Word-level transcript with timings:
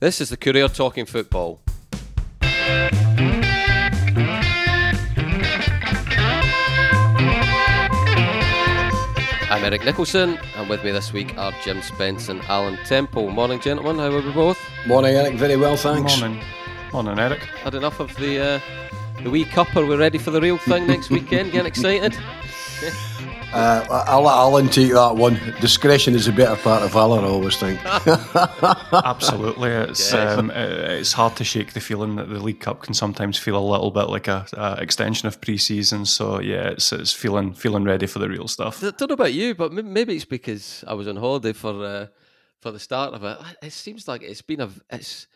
This 0.00 0.18
is 0.22 0.30
the 0.30 0.38
Courier 0.38 0.68
Talking 0.68 1.04
Football. 1.04 1.60
I'm 9.50 9.62
Eric 9.62 9.84
Nicholson, 9.84 10.38
and 10.56 10.70
with 10.70 10.82
me 10.82 10.90
this 10.90 11.12
week 11.12 11.36
are 11.36 11.52
Jim 11.62 11.82
Spence 11.82 12.30
and 12.30 12.40
Alan 12.44 12.78
Temple. 12.86 13.28
Morning, 13.28 13.60
gentlemen. 13.60 13.96
How 13.96 14.06
are 14.06 14.22
we 14.22 14.32
both? 14.32 14.58
Morning, 14.86 15.14
Eric. 15.14 15.34
Very 15.34 15.58
well, 15.58 15.76
thanks. 15.76 16.18
Morning, 16.18 16.42
morning, 16.94 17.18
Eric. 17.18 17.40
Had 17.62 17.74
enough 17.74 18.00
of 18.00 18.16
the 18.16 18.40
uh, 18.42 18.60
the 19.22 19.28
wee 19.28 19.44
cup? 19.44 19.76
Are 19.76 19.84
we 19.84 19.96
ready 19.96 20.16
for 20.16 20.30
the 20.30 20.40
real 20.40 20.56
thing 20.56 20.86
next 20.86 21.10
weekend? 21.10 21.52
Getting 21.52 21.66
excited? 21.66 22.16
Uh, 23.52 24.04
I'll 24.06 24.22
let 24.22 24.34
Alan 24.34 24.68
take 24.68 24.92
that 24.92 25.16
one. 25.16 25.34
Discretion 25.60 26.14
is 26.14 26.28
a 26.28 26.32
better 26.32 26.54
part 26.62 26.82
of 26.84 26.92
valour, 26.92 27.20
I 27.20 27.24
always 27.28 27.56
think. 27.56 27.80
Absolutely, 28.92 29.70
it's 29.70 30.12
Yes. 30.12 30.38
um, 30.38 30.50
uh, 30.50 30.54
it's 30.54 31.12
hard 31.12 31.34
to 31.36 31.44
shake 31.44 31.72
the 31.72 31.80
feeling 31.80 32.14
that 32.16 32.28
the 32.28 32.38
League 32.38 32.60
Cup 32.60 32.82
can 32.82 32.94
sometimes 32.94 33.38
feel 33.38 33.56
a 33.56 33.66
little 33.70 33.90
bit 33.90 34.08
like 34.08 34.28
a, 34.28 34.46
a 34.52 34.80
extension 34.80 35.26
of 35.26 35.40
pre-season. 35.40 36.06
So 36.06 36.40
yeah, 36.40 36.68
it's 36.68 36.92
it's 36.92 37.12
feeling 37.12 37.52
feeling 37.54 37.84
ready 37.84 38.06
for 38.06 38.20
the 38.20 38.28
real 38.28 38.46
stuff. 38.46 38.82
I 38.84 38.90
don't 38.90 39.08
know 39.08 39.14
about 39.14 39.34
you, 39.34 39.54
but 39.54 39.72
maybe 39.72 40.14
it's 40.14 40.24
because 40.24 40.84
I 40.86 40.94
was 40.94 41.08
on 41.08 41.16
holiday 41.16 41.52
for 41.52 41.84
uh, 41.84 42.06
for 42.60 42.70
the 42.70 42.78
start 42.78 43.14
of 43.14 43.24
it. 43.24 43.38
It 43.62 43.72
seems 43.72 44.06
like 44.06 44.22
it's 44.22 44.42
been 44.42 44.60
a 44.60 44.70
it's 44.90 45.26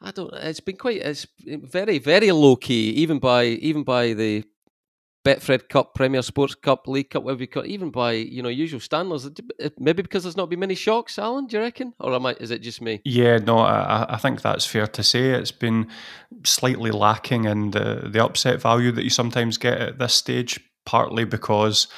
I 0.00 0.12
don't 0.12 0.32
it's 0.34 0.60
been 0.60 0.76
quite 0.76 0.98
it's 1.02 1.26
very 1.44 1.98
very 1.98 2.30
low 2.30 2.54
key 2.54 2.90
even 2.90 3.18
by 3.18 3.44
even 3.46 3.82
by 3.82 4.12
the 4.12 4.44
Betfred 5.28 5.68
Cup, 5.68 5.92
Premier 5.92 6.22
Sports 6.22 6.54
Cup, 6.54 6.88
League 6.88 7.10
Cup, 7.10 7.22
whatever 7.22 7.42
you 7.42 7.48
call 7.48 7.62
it, 7.62 7.68
even 7.68 7.90
by 7.90 8.12
you 8.12 8.42
know 8.42 8.48
usual 8.48 8.80
standards. 8.80 9.28
Maybe 9.78 10.00
because 10.00 10.22
there's 10.22 10.38
not 10.38 10.48
been 10.48 10.60
many 10.60 10.74
shocks, 10.74 11.18
Alan. 11.18 11.46
Do 11.46 11.58
you 11.58 11.62
reckon, 11.62 11.92
or 12.00 12.14
am 12.14 12.24
I? 12.24 12.32
Is 12.40 12.50
it 12.50 12.60
just 12.60 12.80
me? 12.80 13.02
Yeah, 13.04 13.36
no, 13.36 13.58
I, 13.58 14.06
I 14.14 14.16
think 14.16 14.40
that's 14.40 14.64
fair 14.64 14.86
to 14.86 15.02
say. 15.02 15.32
It's 15.32 15.50
been 15.50 15.88
slightly 16.44 16.90
lacking 16.90 17.44
in 17.44 17.72
the 17.72 18.08
the 18.10 18.24
upset 18.24 18.62
value 18.62 18.90
that 18.92 19.04
you 19.04 19.10
sometimes 19.10 19.58
get 19.58 19.78
at 19.78 19.98
this 19.98 20.14
stage, 20.14 20.60
partly 20.86 21.24
because. 21.24 21.88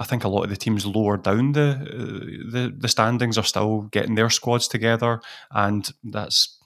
I 0.00 0.04
think 0.04 0.24
a 0.24 0.28
lot 0.28 0.44
of 0.44 0.50
the 0.50 0.56
teams 0.56 0.86
lower 0.86 1.18
down 1.18 1.52
the 1.52 1.70
uh, 1.70 2.50
the 2.50 2.74
the 2.76 2.88
standings 2.88 3.36
are 3.36 3.44
still 3.44 3.82
getting 3.92 4.14
their 4.14 4.30
squads 4.30 4.66
together, 4.66 5.20
and 5.50 5.88
that's 6.02 6.58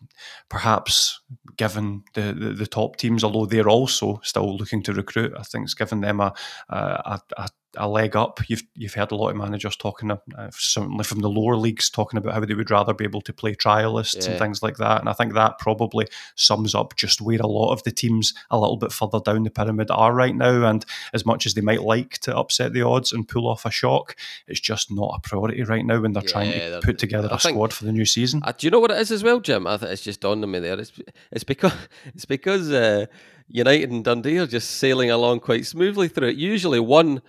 perhaps 0.48 1.20
given 1.56 2.04
the, 2.14 2.32
the, 2.32 2.50
the 2.50 2.66
top 2.66 2.96
teams, 2.96 3.24
although 3.24 3.46
they're 3.46 3.68
also 3.68 4.20
still 4.22 4.56
looking 4.56 4.82
to 4.84 4.92
recruit. 4.92 5.32
I 5.36 5.42
think 5.42 5.64
it's 5.64 5.74
given 5.74 6.00
them 6.00 6.20
a 6.20 6.32
a, 6.68 7.20
a, 7.36 7.48
a 7.76 7.88
leg 7.88 8.16
up. 8.16 8.40
You've 8.48 8.62
you've 8.74 8.94
heard 8.94 9.12
a 9.12 9.16
lot 9.16 9.30
of 9.30 9.36
managers 9.36 9.76
talking, 9.76 10.10
uh, 10.10 10.16
certainly 10.52 11.04
from 11.04 11.20
the 11.20 11.28
lower 11.30 11.56
leagues, 11.56 11.90
talking 11.90 12.18
about 12.18 12.34
how 12.34 12.40
they 12.40 12.54
would 12.54 12.70
rather 12.70 12.94
be 12.94 13.04
able 13.04 13.20
to 13.22 13.32
play 13.32 13.54
trialists 13.54 14.24
Yeah. 14.24 14.30
and 14.30 14.38
things 14.38 14.62
like 14.62 14.76
that. 14.78 15.00
And 15.00 15.08
I 15.08 15.12
think 15.12 15.34
that 15.34 15.58
probably 15.58 16.06
sums 16.34 16.74
up 16.74 16.96
just 16.96 17.20
where 17.20 17.38
a 17.40 17.46
lot 17.46 17.72
of 17.72 17.82
the 17.84 17.90
teams 17.90 18.34
a 18.50 18.58
little 18.58 18.76
bit 18.76 18.92
further 18.92 19.20
down 19.20 19.42
the 19.44 19.50
pyramid 19.50 19.90
are 19.90 20.12
right 20.14 20.34
now. 20.34 20.64
And 20.68 20.84
as 21.12 21.26
much 21.26 21.46
as 21.46 21.54
they 21.54 21.60
might 21.60 21.82
like 21.82 22.18
to 22.20 22.36
upset 22.36 22.72
the 22.72 22.82
odds 22.82 23.12
and 23.12 23.26
pull 23.28 23.48
off 23.48 23.64
a 23.64 23.70
shock, 23.70 24.16
it's 24.46 24.60
just 24.60 24.90
not 24.90 25.14
a 25.16 25.20
priority 25.28 25.62
right 25.62 25.84
now 25.84 26.00
when 26.00 26.12
they're 26.12 26.22
trying 26.22 26.50
Yeah, 26.50 26.70
they're- 26.70 26.80
to 26.80 26.86
put 26.86 26.98
together 26.98 27.28
I 27.30 27.36
a 27.36 27.38
think- 27.38 27.54
squad 27.54 27.72
for 27.72 27.84
the 27.84 27.92
new 27.92 28.04
season. 28.04 28.42
Uh, 28.44 28.52
do 28.56 28.66
you 28.66 28.70
know 28.70 28.80
what 28.80 28.90
it 28.90 28.98
is 28.98 29.10
as 29.10 29.22
well, 29.22 29.40
Jim? 29.40 29.66
I 29.66 29.76
think 29.76 29.92
it's 29.92 30.02
just 30.02 30.20
dawned 30.20 30.42
on 30.44 30.50
me 30.50 30.58
there. 30.60 30.78
It's 30.78 30.92
it's 31.32 31.44
because 31.44 31.72
it's 32.14 32.24
because 32.24 32.70
uh, 32.72 33.06
United 33.48 33.90
and 33.90 34.02
Dundee 34.04 34.38
are 34.38 34.46
just 34.46 34.70
sailing 34.72 35.10
along 35.10 35.40
quite 35.40 35.66
smoothly 35.66 36.08
through 36.08 36.28
it. 36.28 36.36
Usually, 36.36 36.80
one 36.80 37.20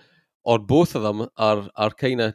or 0.46 0.58
both 0.60 0.94
of 0.94 1.02
them 1.02 1.28
are 1.36 1.68
are 1.76 1.90
kind 1.90 2.20
of 2.20 2.34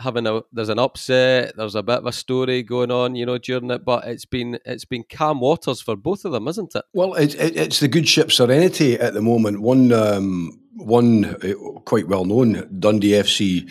having 0.00 0.26
a 0.26 0.42
there's 0.52 0.68
an 0.68 0.78
upset. 0.78 1.54
There's 1.56 1.74
a 1.74 1.82
bit 1.82 1.98
of 1.98 2.06
a 2.06 2.12
story 2.12 2.62
going 2.62 2.90
on, 2.90 3.16
you 3.16 3.26
know, 3.26 3.36
during 3.36 3.70
it. 3.70 3.84
But 3.84 4.06
it's 4.06 4.24
been 4.24 4.58
it's 4.64 4.84
been 4.84 5.04
calm 5.10 5.40
waters 5.40 5.82
for 5.82 5.96
both 5.96 6.24
of 6.24 6.32
them, 6.32 6.48
isn't 6.48 6.74
it? 6.74 6.84
well, 6.94 7.14
it, 7.14 7.34
it, 7.34 7.56
it's 7.56 7.80
the 7.80 7.88
good 7.88 8.08
ship 8.08 8.30
Serenity 8.30 8.94
at 8.94 9.12
the 9.12 9.20
moment. 9.20 9.60
One, 9.60 9.92
um, 9.92 10.60
one 10.76 11.24
uh, 11.24 11.80
quite 11.80 12.06
well 12.08 12.24
known 12.24 12.68
Dundee 12.78 13.10
FC 13.10 13.68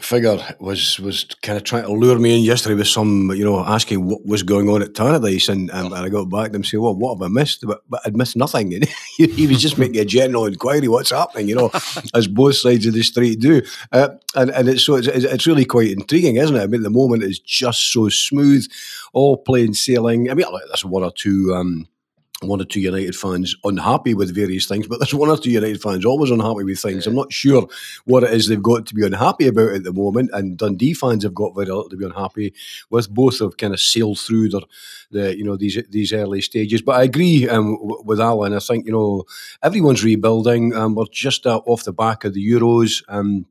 figure 0.00 0.38
was 0.60 1.00
was 1.00 1.24
kind 1.42 1.56
of 1.56 1.64
trying 1.64 1.84
to 1.84 1.92
lure 1.92 2.18
me 2.18 2.36
in 2.36 2.42
yesterday 2.42 2.74
with 2.74 2.88
some, 2.88 3.30
you 3.34 3.44
know, 3.44 3.60
asking 3.60 4.06
what 4.06 4.24
was 4.26 4.42
going 4.42 4.68
on 4.68 4.82
at 4.82 4.92
Tannadice, 4.92 5.48
and, 5.48 5.70
and 5.70 5.94
I 5.94 6.08
got 6.08 6.26
back 6.26 6.50
to 6.50 6.56
him 6.56 6.64
saying, 6.64 6.82
"Well, 6.82 6.94
what 6.94 7.14
have 7.14 7.22
I 7.22 7.28
missed?" 7.28 7.66
But, 7.66 7.82
but 7.88 8.02
I'd 8.04 8.16
missed 8.16 8.36
nothing. 8.36 8.74
And 8.74 8.84
he, 9.16 9.26
he 9.26 9.46
was 9.46 9.60
just 9.60 9.78
making 9.78 10.00
a 10.00 10.04
general 10.04 10.46
inquiry, 10.46 10.88
"What's 10.88 11.10
happening?" 11.10 11.48
You 11.48 11.56
know, 11.56 11.70
as 12.14 12.28
both 12.28 12.56
sides 12.56 12.86
of 12.86 12.94
the 12.94 13.02
street 13.02 13.40
do, 13.40 13.62
uh, 13.92 14.10
and 14.34 14.50
and 14.50 14.68
it's 14.68 14.84
so 14.84 14.96
it's, 14.96 15.08
it's 15.08 15.24
it's 15.24 15.46
really 15.46 15.64
quite 15.64 15.90
intriguing, 15.90 16.36
isn't 16.36 16.56
it? 16.56 16.62
I 16.62 16.66
mean, 16.66 16.82
the 16.82 16.90
moment 16.90 17.22
is 17.22 17.38
just 17.38 17.92
so 17.92 18.08
smooth, 18.08 18.66
all 19.12 19.38
plain 19.38 19.72
sailing. 19.72 20.30
I 20.30 20.34
mean, 20.34 20.46
like, 20.52 20.64
there's 20.68 20.84
one 20.84 21.04
or 21.04 21.12
two. 21.12 21.54
Um, 21.54 21.88
one 22.42 22.60
or 22.60 22.64
two 22.64 22.80
United 22.80 23.16
fans 23.16 23.56
unhappy 23.64 24.12
with 24.12 24.34
various 24.34 24.66
things, 24.66 24.86
but 24.86 24.98
there's 24.98 25.14
one 25.14 25.30
or 25.30 25.38
two 25.38 25.50
United 25.50 25.80
fans 25.80 26.04
always 26.04 26.30
unhappy 26.30 26.64
with 26.64 26.78
things. 26.78 27.06
I'm 27.06 27.14
not 27.14 27.32
sure 27.32 27.66
what 28.04 28.24
it 28.24 28.32
is 28.32 28.46
they've 28.46 28.62
got 28.62 28.84
to 28.86 28.94
be 28.94 29.06
unhappy 29.06 29.46
about 29.46 29.72
at 29.72 29.84
the 29.84 29.92
moment, 29.92 30.30
and 30.34 30.58
Dundee 30.58 30.92
fans 30.92 31.24
have 31.24 31.34
got 31.34 31.54
very 31.54 31.66
little 31.66 31.88
to 31.88 31.96
be 31.96 32.04
unhappy 32.04 32.52
with. 32.90 33.08
Both 33.08 33.38
have 33.38 33.56
kind 33.56 33.72
of 33.72 33.80
sailed 33.80 34.18
through 34.18 34.50
their, 34.50 34.60
the 35.10 35.36
you 35.36 35.44
know 35.44 35.56
these 35.56 35.78
these 35.88 36.12
early 36.12 36.42
stages. 36.42 36.82
But 36.82 36.96
I 36.96 37.04
agree 37.04 37.48
um, 37.48 37.78
with 38.04 38.20
Alan. 38.20 38.52
I 38.52 38.58
think 38.58 38.86
you 38.86 38.92
know 38.92 39.24
everyone's 39.62 40.04
rebuilding. 40.04 40.74
Um, 40.74 40.94
we're 40.94 41.06
just 41.10 41.46
uh, 41.46 41.62
off 41.66 41.84
the 41.84 41.92
back 41.92 42.24
of 42.24 42.34
the 42.34 42.46
Euros. 42.46 43.02
Um, 43.08 43.46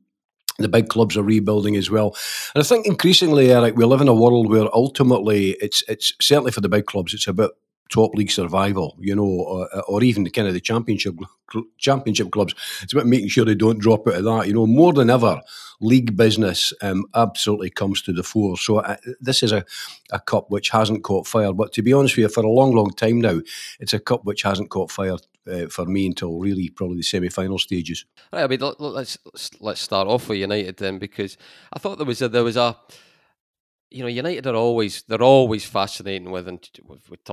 the 0.58 0.68
big 0.68 0.88
clubs 0.88 1.18
are 1.18 1.22
rebuilding 1.22 1.76
as 1.76 1.90
well, 1.90 2.16
and 2.54 2.62
I 2.62 2.66
think 2.66 2.86
increasingly, 2.86 3.52
Eric, 3.52 3.76
we 3.76 3.84
live 3.84 4.00
in 4.00 4.08
a 4.08 4.14
world 4.14 4.48
where 4.48 4.74
ultimately 4.74 5.50
it's 5.60 5.82
it's 5.88 6.14
certainly 6.20 6.52
for 6.52 6.62
the 6.62 6.68
big 6.68 6.86
clubs, 6.86 7.12
it's 7.12 7.26
about 7.26 7.50
top 7.88 8.14
league 8.14 8.30
survival, 8.30 8.96
you 9.00 9.14
know, 9.14 9.24
or, 9.24 9.68
or 9.88 10.02
even 10.02 10.24
the 10.24 10.30
kind 10.30 10.48
of 10.48 10.54
the 10.54 10.60
championship 10.60 11.14
championship 11.78 12.30
clubs. 12.32 12.54
It's 12.82 12.92
about 12.92 13.06
making 13.06 13.28
sure 13.28 13.44
they 13.44 13.54
don't 13.54 13.78
drop 13.78 14.06
out 14.08 14.14
of 14.14 14.24
that. 14.24 14.46
You 14.48 14.54
know, 14.54 14.66
more 14.66 14.92
than 14.92 15.10
ever, 15.10 15.40
league 15.80 16.16
business 16.16 16.72
um, 16.82 17.04
absolutely 17.14 17.70
comes 17.70 18.02
to 18.02 18.12
the 18.12 18.22
fore. 18.22 18.56
So 18.56 18.78
uh, 18.78 18.96
this 19.20 19.42
is 19.42 19.52
a, 19.52 19.64
a 20.10 20.18
cup 20.18 20.50
which 20.50 20.70
hasn't 20.70 21.04
caught 21.04 21.26
fire. 21.26 21.52
But 21.52 21.72
to 21.74 21.82
be 21.82 21.92
honest 21.92 22.16
with 22.16 22.22
you, 22.24 22.28
for 22.28 22.44
a 22.44 22.50
long, 22.50 22.74
long 22.74 22.90
time 22.90 23.20
now, 23.20 23.40
it's 23.78 23.92
a 23.94 24.00
cup 24.00 24.24
which 24.24 24.42
hasn't 24.42 24.70
caught 24.70 24.90
fire 24.90 25.16
uh, 25.50 25.66
for 25.68 25.84
me 25.86 26.06
until 26.06 26.38
really 26.40 26.68
probably 26.70 26.96
the 26.96 27.02
semi-final 27.02 27.58
stages. 27.58 28.04
Right, 28.32 28.42
I 28.42 28.46
mean, 28.48 28.60
let- 28.60 28.80
let's 28.80 29.18
let's- 29.24 29.50
let's 29.60 29.80
start 29.80 30.08
off 30.08 30.28
with 30.28 30.38
United 30.38 30.78
then, 30.78 30.98
because 30.98 31.36
I 31.72 31.78
thought 31.78 31.98
there 31.98 32.06
was 32.06 32.20
a 32.22 32.28
there 32.28 32.42
was 32.44 32.56
a, 32.56 32.76
you 33.90 34.02
know, 34.02 34.08
United 34.08 34.46
are 34.46 34.54
always 34.54 35.02
they're 35.08 35.22
always 35.22 35.64
fascinating 35.64 36.30
with, 36.30 36.48
and 36.48 36.68
we've, 36.84 37.24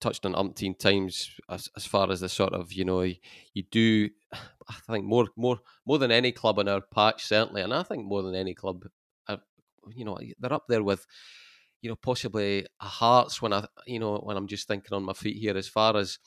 touched 0.00 0.26
on 0.26 0.34
umpteen 0.34 0.78
times 0.78 1.30
as 1.48 1.68
as 1.76 1.84
far 1.84 2.10
as 2.10 2.20
the 2.20 2.28
sort 2.28 2.52
of 2.52 2.72
you 2.72 2.84
know 2.84 3.00
you 3.00 3.62
do, 3.70 4.10
I 4.32 4.92
think 4.92 5.04
more 5.04 5.28
more 5.36 5.58
more 5.84 5.98
than 5.98 6.12
any 6.12 6.32
club 6.32 6.58
on 6.58 6.68
our 6.68 6.80
patch 6.80 7.24
certainly, 7.24 7.62
and 7.62 7.74
I 7.74 7.82
think 7.82 8.04
more 8.04 8.22
than 8.22 8.34
any 8.34 8.54
club, 8.54 8.84
uh, 9.28 9.38
you 9.94 10.04
know, 10.04 10.18
they're 10.38 10.52
up 10.52 10.66
there 10.68 10.82
with. 10.82 11.06
You 11.82 11.90
know, 11.90 11.96
possibly 11.96 12.66
Hearts 12.80 13.40
when 13.40 13.52
I, 13.52 13.64
you 13.86 14.00
know, 14.00 14.16
when 14.16 14.36
I'm 14.36 14.48
just 14.48 14.66
thinking 14.66 14.94
on 14.94 15.04
my 15.04 15.12
feet 15.12 15.36
here, 15.36 15.56
as 15.56 15.68
far 15.68 15.96
as 15.96 16.18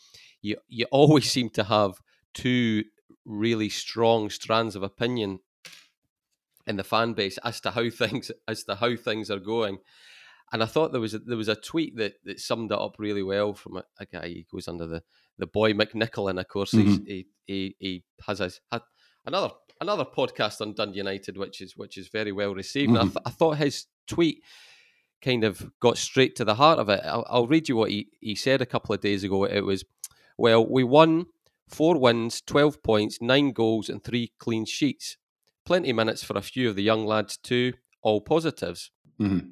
you, 0.42 0.56
you 0.68 0.86
always 0.92 1.30
seem 1.32 1.50
to 1.50 1.66
have 1.66 1.96
two 2.34 2.84
really 3.26 3.68
strong 3.68 4.30
strands 4.30 4.76
of 4.76 4.84
opinion 4.84 5.40
in 6.70 6.78
the 6.78 6.84
fan 6.84 7.14
base 7.14 7.38
as 7.44 7.60
to 7.62 7.72
how 7.72 7.90
things 7.90 8.32
as 8.48 8.64
to 8.64 8.76
how 8.76 8.96
things 8.96 9.30
are 9.30 9.40
going. 9.40 9.80
And 10.52 10.64
I 10.64 10.66
thought 10.66 10.92
there 10.92 11.02
was 11.02 11.14
a, 11.14 11.20
there 11.20 11.38
was 11.38 11.48
a 11.48 11.56
tweet 11.56 11.98
that, 11.98 12.14
that 12.24 12.40
summed 12.40 12.72
it 12.72 12.80
up 12.80 12.96
really 12.98 13.22
well 13.22 13.54
from 13.54 13.78
a, 13.78 13.84
a 14.00 14.06
guy 14.06 14.30
who 14.30 14.58
goes 14.58 14.68
under 14.68 14.88
the, 14.88 15.04
the 15.38 15.46
boy 15.46 15.74
McNichol, 15.74 16.30
and 16.30 16.40
of 16.40 16.48
course 16.48 16.72
he's, 16.72 16.98
mm-hmm. 16.98 17.06
he, 17.06 17.28
he 17.46 17.76
he 17.80 18.04
has 18.26 18.40
a, 18.40 18.50
had 18.72 18.82
another 19.26 19.52
another 19.82 20.06
podcast 20.06 20.62
on 20.62 20.74
Dundee 20.74 20.98
United, 20.98 21.38
which 21.38 21.62
is 21.62 21.76
which 21.76 21.98
is 21.98 22.08
very 22.08 22.32
well 22.32 22.56
received. 22.56 22.90
And 22.90 22.98
I, 22.98 23.02
mm-hmm. 23.02 23.10
th- 23.12 23.24
I 23.26 23.30
thought 23.30 23.58
his 23.58 23.86
tweet 24.08 24.42
kind 25.22 25.44
of 25.44 25.72
got 25.80 25.98
straight 25.98 26.36
to 26.38 26.46
the 26.46 26.56
heart 26.56 26.80
of 26.80 26.90
it. 26.90 27.02
I'll, 27.04 27.26
I'll 27.30 27.48
read 27.48 27.70
you 27.70 27.76
what 27.76 27.92
he, 27.92 28.08
he 28.20 28.36
said 28.36 28.62
a 28.62 28.66
couple 28.66 28.96
of 28.96 29.02
days 29.02 29.24
ago. 29.24 29.44
It 29.44 29.62
was, 29.62 29.84
well, 30.38 30.66
we 30.66 30.84
won 30.84 31.26
four 31.68 32.00
wins, 32.00 32.42
12 32.42 32.82
points, 32.84 33.22
nine 33.22 33.52
goals, 33.52 33.90
and 33.90 34.04
three 34.04 34.32
clean 34.40 34.66
sheets. 34.66 35.18
Plenty 35.70 35.94
minutes 35.94 36.24
for 36.24 36.36
a 36.36 36.42
few 36.42 36.68
of 36.68 36.76
the 36.76 36.82
young 36.82 37.06
lads, 37.06 37.38
too. 37.38 37.74
All 38.02 38.22
positives. 38.22 38.90
Mhm. 39.22 39.52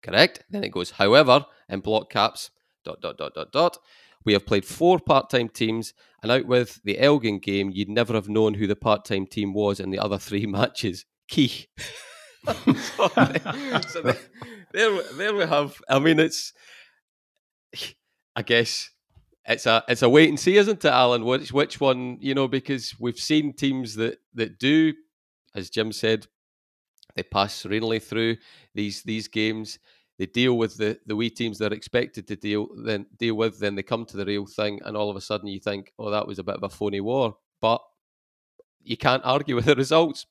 Correct. 0.00 0.42
Then 0.48 0.64
it 0.64 0.70
goes, 0.70 0.92
however, 0.92 1.44
in 1.68 1.80
block 1.80 2.08
caps, 2.08 2.50
dot, 2.82 3.02
dot, 3.02 3.18
dot, 3.18 3.34
dot, 3.34 3.52
dot. 3.52 3.76
We 4.24 4.32
have 4.32 4.46
played 4.46 4.64
four 4.64 4.98
part 4.98 5.28
time 5.28 5.50
teams, 5.50 5.92
and 6.22 6.32
out 6.32 6.46
with 6.46 6.80
the 6.82 6.98
Elgin 6.98 7.40
game, 7.40 7.68
you'd 7.68 7.90
never 7.90 8.14
have 8.14 8.26
known 8.26 8.54
who 8.54 8.66
the 8.66 8.74
part 8.74 9.04
time 9.04 9.26
team 9.26 9.52
was 9.52 9.80
in 9.80 9.90
the 9.90 9.98
other 9.98 10.16
three 10.26 10.46
matches. 10.46 11.04
Key. 11.28 11.66
so, 12.46 13.08
so 13.86 14.14
there, 14.72 15.02
there 15.18 15.34
we 15.34 15.44
have. 15.44 15.76
I 15.90 15.98
mean, 15.98 16.18
it's. 16.20 16.54
I 18.34 18.40
guess 18.40 18.88
it's 19.44 19.66
a 19.66 19.84
it's 19.88 20.00
a 20.00 20.08
wait 20.08 20.30
and 20.30 20.40
see, 20.40 20.56
isn't 20.56 20.82
it, 20.86 20.90
Alan? 20.90 21.26
Which 21.26 21.52
which 21.52 21.80
one 21.82 22.16
you 22.22 22.34
know? 22.34 22.48
Because 22.48 22.94
we've 22.98 23.18
seen 23.18 23.52
teams 23.52 23.96
that 23.96 24.20
that 24.32 24.58
do, 24.58 24.94
as 25.54 25.70
Jim 25.70 25.92
said, 25.92 26.26
they 27.16 27.22
pass 27.22 27.54
serenely 27.54 27.98
through 27.98 28.36
these 28.74 29.02
these 29.02 29.28
games. 29.28 29.78
they 30.18 30.26
deal 30.26 30.56
with 30.58 30.76
the 30.76 30.98
the 31.06 31.16
wee 31.16 31.30
teams 31.30 31.58
they're 31.58 31.72
expected 31.72 32.26
to 32.28 32.36
deal 32.36 32.68
then 32.84 33.06
deal 33.18 33.34
with. 33.34 33.58
Then 33.58 33.74
they 33.74 33.82
come 33.82 34.04
to 34.06 34.16
the 34.16 34.26
real 34.26 34.46
thing, 34.46 34.80
and 34.84 34.96
all 34.96 35.10
of 35.10 35.16
a 35.16 35.20
sudden 35.20 35.48
you 35.48 35.60
think, 35.60 35.92
oh, 35.98 36.10
that 36.10 36.26
was 36.26 36.38
a 36.38 36.44
bit 36.44 36.56
of 36.56 36.62
a 36.62 36.68
phony 36.68 37.00
war. 37.00 37.36
But 37.60 37.82
you 38.82 38.96
can't 38.96 39.24
argue 39.24 39.56
with 39.56 39.66
the 39.66 39.76
results 39.76 40.26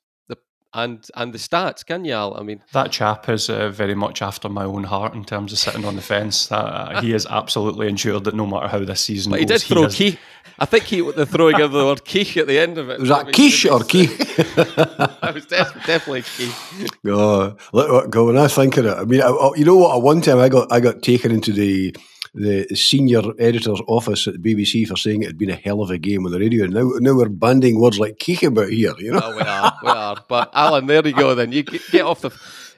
and 0.72 1.06
and 1.14 1.32
the 1.32 1.38
stats, 1.38 1.84
can 1.84 2.04
you, 2.04 2.12
Al? 2.12 2.36
I 2.38 2.42
mean, 2.42 2.62
that 2.72 2.92
chap 2.92 3.28
is 3.28 3.50
uh, 3.50 3.70
very 3.70 3.94
much 3.94 4.22
after 4.22 4.48
my 4.48 4.64
own 4.64 4.84
heart 4.84 5.14
in 5.14 5.24
terms 5.24 5.52
of 5.52 5.58
sitting 5.58 5.84
on 5.84 5.96
the 5.96 6.02
fence. 6.02 6.50
Uh, 6.50 7.00
he 7.02 7.12
is 7.12 7.26
absolutely 7.26 7.88
ensured 7.88 8.24
that 8.24 8.34
no 8.34 8.46
matter 8.46 8.68
how 8.68 8.84
this 8.84 9.00
season, 9.00 9.30
but 9.30 9.40
he 9.40 9.46
did 9.46 9.60
throw 9.62 9.88
key. 9.88 10.18
I 10.58 10.66
think 10.66 10.84
he 10.84 11.00
the 11.00 11.26
throwing 11.26 11.60
of 11.60 11.72
the 11.72 11.84
word 11.84 12.04
quiche 12.04 12.36
at 12.36 12.46
the 12.46 12.58
end 12.58 12.78
of 12.78 12.88
it. 12.90 13.00
Was 13.00 13.08
that 13.08 13.32
quiche 13.32 13.66
or 13.66 13.80
key? 13.80 14.06
that 14.06 15.32
was 15.34 15.46
def- 15.46 15.86
definitely 15.86 16.22
key. 16.22 16.52
Oh, 17.06 17.56
let 17.72 17.90
what 17.90 18.10
go. 18.10 18.26
When 18.26 18.36
I 18.36 18.46
think 18.46 18.76
of 18.76 18.86
it, 18.86 18.96
I 18.96 19.04
mean, 19.04 19.22
I, 19.22 19.50
you 19.56 19.64
know 19.64 19.76
what? 19.76 19.96
At 19.96 20.02
one 20.02 20.20
time, 20.20 20.38
I 20.38 20.48
got 20.48 20.70
I 20.70 20.80
got 20.80 21.02
taken 21.02 21.32
into 21.32 21.52
the 21.52 21.96
the 22.34 22.66
senior 22.76 23.22
editor's 23.38 23.80
office 23.88 24.28
at 24.28 24.40
the 24.40 24.54
BBC 24.54 24.86
for 24.86 24.96
saying 24.96 25.22
it 25.22 25.26
had 25.26 25.38
been 25.38 25.50
a 25.50 25.56
hell 25.56 25.82
of 25.82 25.90
a 25.90 25.98
game 25.98 26.24
on 26.24 26.32
the 26.32 26.38
radio. 26.38 26.64
And 26.64 26.74
now, 26.74 26.90
now 27.00 27.14
we're 27.14 27.28
banding 27.28 27.80
words 27.80 27.98
like 27.98 28.18
kick 28.18 28.42
about 28.42 28.70
here, 28.70 28.94
you 28.98 29.12
know? 29.12 29.18
Well, 29.18 29.36
we 29.36 29.42
are, 29.42 29.72
we 29.82 29.88
are. 29.88 30.24
But 30.28 30.50
Alan, 30.54 30.86
there 30.86 31.06
you 31.06 31.12
go 31.12 31.34
then. 31.34 31.50
You 31.52 31.64
get 31.64 32.02
off 32.02 32.20
the 32.20 32.30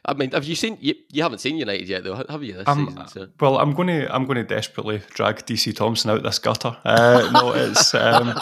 I 0.04 0.14
mean, 0.14 0.32
have 0.32 0.44
you 0.44 0.56
seen? 0.56 0.78
You, 0.80 0.94
you 1.12 1.22
haven't 1.22 1.38
seen 1.38 1.56
United 1.56 1.88
yet, 1.88 2.02
though, 2.02 2.24
have 2.28 2.42
you? 2.42 2.54
This 2.54 2.66
um, 2.66 2.88
season, 2.88 3.08
so. 3.08 3.28
Well, 3.38 3.58
I'm 3.58 3.72
going 3.72 3.86
to 3.86 4.12
I'm 4.12 4.24
going 4.24 4.36
to 4.36 4.42
desperately 4.42 5.00
drag 5.10 5.46
DC 5.46 5.76
Thomson 5.76 6.10
out 6.10 6.24
this 6.24 6.40
gutter. 6.40 6.76
Uh, 6.84 7.30
no, 7.32 7.52
it's 7.52 7.94
um, 7.94 8.32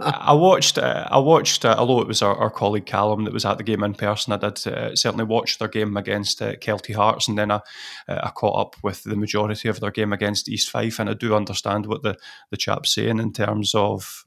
I 0.00 0.32
watched 0.32 0.78
uh, 0.78 1.06
I 1.08 1.18
watched 1.18 1.64
uh, 1.64 1.76
although 1.78 2.00
it 2.00 2.08
was 2.08 2.22
our, 2.22 2.34
our, 2.36 2.50
colleague 2.50 2.86
Callum 2.86 3.22
that 3.24 3.32
was 3.32 3.44
at 3.44 3.56
the 3.56 3.62
game 3.62 3.84
in 3.84 3.94
person. 3.94 4.32
I 4.32 4.36
did 4.38 4.66
uh, 4.66 4.96
certainly 4.96 5.24
watch 5.24 5.58
their 5.58 5.68
game 5.68 5.96
against 5.96 6.42
uh, 6.42 6.54
Kelty 6.56 6.94
Hearts, 6.94 7.28
and 7.28 7.38
then 7.38 7.52
I, 7.52 7.60
uh, 8.08 8.20
I 8.24 8.30
caught 8.30 8.58
up 8.58 8.76
with 8.82 9.04
the 9.04 9.16
majority 9.16 9.68
of 9.68 9.78
their 9.78 9.92
game 9.92 10.12
against 10.12 10.48
East 10.48 10.70
Fife, 10.70 10.98
and 10.98 11.08
I 11.08 11.14
do 11.14 11.36
understand 11.36 11.86
what 11.86 12.02
the 12.02 12.16
the 12.50 12.56
chap's 12.56 12.92
saying 12.92 13.20
in 13.20 13.32
terms 13.32 13.76
of 13.76 14.24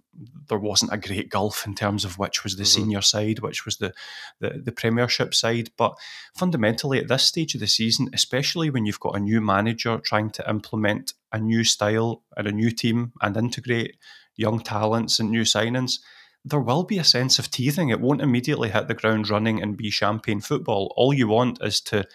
there 0.47 0.59
wasn't 0.59 0.93
a 0.93 0.97
great 0.97 1.29
gulf 1.29 1.65
in 1.65 1.75
terms 1.75 2.03
of 2.03 2.17
which 2.17 2.43
was 2.43 2.55
the 2.55 2.63
mm-hmm. 2.63 2.81
senior 2.81 3.01
side, 3.01 3.39
which 3.39 3.65
was 3.65 3.77
the, 3.77 3.93
the, 4.39 4.61
the 4.63 4.71
Premiership 4.71 5.33
side. 5.33 5.69
But 5.77 5.97
fundamentally, 6.35 6.99
at 6.99 7.07
this 7.07 7.23
stage 7.23 7.55
of 7.55 7.61
the 7.61 7.67
season, 7.67 8.09
especially 8.13 8.69
when 8.69 8.85
you've 8.85 8.99
got 8.99 9.15
a 9.15 9.19
new 9.19 9.41
manager 9.41 9.99
trying 9.99 10.31
to 10.31 10.49
implement 10.49 11.13
a 11.31 11.39
new 11.39 11.63
style 11.63 12.23
and 12.35 12.47
a 12.47 12.51
new 12.51 12.71
team 12.71 13.13
and 13.21 13.37
integrate 13.37 13.97
young 14.35 14.59
talents 14.59 15.19
and 15.19 15.29
new 15.29 15.43
signings, 15.43 15.99
there 16.45 16.59
will 16.59 16.83
be 16.83 16.97
a 16.97 17.03
sense 17.03 17.39
of 17.39 17.51
teething. 17.51 17.89
It 17.89 17.99
won't 17.99 18.21
immediately 18.21 18.69
hit 18.69 18.87
the 18.87 18.93
ground 18.93 19.29
running 19.29 19.61
and 19.61 19.77
be 19.77 19.89
champagne 19.89 20.41
football. 20.41 20.93
All 20.95 21.13
you 21.13 21.27
want 21.27 21.59
is 21.61 21.81
to 21.81 22.05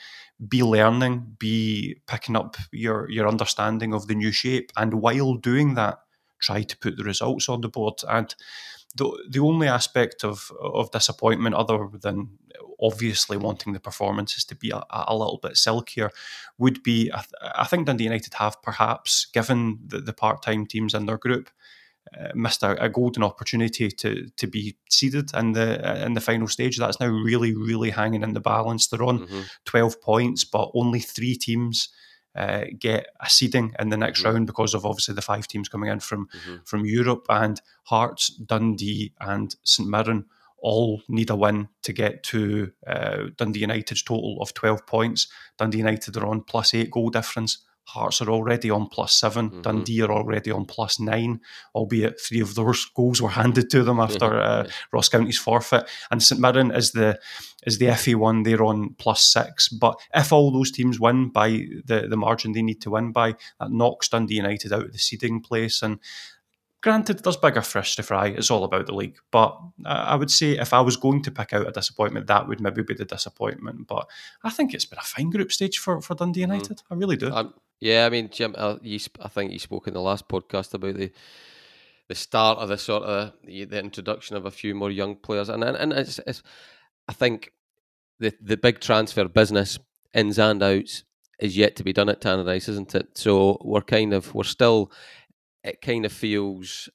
be 0.48 0.62
learning, 0.62 1.36
be 1.38 2.00
picking 2.06 2.36
up 2.36 2.56
your 2.72 3.08
your 3.10 3.28
understanding 3.28 3.94
of 3.94 4.06
the 4.08 4.14
new 4.14 4.32
shape, 4.32 4.72
and 4.76 4.94
while 4.94 5.34
doing 5.34 5.74
that, 5.74 5.98
try 6.44 6.62
to 6.62 6.78
put 6.78 6.96
the 6.96 7.04
results 7.04 7.48
on 7.48 7.60
the 7.60 7.68
board. 7.68 8.00
And 8.08 8.34
the 8.94 9.26
the 9.28 9.40
only 9.40 9.68
aspect 9.68 10.24
of 10.24 10.52
of 10.60 10.90
disappointment, 10.90 11.54
other 11.54 11.88
than 12.00 12.38
obviously 12.80 13.36
wanting 13.36 13.72
the 13.72 13.80
performances 13.80 14.44
to 14.44 14.54
be 14.54 14.70
a, 14.70 14.82
a 14.90 15.16
little 15.16 15.38
bit 15.42 15.56
silkier, 15.56 16.10
would 16.58 16.82
be 16.82 17.10
I, 17.12 17.18
th- 17.18 17.52
I, 17.56 17.64
think 17.64 17.86
Dundee 17.86 18.04
United 18.04 18.34
have 18.34 18.60
perhaps 18.62 19.26
given 19.32 19.78
the, 19.86 20.00
the 20.00 20.12
part 20.12 20.42
time 20.42 20.66
teams 20.66 20.94
in 20.94 21.06
their 21.06 21.18
group. 21.18 21.50
Uh, 22.20 22.28
missed 22.34 22.62
a, 22.62 22.84
a, 22.84 22.88
golden 22.90 23.24
opportunity 23.24 23.88
to 23.88 24.28
to 24.36 24.46
be 24.46 24.76
seeded 24.90 25.34
in 25.34 25.52
the 25.52 26.04
in 26.04 26.12
the 26.12 26.20
final 26.20 26.46
stage. 26.46 26.76
That's 26.76 27.00
now 27.00 27.08
really 27.08 27.54
really 27.54 27.90
hanging 27.90 28.22
in 28.22 28.34
the 28.34 28.40
balance. 28.40 28.86
They're 28.86 29.02
on 29.02 29.20
mm-hmm. 29.20 29.40
twelve 29.64 30.00
points, 30.02 30.44
but 30.44 30.70
only 30.74 31.00
three 31.00 31.34
teams 31.34 31.88
uh, 32.34 32.64
get 32.78 33.06
a 33.20 33.28
seeding 33.28 33.74
in 33.78 33.90
the 33.90 33.96
next 33.96 34.22
mm-hmm. 34.22 34.34
round 34.34 34.46
because 34.46 34.74
of 34.74 34.84
obviously 34.84 35.14
the 35.14 35.22
five 35.22 35.46
teams 35.46 35.68
coming 35.68 35.90
in 35.90 36.00
from 36.00 36.26
mm-hmm. 36.26 36.56
from 36.64 36.84
Europe 36.84 37.26
and 37.28 37.60
Hearts, 37.84 38.28
Dundee, 38.28 39.12
and 39.20 39.54
St 39.64 39.88
Mirren 39.88 40.26
all 40.58 41.02
need 41.08 41.30
a 41.30 41.36
win 41.36 41.68
to 41.82 41.92
get 41.92 42.22
to 42.22 42.72
uh, 42.86 43.24
Dundee 43.36 43.60
United's 43.60 44.02
total 44.02 44.38
of 44.40 44.54
twelve 44.54 44.86
points. 44.86 45.28
Dundee 45.58 45.78
United 45.78 46.16
are 46.16 46.26
on 46.26 46.42
plus 46.42 46.74
eight 46.74 46.90
goal 46.90 47.10
difference. 47.10 47.58
Hearts 47.86 48.20
are 48.22 48.30
already 48.30 48.70
on 48.70 48.88
plus 48.88 49.14
7 49.14 49.50
mm-hmm. 49.50 49.60
Dundee 49.62 50.02
are 50.02 50.10
already 50.10 50.50
on 50.50 50.64
plus 50.64 50.98
nine, 50.98 51.40
albeit 51.74 52.20
three 52.20 52.40
of 52.40 52.54
those 52.54 52.84
goals 52.96 53.20
were 53.20 53.30
handed 53.30 53.70
to 53.70 53.84
them 53.84 54.00
after 54.00 54.40
uh, 54.40 54.68
Ross 54.92 55.08
County's 55.08 55.38
forfeit. 55.38 55.88
And 56.10 56.22
St 56.22 56.40
Mirren 56.40 56.70
is 56.70 56.92
the 56.92 57.18
is 57.66 57.78
the 57.78 57.94
FA 57.94 58.18
one. 58.18 58.42
They're 58.42 58.64
on 58.64 58.94
plus 58.98 59.22
six. 59.22 59.68
But 59.68 59.98
if 60.14 60.32
all 60.32 60.50
those 60.50 60.70
teams 60.70 60.98
win 60.98 61.28
by 61.28 61.66
the 61.84 62.06
the 62.08 62.16
margin 62.16 62.52
they 62.52 62.62
need 62.62 62.80
to 62.82 62.90
win 62.90 63.12
by, 63.12 63.34
that 63.60 63.70
knocks 63.70 64.08
Dundee 64.08 64.36
United 64.36 64.72
out 64.72 64.84
of 64.84 64.92
the 64.92 64.98
seeding 64.98 65.40
place. 65.40 65.82
And 65.82 65.98
Granted, 66.84 67.20
there's 67.20 67.38
bigger 67.38 67.62
fish 67.62 67.96
to 67.96 68.02
fry. 68.02 68.26
It's 68.26 68.50
all 68.50 68.62
about 68.62 68.84
the 68.84 68.94
league. 68.94 69.16
But 69.30 69.58
I 69.86 70.16
would 70.16 70.30
say 70.30 70.58
if 70.58 70.74
I 70.74 70.82
was 70.82 70.98
going 70.98 71.22
to 71.22 71.30
pick 71.30 71.54
out 71.54 71.66
a 71.66 71.72
disappointment, 71.72 72.26
that 72.26 72.46
would 72.46 72.60
maybe 72.60 72.82
be 72.82 72.92
the 72.92 73.06
disappointment. 73.06 73.86
But 73.86 74.06
I 74.42 74.50
think 74.50 74.74
it's 74.74 74.84
been 74.84 74.98
a 74.98 75.02
fine 75.02 75.30
group 75.30 75.50
stage 75.50 75.78
for, 75.78 76.02
for 76.02 76.14
Dundee 76.14 76.40
mm. 76.40 76.42
United. 76.42 76.76
Mm. 76.76 76.82
I 76.90 76.94
really 76.96 77.16
do. 77.16 77.32
Um, 77.32 77.54
yeah, 77.84 78.06
I 78.06 78.08
mean, 78.08 78.30
Jim, 78.32 78.54
uh, 78.56 78.76
you, 78.80 78.98
I 79.20 79.28
think 79.28 79.52
you 79.52 79.58
spoke 79.58 79.86
in 79.86 79.92
the 79.92 80.00
last 80.00 80.26
podcast 80.26 80.72
about 80.72 80.94
the 80.96 81.12
the 82.08 82.14
start 82.14 82.58
of 82.58 82.70
the 82.70 82.78
sort 82.78 83.02
of 83.02 83.34
the, 83.44 83.66
the 83.66 83.78
introduction 83.78 84.36
of 84.36 84.46
a 84.46 84.50
few 84.50 84.74
more 84.74 84.90
young 84.90 85.16
players, 85.16 85.50
and 85.50 85.62
and, 85.62 85.76
and 85.76 85.92
it's, 85.92 86.18
it's, 86.26 86.42
I 87.06 87.12
think 87.12 87.52
the 88.20 88.32
the 88.40 88.56
big 88.56 88.80
transfer 88.80 89.28
business 89.28 89.78
ins 90.14 90.38
and 90.38 90.62
outs 90.62 91.04
is 91.38 91.58
yet 91.58 91.76
to 91.76 91.84
be 91.84 91.92
done 91.92 92.08
at 92.08 92.22
Tannadice, 92.22 92.70
isn't 92.70 92.94
it? 92.94 93.18
So 93.18 93.58
we're 93.62 93.82
kind 93.82 94.14
of 94.14 94.34
we're 94.34 94.44
still 94.44 94.90
it 95.62 95.82
kind 95.82 96.06
of 96.06 96.12
feels 96.12 96.88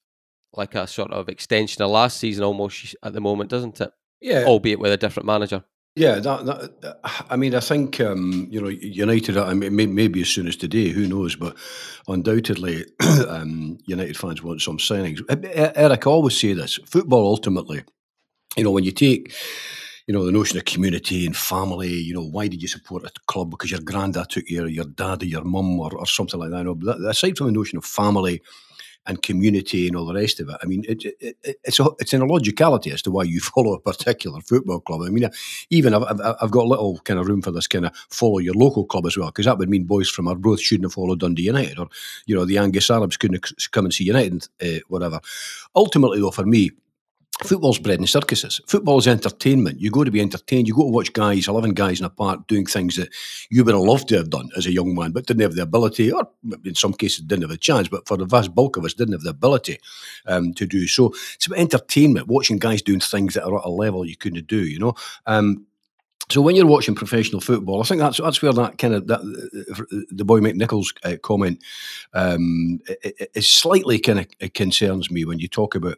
like 0.53 0.74
a 0.74 0.88
sort 0.88 1.12
of 1.12 1.30
extension 1.30 1.83
of 1.83 1.92
last 1.92 2.18
season 2.18 2.44
almost 2.44 2.95
at 3.03 3.13
the 3.13 3.21
moment, 3.21 3.51
doesn't 3.51 3.80
it? 3.80 3.92
Yeah. 4.21 4.45
Albeit 4.45 4.80
with 4.80 4.92
a 4.92 4.97
different 4.97 5.27
manager. 5.27 5.63
Yeah, 5.99 6.19
that, 6.19 6.45
that, 6.45 6.99
I 7.29 7.35
mean, 7.35 7.53
I 7.53 7.59
think 7.59 7.99
um, 7.99 8.47
you 8.49 8.61
know 8.61 8.69
United. 8.69 9.37
I 9.37 9.53
mean, 9.53 9.95
maybe 9.95 10.21
as 10.21 10.29
soon 10.29 10.47
as 10.47 10.55
today, 10.55 10.89
who 10.89 11.05
knows? 11.07 11.35
But 11.35 11.57
undoubtedly, 12.07 12.85
um, 13.27 13.77
United 13.85 14.15
fans 14.15 14.41
want 14.41 14.61
some 14.61 14.77
signings. 14.77 15.19
Eric, 15.75 16.07
I 16.07 16.09
always 16.09 16.39
say 16.39 16.53
this: 16.53 16.79
football 16.85 17.27
ultimately, 17.27 17.83
you 18.55 18.63
know, 18.63 18.71
when 18.71 18.85
you 18.85 18.93
take 18.93 19.33
you 20.07 20.13
know, 20.13 20.25
the 20.25 20.31
notion 20.31 20.57
of 20.57 20.65
community 20.65 21.25
and 21.25 21.37
family, 21.37 21.93
you 21.93 22.15
know, 22.15 22.23
why 22.23 22.47
did 22.47 22.61
you 22.63 22.67
support 22.67 23.03
a 23.03 23.11
club? 23.27 23.51
Because 23.51 23.69
your 23.69 23.81
granddad 23.81 24.29
took 24.29 24.49
you, 24.49 24.63
or 24.63 24.67
your 24.67 24.85
dad, 24.85 25.21
or 25.21 25.27
your 25.27 25.43
mum, 25.43 25.79
or, 25.79 25.95
or 25.95 26.07
something 26.07 26.39
like 26.39 26.51
that. 26.51 26.63
No, 26.63 26.75
but 26.75 26.97
that, 26.97 27.09
aside 27.09 27.37
from 27.37 27.47
the 27.47 27.53
notion 27.53 27.77
of 27.77 27.85
family 27.85 28.41
and 29.09 29.23
community 29.23 29.87
and 29.87 29.95
all 29.95 30.06
the 30.06 30.13
rest 30.13 30.39
of 30.39 30.49
it, 30.49 30.57
I 30.61 30.68
mean, 30.68 30.85
it, 30.87 31.04
it, 31.04 31.35
it, 31.44 31.57
it's 31.63 31.80
a, 31.80 31.87
it's 31.97 32.13
an 32.13 32.21
illogicality 32.21 32.92
as 32.92 33.01
to 33.01 33.11
why 33.11 33.23
you 33.23 33.39
follow 33.56 33.73
a 33.73 33.80
particular 33.81 34.39
football 34.42 34.80
club. 34.80 35.01
I 35.01 35.09
mean, 35.09 35.30
even 35.71 35.94
I've, 35.95 36.04
I've, 36.42 36.51
got 36.51 36.66
a 36.66 36.69
little 36.69 36.99
kind 36.99 37.19
of 37.19 37.28
room 37.28 37.42
for 37.42 37.51
this 37.51 37.68
kind 37.68 37.87
of 37.87 37.95
follow 38.09 38.37
your 38.37 38.54
local 38.54 38.85
club 38.85 39.07
as 39.07 39.18
well, 39.18 39.28
because 39.30 39.47
that 39.47 39.57
would 39.57 39.69
mean 39.69 39.85
boys 39.85 40.09
from 40.09 40.28
our 40.28 40.35
Arbroath 40.35 40.61
shouldn't 40.61 40.85
have 40.85 40.94
followed 40.94 41.21
Dundee 41.21 41.44
United, 41.44 41.80
or, 41.80 41.87
you 42.28 42.35
know, 42.35 42.45
the 42.45 42.59
Angus 42.59 42.89
Arabs 42.92 43.18
couldn't 43.18 43.44
have 43.44 43.71
come 43.71 43.85
and 43.85 43.94
see 43.94 44.04
United, 44.04 44.47
uh, 44.61 44.80
whatever. 44.87 45.19
Ultimately, 45.75 46.19
though, 46.19 46.31
for 46.31 46.45
me, 46.45 46.71
Football's 47.43 47.79
bread 47.79 47.99
in 47.99 48.07
circuses. 48.07 48.59
Football 48.67 48.97
is 48.97 49.07
entertainment. 49.07 49.79
You 49.79 49.91
go 49.91 50.03
to 50.03 50.11
be 50.11 50.19
entertained. 50.19 50.67
You 50.67 50.75
go 50.75 50.83
to 50.83 50.89
watch 50.89 51.13
guys, 51.13 51.47
11 51.47 51.73
guys 51.73 51.99
in 51.99 52.05
a 52.05 52.09
park 52.09 52.45
doing 52.47 52.65
things 52.65 52.97
that 52.97 53.09
you 53.49 53.63
would 53.63 53.73
have 53.73 53.81
loved 53.81 54.09
to 54.09 54.17
have 54.17 54.29
done 54.29 54.49
as 54.57 54.65
a 54.65 54.73
young 54.73 54.93
man, 54.93 55.11
but 55.11 55.25
didn't 55.25 55.43
have 55.43 55.55
the 55.55 55.61
ability, 55.61 56.11
or 56.11 56.27
in 56.65 56.75
some 56.75 56.91
cases 56.91 57.23
didn't 57.23 57.43
have 57.43 57.51
a 57.51 57.57
chance, 57.57 57.87
but 57.87 58.05
for 58.07 58.17
the 58.17 58.25
vast 58.25 58.53
bulk 58.53 58.75
of 58.75 58.83
us, 58.83 58.93
didn't 58.93 59.13
have 59.13 59.21
the 59.21 59.29
ability 59.29 59.79
um, 60.25 60.53
to 60.55 60.65
do. 60.65 60.85
So 60.85 61.13
it's 61.35 61.47
about 61.47 61.59
entertainment, 61.59 62.27
watching 62.27 62.59
guys 62.59 62.81
doing 62.81 62.99
things 62.99 63.35
that 63.35 63.45
are 63.45 63.57
at 63.57 63.65
a 63.65 63.69
level 63.69 64.05
you 64.05 64.17
couldn't 64.17 64.47
do, 64.47 64.65
you 64.65 64.77
know. 64.77 64.95
Um, 65.25 65.65
so 66.29 66.41
when 66.41 66.57
you're 66.57 66.67
watching 66.67 66.93
professional 66.93 67.41
football, 67.41 67.81
I 67.81 67.85
think 67.85 68.01
that's 68.01 68.19
that's 68.19 68.41
where 68.41 68.53
that 68.53 68.77
kind 68.77 68.93
of 68.93 69.07
that 69.07 69.21
the 70.11 70.25
boy 70.25 70.41
McNichols 70.41 70.93
uh, 71.03 71.17
comment 71.23 71.63
um, 72.13 72.79
is 73.33 73.47
slightly 73.47 73.97
kind 73.97 74.19
of 74.19 74.53
concerns 74.53 75.09
me 75.09 75.25
when 75.25 75.39
you 75.39 75.47
talk 75.47 75.73
about 75.73 75.97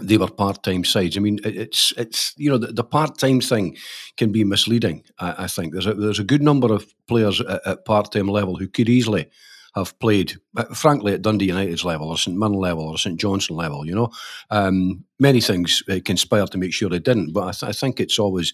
they 0.00 0.18
were 0.18 0.30
part-time 0.30 0.84
sides. 0.84 1.16
I 1.16 1.20
mean, 1.20 1.38
it's 1.44 1.92
it's 1.96 2.34
you 2.36 2.50
know 2.50 2.58
the, 2.58 2.72
the 2.72 2.84
part-time 2.84 3.40
thing 3.40 3.76
can 4.16 4.32
be 4.32 4.44
misleading. 4.44 5.04
I, 5.18 5.44
I, 5.44 5.46
think 5.46 5.72
there's 5.72 5.86
a 5.86 5.94
there's 5.94 6.18
a 6.18 6.24
good 6.24 6.42
number 6.42 6.72
of 6.72 6.94
players 7.06 7.40
at, 7.40 7.66
at 7.66 7.84
part-time 7.84 8.28
level 8.28 8.56
who 8.56 8.68
could 8.68 8.88
easily 8.88 9.28
have 9.76 9.98
played, 9.98 10.34
uh, 10.56 10.64
frankly, 10.74 11.12
at 11.12 11.22
Dundee 11.22 11.46
United's 11.46 11.84
level 11.84 12.08
or 12.08 12.16
St 12.16 12.36
Mirren 12.36 12.54
level 12.54 12.88
or 12.88 12.98
St 12.98 13.20
Johnstone 13.20 13.58
level. 13.58 13.86
You 13.86 13.94
know, 13.94 14.10
um, 14.50 15.04
many 15.20 15.40
things 15.40 15.82
uh, 15.90 16.00
conspire 16.04 16.46
to 16.46 16.58
make 16.58 16.72
sure 16.72 16.88
they 16.88 16.98
didn't, 16.98 17.32
but 17.32 17.42
I, 17.42 17.52
th- 17.52 17.70
I 17.70 17.72
think 17.72 18.00
it's 18.00 18.18
always 18.18 18.52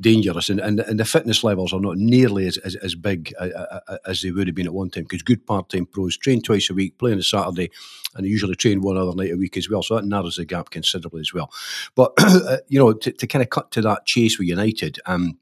dangerous, 0.00 0.48
and, 0.48 0.58
and, 0.60 0.80
and 0.80 0.98
the 0.98 1.04
fitness 1.04 1.44
levels 1.44 1.72
are 1.72 1.80
not 1.80 1.96
nearly 1.96 2.46
as 2.46 2.58
as, 2.58 2.74
as 2.76 2.94
big 2.94 3.32
uh, 3.38 3.44
uh, 3.88 3.98
as 4.06 4.22
they 4.22 4.32
would 4.32 4.48
have 4.48 4.56
been 4.56 4.66
at 4.66 4.74
one 4.74 4.90
time. 4.90 5.04
Because 5.04 5.22
good 5.22 5.46
part-time 5.46 5.86
pros 5.86 6.16
train 6.16 6.42
twice 6.42 6.68
a 6.70 6.74
week, 6.74 6.98
play 6.98 7.12
on 7.12 7.18
a 7.18 7.22
Saturday, 7.22 7.70
and 8.14 8.24
they 8.24 8.30
usually 8.30 8.56
train 8.56 8.82
one 8.82 8.96
other 8.96 9.14
night 9.14 9.32
a 9.32 9.36
week 9.36 9.56
as 9.56 9.70
well. 9.70 9.82
So 9.82 9.94
that 9.94 10.04
narrows 10.04 10.36
the 10.36 10.44
gap 10.44 10.70
considerably 10.70 11.20
as 11.20 11.32
well. 11.32 11.52
But 11.94 12.12
you 12.68 12.78
know, 12.78 12.92
to, 12.92 13.12
to 13.12 13.26
kind 13.26 13.42
of 13.42 13.50
cut 13.50 13.70
to 13.72 13.82
that 13.82 14.06
chase 14.06 14.38
with 14.38 14.48
United. 14.48 14.98
Um, 15.06 15.38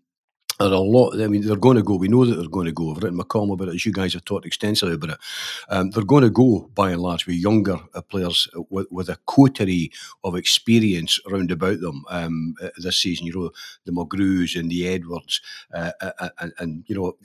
are 0.66 0.72
a 0.72 0.78
lot. 0.78 1.20
I 1.20 1.26
mean, 1.28 1.46
they're 1.46 1.56
going 1.56 1.76
to 1.76 1.82
go. 1.82 1.96
We 1.96 2.08
know 2.08 2.24
that 2.24 2.34
they're 2.34 2.48
going 2.48 2.66
to 2.66 2.72
go. 2.72 2.90
I've 2.90 3.02
written 3.02 3.16
my 3.16 3.24
about 3.24 3.68
it, 3.68 3.74
as 3.74 3.86
you 3.86 3.92
guys 3.92 4.14
have 4.14 4.24
talked 4.24 4.46
extensively 4.46 4.94
about 4.94 5.10
it. 5.10 5.18
Um, 5.68 5.90
they're 5.90 6.04
going 6.04 6.24
to 6.24 6.30
go 6.30 6.70
by 6.74 6.90
and 6.90 7.02
large 7.02 7.26
with 7.26 7.36
younger 7.36 7.78
uh, 7.94 8.02
players 8.02 8.48
with, 8.70 8.86
with, 8.90 9.08
a 9.08 9.18
coterie 9.26 9.90
of 10.24 10.36
experience 10.36 11.18
around 11.28 11.50
about 11.50 11.80
them 11.80 12.04
um, 12.08 12.54
uh, 12.62 12.68
this 12.78 12.98
season. 12.98 13.26
You 13.26 13.34
know, 13.34 13.50
the 13.84 13.92
Mulgrews 13.92 14.58
and 14.58 14.70
the 14.70 14.88
Edwards, 14.88 15.40
uh, 15.74 15.92
uh 16.00 16.28
and, 16.38 16.52
and, 16.58 16.84
you 16.86 16.94
know. 16.94 17.16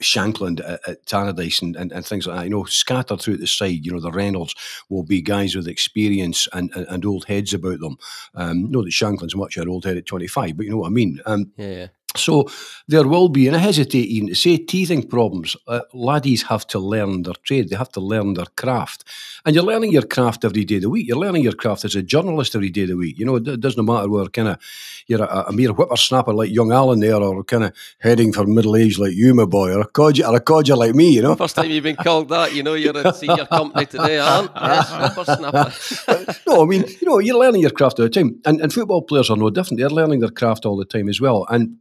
Shankland 0.00 0.60
at, 0.60 1.06
Tannadice 1.06 1.62
and, 1.62 1.76
and, 1.76 1.92
and, 1.92 2.04
things 2.04 2.26
like 2.26 2.36
that, 2.36 2.44
you 2.44 2.50
know, 2.50 2.64
scattered 2.64 3.20
through 3.20 3.36
the 3.36 3.46
side, 3.46 3.86
you 3.86 3.92
know, 3.92 4.00
the 4.00 4.10
Reynolds 4.10 4.54
will 4.88 5.04
be 5.04 5.22
guys 5.22 5.54
with 5.54 5.68
experience 5.68 6.48
and, 6.52 6.70
and, 6.74 6.86
and 6.88 7.06
old 7.06 7.24
heads 7.26 7.54
about 7.54 7.80
them. 7.80 7.96
Um, 8.34 8.70
know 8.70 8.82
that 8.82 8.90
Shankland's 8.90 9.36
much 9.36 9.56
an 9.56 9.68
old 9.68 9.84
head 9.84 9.96
at 9.96 10.06
25, 10.06 10.56
but 10.56 10.64
you 10.66 10.72
know 10.72 10.78
what 10.78 10.88
I 10.88 10.90
mean. 10.90 11.20
Um, 11.24 11.52
yeah. 11.56 11.86
So 12.16 12.48
there 12.88 13.06
will 13.06 13.28
be, 13.28 13.46
and 13.46 13.56
I 13.56 13.60
hesitate 13.60 14.06
even 14.08 14.28
to 14.28 14.34
say 14.34 14.58
teething 14.58 15.08
problems. 15.08 15.56
Uh, 15.66 15.80
laddies 15.94 16.42
have 16.44 16.66
to 16.68 16.78
learn 16.78 17.22
their 17.22 17.34
trade, 17.42 17.70
they 17.70 17.76
have 17.76 17.92
to 17.92 18.00
learn 18.00 18.34
their 18.34 18.46
craft. 18.56 19.04
And 19.44 19.54
you're 19.54 19.64
learning 19.64 19.92
your 19.92 20.02
craft 20.02 20.44
every 20.44 20.64
day 20.64 20.76
of 20.76 20.82
the 20.82 20.90
week. 20.90 21.08
You're 21.08 21.18
learning 21.18 21.42
your 21.42 21.54
craft 21.54 21.84
as 21.84 21.94
a 21.94 22.02
journalist 22.02 22.54
every 22.54 22.70
day 22.70 22.82
of 22.82 22.88
the 22.88 22.96
week. 22.96 23.18
You 23.18 23.24
know, 23.24 23.36
it 23.36 23.60
doesn't 23.60 23.84
matter 23.84 24.08
whether 24.08 24.28
kind 24.28 24.48
of 24.48 24.58
you're 25.06 25.22
a, 25.22 25.46
a, 25.48 25.52
mere 25.52 25.70
whippersnapper 25.70 26.32
like 26.32 26.50
young 26.50 26.72
Alan 26.72 27.00
there, 27.00 27.16
or 27.16 27.42
kind 27.44 27.64
of 27.64 27.72
heading 27.98 28.32
for 28.32 28.46
middle 28.46 28.76
age 28.76 28.98
like 28.98 29.14
you, 29.14 29.34
my 29.34 29.44
boy, 29.44 29.72
or 29.72 29.80
a 29.80 29.86
codger, 29.86 30.26
or 30.26 30.36
a 30.36 30.40
codger 30.40 30.76
like 30.76 30.94
me, 30.94 31.10
you 31.10 31.22
know. 31.22 31.34
First 31.42 31.56
time 31.56 31.70
you've 31.70 31.84
been 31.84 31.96
called 31.96 32.28
that, 32.28 32.54
you 32.54 32.62
know, 32.62 32.74
you're 32.74 32.96
in 32.96 33.12
senior 33.14 33.46
company 33.46 33.86
today, 33.86 34.18
Alan. 34.18 34.50
Yes, 34.54 34.90
whippersnapper. 34.90 36.34
no, 36.46 36.62
I 36.62 36.66
mean, 36.66 36.84
you 37.00 37.08
know, 37.08 37.18
you're 37.18 37.38
learning 37.38 37.62
your 37.62 37.70
craft 37.70 37.98
all 37.98 38.06
the 38.06 38.10
time. 38.10 38.40
And, 38.44 38.60
and 38.60 38.72
football 38.72 39.02
players 39.02 39.30
are 39.30 39.36
no 39.36 39.50
different. 39.50 39.78
They're 39.80 39.90
learning 39.90 40.20
their 40.20 40.30
craft 40.30 40.66
all 40.66 40.76
the 40.76 40.84
time 40.84 41.08
as 41.08 41.20
well. 41.20 41.46
And 41.48 41.78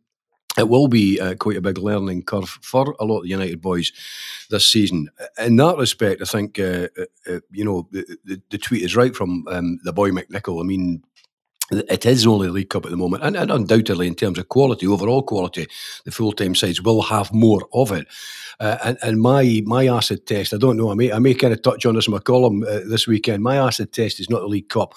it 0.62 0.70
will 0.70 0.88
be 0.88 1.20
uh, 1.20 1.36
quite 1.36 1.58
a 1.58 1.62
big 1.62 1.78
learning 1.78 2.24
curve 2.24 2.50
for 2.62 2.96
a 3.00 3.06
lot 3.06 3.18
of 3.18 3.24
the 3.24 3.30
United 3.30 3.62
boys 3.62 3.92
this 4.50 4.66
season. 4.66 5.10
In 5.40 5.56
that 5.58 5.78
respect, 5.78 6.22
I 6.22 6.26
think 6.26 6.60
uh, 6.60 6.88
uh, 6.98 7.06
uh 7.28 7.40
you 7.52 7.66
know 7.66 7.88
the, 7.92 8.18
the, 8.24 8.42
the, 8.52 8.58
tweet 8.58 8.84
is 8.84 8.96
right 8.96 9.16
from 9.16 9.48
um, 9.48 9.80
the 9.84 9.92
boy 9.92 10.12
McNichol. 10.12 10.62
I 10.62 10.64
mean, 10.64 11.04
it 11.72 12.06
is 12.06 12.28
only 12.28 12.50
League 12.50 12.70
Cup 12.70 12.86
at 12.86 12.92
the 12.92 12.98
moment, 12.98 13.24
and, 13.24 13.36
and, 13.36 13.52
undoubtedly 13.52 14.08
in 14.08 14.16
terms 14.16 14.38
of 14.38 14.50
quality, 14.50 14.86
overall 14.88 15.24
quality, 15.24 15.68
the 16.06 16.12
full 16.12 16.32
time 16.32 16.56
sides 16.56 16.82
will 16.82 17.02
have 17.02 17.34
more 17.34 17.68
of 17.74 17.92
it. 17.92 18.08
Uh, 18.60 18.78
and, 18.84 18.98
and, 19.02 19.22
my 19.22 19.62
my 19.66 19.88
acid 19.88 20.26
test, 20.28 20.54
I 20.54 20.58
don't 20.58 20.78
know, 20.78 20.92
I 20.92 20.96
may 20.96 21.12
I 21.12 21.20
may 21.20 21.34
kind 21.34 21.54
of 21.54 21.62
touch 21.62 21.86
on 21.86 21.96
this 21.96 22.08
in 22.08 22.14
my 22.14 22.20
column 22.20 22.64
uh, 22.64 22.82
this 22.88 23.08
weekend. 23.08 23.44
My 23.44 23.58
acid 23.58 23.94
test 23.94 24.20
is 24.20 24.30
not 24.30 24.42
the 24.42 24.48
League 24.48 24.70
Cup. 24.70 24.94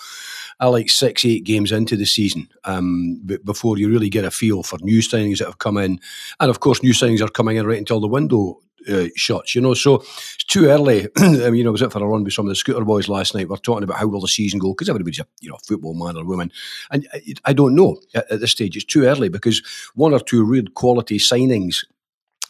I 0.61 0.67
like 0.67 0.89
six, 0.89 1.25
eight 1.25 1.45
games 1.45 1.73
into 1.73 1.97
the 1.97 2.07
season 2.07 2.49
um, 2.65 3.21
before 3.45 3.77
you 3.77 3.89
really 3.89 4.09
get 4.09 4.25
a 4.25 4.31
feel 4.31 4.63
for 4.63 4.79
new 4.83 5.01
signings 5.01 5.39
that 5.39 5.47
have 5.47 5.59
come 5.59 5.79
in, 5.79 6.01
and 6.41 6.51
of 6.51 6.61
course, 6.61 6.83
new 6.83 6.93
signings 6.93 7.21
are 7.21 7.31
coming 7.31 7.57
in 7.57 7.67
right 7.67 7.79
until 7.79 8.01
the 8.01 8.09
window 8.09 8.61
uh, 8.89 9.09
shots, 9.17 9.55
you 9.55 9.61
know. 9.61 9.75
So 9.75 9.97
it's 9.97 10.45
too 10.45 10.67
early. 10.67 11.09
I 11.19 11.51
mean, 11.51 11.67
I 11.67 11.71
was 11.71 11.83
out 11.83 11.93
for 11.93 12.03
a 12.03 12.07
run 12.07 12.25
with 12.25 12.33
some 12.33 12.47
of 12.47 12.51
the 12.51 12.57
scooter 12.57 12.85
boys 12.85 13.09
last 13.09 13.35
night. 13.35 13.49
We're 13.49 13.57
talking 13.57 13.85
about 13.85 13.99
how 13.99 14.07
will 14.07 14.21
the 14.21 14.29
season 14.29 14.59
go 14.59 14.73
because 14.73 14.89
everybody's 14.89 15.21
a 15.21 15.27
you 15.41 15.51
know 15.51 15.59
football 15.67 15.95
man 15.95 16.17
or 16.17 16.25
woman, 16.25 16.53
and 16.91 17.07
I 17.45 17.53
don't 17.53 17.75
know 17.75 18.01
at, 18.15 18.31
at 18.31 18.41
this 18.41 18.53
stage. 18.53 18.77
It's 18.77 18.85
too 18.85 19.05
early 19.05 19.29
because 19.29 19.63
one 19.95 20.13
or 20.13 20.21
two 20.21 20.45
real 20.45 20.67
quality 20.75 21.19
signings 21.19 21.85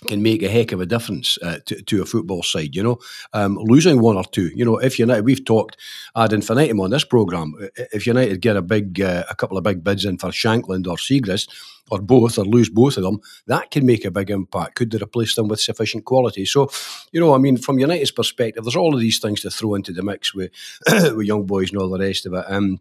can 0.05 0.23
make 0.23 0.43
a 0.43 0.49
heck 0.49 0.73
of 0.73 0.81
a 0.81 0.87
difference 0.87 1.39
uh, 1.43 1.59
to, 1.67 1.83
to, 1.83 2.03
a 2.03 2.07
football 2.07 2.43
side, 2.43 2.75
you 2.75 2.83
know. 2.83 2.99
Um, 3.33 3.57
losing 3.57 4.01
one 4.01 4.17
or 4.17 4.25
two, 4.25 4.51
you 4.55 4.65
know, 4.65 4.79
if 4.79 4.99
United, 4.99 5.25
we've 5.25 5.45
talked 5.45 5.77
ad 6.17 6.33
infinitum 6.33 6.81
on 6.81 6.91
this 6.91 7.05
programme, 7.05 7.55
if 7.77 8.07
United 8.07 8.41
get 8.41 8.57
a 8.57 8.63
big, 8.63 9.01
uh, 9.01 9.25
a 9.31 9.35
couple 9.35 9.59
of 9.59 9.65
big 9.65 9.83
bids 9.83 10.05
in 10.05 10.19
for 10.19 10.29
Shankland 10.29 10.87
or 10.87 10.97
Siegrist, 10.97 11.49
or 11.91 12.01
both, 12.01 12.39
or 12.39 12.45
lose 12.45 12.69
both 12.69 12.97
of 12.97 13.03
them, 13.03 13.21
that 13.47 13.71
can 13.71 13.85
make 13.85 14.05
a 14.05 14.11
big 14.11 14.31
impact. 14.31 14.75
Could 14.77 14.91
they 14.91 14.99
replace 14.99 15.35
them 15.35 15.49
with 15.49 15.61
sufficient 15.61 16.05
quality? 16.05 16.45
So, 16.47 16.71
you 17.13 17.21
know, 17.21 17.35
I 17.35 17.39
mean, 17.39 17.57
from 17.57 17.79
United's 17.79 18.11
perspective, 18.11 18.65
there's 18.65 18.77
all 18.77 18.95
of 18.95 19.01
these 19.01 19.19
things 19.19 19.43
to 19.43 19.51
throw 19.51 19.75
into 19.75 19.93
the 19.93 20.03
mix 20.03 20.35
with, 20.35 20.51
with 20.89 21.27
young 21.27 21.45
boys 21.45 21.71
and 21.71 21.81
all 21.81 21.91
the 21.91 21.99
rest 21.99 22.27
of 22.27 22.35
it. 22.35 22.45
Um, 22.49 22.81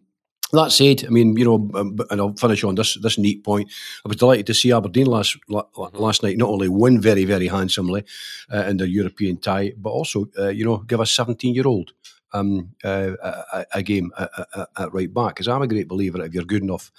that 0.56 0.72
said, 0.72 1.04
I 1.04 1.08
mean, 1.08 1.36
you 1.36 1.44
know, 1.44 1.70
um, 1.74 1.98
and 2.10 2.20
I'll 2.20 2.34
finish 2.34 2.64
on 2.64 2.74
this 2.74 2.94
this 3.00 3.18
neat 3.18 3.44
point. 3.44 3.70
I 4.04 4.08
was 4.08 4.16
delighted 4.16 4.46
to 4.46 4.54
see 4.54 4.72
Aberdeen 4.72 5.06
last 5.06 5.36
last 5.48 6.22
night 6.22 6.38
not 6.38 6.50
only 6.50 6.68
win 6.68 7.00
very 7.00 7.24
very 7.24 7.48
handsomely 7.48 8.04
uh, 8.52 8.64
in 8.64 8.76
their 8.76 8.86
European 8.86 9.36
tie, 9.38 9.72
but 9.76 9.90
also 9.90 10.26
uh, 10.38 10.48
you 10.48 10.64
know 10.64 10.78
give 10.78 11.00
a 11.00 11.06
17 11.06 11.54
year 11.54 11.66
old 11.66 11.92
um, 12.34 12.70
uh, 12.84 13.12
a, 13.22 13.66
a, 13.74 13.82
game 13.82 14.12
at, 14.18 14.30
at, 14.56 14.68
at, 14.76 14.92
right 14.92 15.12
back. 15.12 15.36
Because 15.36 15.48
I'm 15.48 15.62
a 15.62 15.68
great 15.68 15.88
believer 15.88 16.18
that 16.18 16.24
if 16.24 16.34
you're 16.34 16.44
good 16.44 16.62
enough, 16.62 16.90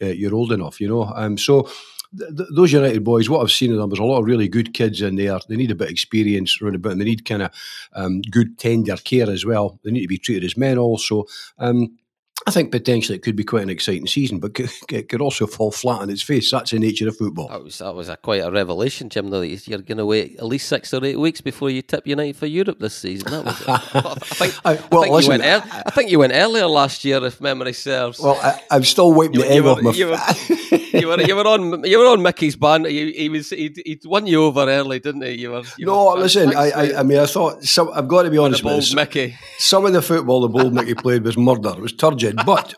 uh, 0.00 0.06
you're 0.06 0.34
old 0.34 0.52
enough. 0.52 0.80
You 0.80 0.88
know, 0.88 1.02
um, 1.14 1.36
so. 1.36 1.68
Those 2.16 2.72
United 2.72 3.02
boys, 3.02 3.28
what 3.28 3.40
I've 3.40 3.50
seen 3.50 3.72
of 3.72 3.78
them, 3.78 3.90
there's 3.90 3.98
a 3.98 4.04
lot 4.04 4.20
of 4.20 4.26
really 4.26 4.46
good 4.46 4.72
kids 4.72 5.02
in 5.02 5.16
there. 5.16 5.36
They 5.48 5.56
need 5.56 5.72
a 5.72 5.74
bit 5.74 5.88
of 5.88 5.90
experience 5.90 6.62
around 6.62 6.76
about, 6.76 6.92
and 6.92 7.00
they 7.00 7.06
need 7.06 7.24
kind 7.24 7.42
of 7.42 7.50
um, 7.92 8.22
good 8.30 8.56
tender 8.56 8.96
care 8.98 9.28
as 9.28 9.44
well. 9.44 9.80
They 9.82 9.90
need 9.90 10.02
to 10.02 10.06
be 10.06 10.18
treated 10.18 10.44
as 10.44 10.56
men 10.56 10.78
also. 10.78 11.24
Um, 11.58 11.98
I 12.46 12.50
think 12.50 12.70
potentially 12.70 13.16
it 13.16 13.22
could 13.22 13.36
be 13.36 13.44
quite 13.44 13.62
an 13.62 13.70
exciting 13.70 14.06
season, 14.06 14.38
but 14.38 14.58
it 14.58 15.08
could 15.08 15.20
also 15.22 15.46
fall 15.46 15.70
flat 15.70 16.02
on 16.02 16.10
its 16.10 16.22
face. 16.22 16.50
That's 16.50 16.72
the 16.72 16.78
nature 16.78 17.08
of 17.08 17.16
football. 17.16 17.48
That 17.48 17.64
was 17.64 17.78
that 17.78 17.94
was 17.94 18.08
a 18.10 18.16
quite 18.18 18.42
a 18.42 18.50
revelation, 18.50 19.08
Jim. 19.08 19.30
Though 19.30 19.40
you're 19.40 19.78
going 19.78 19.98
to 19.98 20.04
wait 20.06 20.36
at 20.36 20.44
least 20.44 20.68
six 20.68 20.92
or 20.92 21.02
eight 21.04 21.18
weeks 21.18 21.40
before 21.40 21.70
you 21.70 21.80
tip 21.80 22.06
United 22.06 22.36
for 22.36 22.46
Europe 22.46 22.80
this 22.80 22.94
season. 22.94 23.30
That 23.30 23.44
was. 23.44 23.64
I 23.66 24.14
think. 24.14 24.54
I, 24.64 24.74
well, 24.90 25.00
I 25.00 25.04
think 25.04 25.14
listen, 25.14 25.32
you 25.32 25.38
went 25.38 25.42
early, 25.44 25.82
I 25.86 25.90
think 25.90 26.10
you 26.10 26.18
went 26.18 26.32
earlier 26.34 26.66
last 26.66 27.04
year, 27.04 27.24
if 27.24 27.40
memory 27.40 27.72
serves. 27.72 28.20
Well, 28.20 28.38
I, 28.42 28.76
am 28.76 28.84
still 28.84 29.12
waiting 29.14 29.40
the 29.40 29.50
egg 29.50 29.64
off 29.64 29.80
my. 29.80 29.92
You 29.92 30.08
were, 30.08 30.16
you 31.00 31.08
were, 31.08 31.20
you 31.20 31.36
were 31.36 31.46
on 31.46 31.84
you 31.84 31.98
were 31.98 32.06
on 32.06 32.22
Mickey's 32.22 32.56
band. 32.56 32.86
He, 32.86 33.12
he 33.12 33.28
was 33.28 33.50
he 33.50 33.74
he 33.84 34.00
won 34.04 34.26
you 34.26 34.44
over 34.44 34.60
early, 34.68 35.00
didn't 35.00 35.22
he? 35.22 35.32
You 35.32 35.50
were. 35.52 35.62
You 35.76 35.86
no, 35.86 36.12
were 36.12 36.20
listen. 36.20 36.54
I, 36.54 36.70
I, 36.70 37.00
I 37.00 37.02
mean 37.02 37.18
I 37.18 37.26
thought 37.26 37.64
some. 37.64 37.90
I've 37.92 38.08
got 38.08 38.22
to 38.22 38.30
be 38.30 38.38
honest 38.38 38.62
with 38.62 38.90
you. 38.90 38.96
Mickey. 38.96 39.36
Some 39.58 39.84
of 39.86 39.92
the 39.92 40.02
football 40.02 40.40
the 40.42 40.48
bold 40.48 40.74
Mickey 40.74 40.94
played 40.94 41.24
was 41.24 41.36
murder. 41.36 41.70
It 41.70 41.80
was 41.80 41.92
turgid, 41.92 42.36
but. 42.46 42.74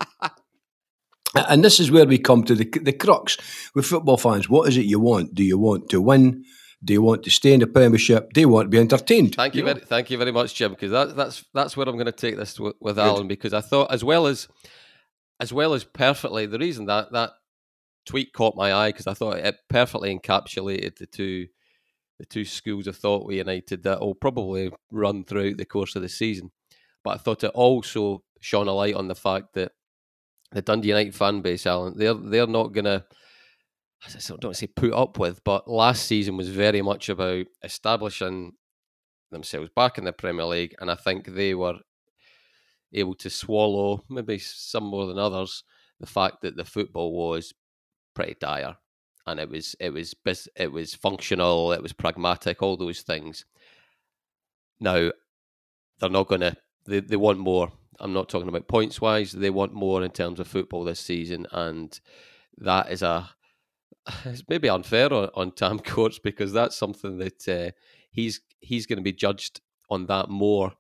And 1.35 1.63
this 1.63 1.81
is 1.81 1.91
where 1.91 2.07
we 2.07 2.17
come 2.17 2.45
to 2.45 2.55
the, 2.55 2.65
the 2.65 2.95
crux 2.95 3.37
with 3.75 3.85
football 3.85 4.17
fans. 4.17 4.49
What 4.49 4.69
is 4.71 4.79
it 4.79 4.87
you 4.87 4.99
want? 4.99 5.35
Do 5.35 5.45
you 5.45 5.59
want 5.59 5.91
to 5.91 6.01
win? 6.01 6.45
Do 6.83 6.93
you 6.95 7.03
want 7.03 7.25
to 7.25 7.31
stay 7.31 7.53
in 7.53 7.61
the 7.61 7.67
Premiership? 7.67 8.33
Do 8.33 8.41
you 8.41 8.49
want 8.49 8.67
to 8.67 8.71
be 8.71 8.79
entertained? 8.79 9.35
Thank 9.35 9.55
you, 9.55 9.61
you 9.61 9.65
very, 9.67 9.81
thank 9.81 10.11
you 10.11 10.17
very 10.17 10.33
much, 10.33 10.55
Jim. 10.55 10.71
Because 10.71 10.93
that, 10.93 11.17
that's 11.17 11.45
that's 11.53 11.77
where 11.77 11.87
I'm 11.87 11.97
going 11.97 12.07
to 12.07 12.13
take 12.13 12.37
this 12.37 12.59
with, 12.59 12.77
with 12.81 12.99
Alan. 12.99 13.29
Because 13.29 13.53
I 13.53 13.61
thought, 13.61 13.91
as 13.93 14.03
well 14.03 14.27
as 14.27 14.49
as 15.41 15.53
well 15.53 15.75
as 15.75 15.85
perfectly, 15.85 16.47
the 16.47 16.59
reason 16.59 16.87
that 16.87 17.13
that 17.13 17.33
tweet 18.07 18.33
caught 18.33 18.57
my 18.57 18.73
eye 18.73 18.91
because 18.91 19.07
I 19.07 19.15
thought 19.15 19.39
it 19.39 19.57
perfectly 19.69 20.17
encapsulated 20.17 20.97
the 20.97 21.07
two 21.07 21.49
the 22.19 22.25
two 22.25 22.45
schools 22.45 22.87
of 22.87 22.97
thought 22.97 23.27
we 23.27 23.37
United 23.37 23.83
that 23.83 24.01
will 24.01 24.15
probably 24.15 24.73
run 24.91 25.25
throughout 25.25 25.59
the 25.59 25.67
course 25.67 25.97
of 25.97 26.03
the 26.03 26.09
season. 26.09 26.51
But 27.05 27.11
I 27.11 27.17
thought 27.19 27.45
it 27.45 27.51
also 27.55 28.23
shone 28.41 28.69
a 28.69 28.73
light 28.73 28.95
on 28.95 29.09
the 29.09 29.15
fact 29.15 29.53
that 29.55 29.73
the 30.53 30.63
Dundee 30.63 30.89
United 30.89 31.15
fan 31.15 31.43
base, 31.43 31.67
Alan, 31.67 31.97
they're 31.97 32.15
they're 32.15 32.47
not 32.47 32.73
gonna. 32.73 33.05
I 34.05 34.37
don't 34.41 34.57
say 34.57 34.67
put 34.67 34.93
up 34.93 35.19
with, 35.19 35.43
but 35.43 35.69
last 35.69 36.07
season 36.07 36.37
was 36.37 36.49
very 36.49 36.83
much 36.83 37.09
about 37.09 37.47
establishing 37.65 38.53
themselves 39.31 39.71
back 39.75 39.99
in 39.99 40.05
the 40.05 40.13
Premier 40.13 40.45
League, 40.45 40.75
and 40.81 40.91
I 40.91 40.95
think 40.95 41.27
they 41.27 41.55
were 41.55 41.79
able 42.93 43.15
to 43.17 43.31
swallow, 43.31 44.05
maybe 44.09 44.39
some 44.39 44.85
more 44.85 45.07
than 45.07 45.19
others, 45.19 45.65
the 45.99 46.07
fact 46.07 46.43
that 46.43 46.57
the 46.57 46.65
football 46.65 47.13
was 47.13 47.53
pretty 48.17 48.37
dire, 48.41 48.77
and 49.27 49.39
it 49.39 49.49
was 49.49 49.77
it 49.79 49.93
was 49.93 50.15
it 50.57 50.73
was 50.73 50.95
functional, 50.95 51.73
it 51.73 51.83
was 51.83 51.93
pragmatic, 51.93 52.63
all 52.63 52.77
those 52.77 53.03
things. 53.03 53.45
Now, 54.81 55.11
they're 56.01 56.11
not 56.11 56.29
going 56.29 56.41
to. 56.41 56.57
They, 56.87 57.01
they 57.01 57.17
want 57.17 57.39
more. 57.39 57.73
I'm 57.99 58.13
not 58.13 58.29
talking 58.29 58.49
about 58.49 58.69
points 58.69 59.01
wise. 59.01 59.33
They 59.33 59.51
want 59.51 59.73
more 59.73 60.03
in 60.03 60.11
terms 60.11 60.41
of 60.41 60.49
football 60.49 60.85
this 60.85 61.01
season, 61.01 61.47
and 61.53 61.99
that 62.59 62.91
is 62.91 63.03
a 63.03 63.31
it's 64.25 64.45
maybe 64.49 64.69
unfair 64.69 65.13
on, 65.13 65.31
on 65.35 65.53
Tam 65.53 65.79
Courts 65.85 66.19
because 66.19 66.53
that's 66.53 66.77
something 66.77 67.19
that 67.19 67.49
uh, 67.49 67.71
he's 68.11 68.41
he's 68.61 68.87
going 68.87 68.99
to 68.99 69.03
be 69.03 69.13
judged 69.13 69.61
on 69.91 70.07
that 70.07 70.29
more 70.29 70.73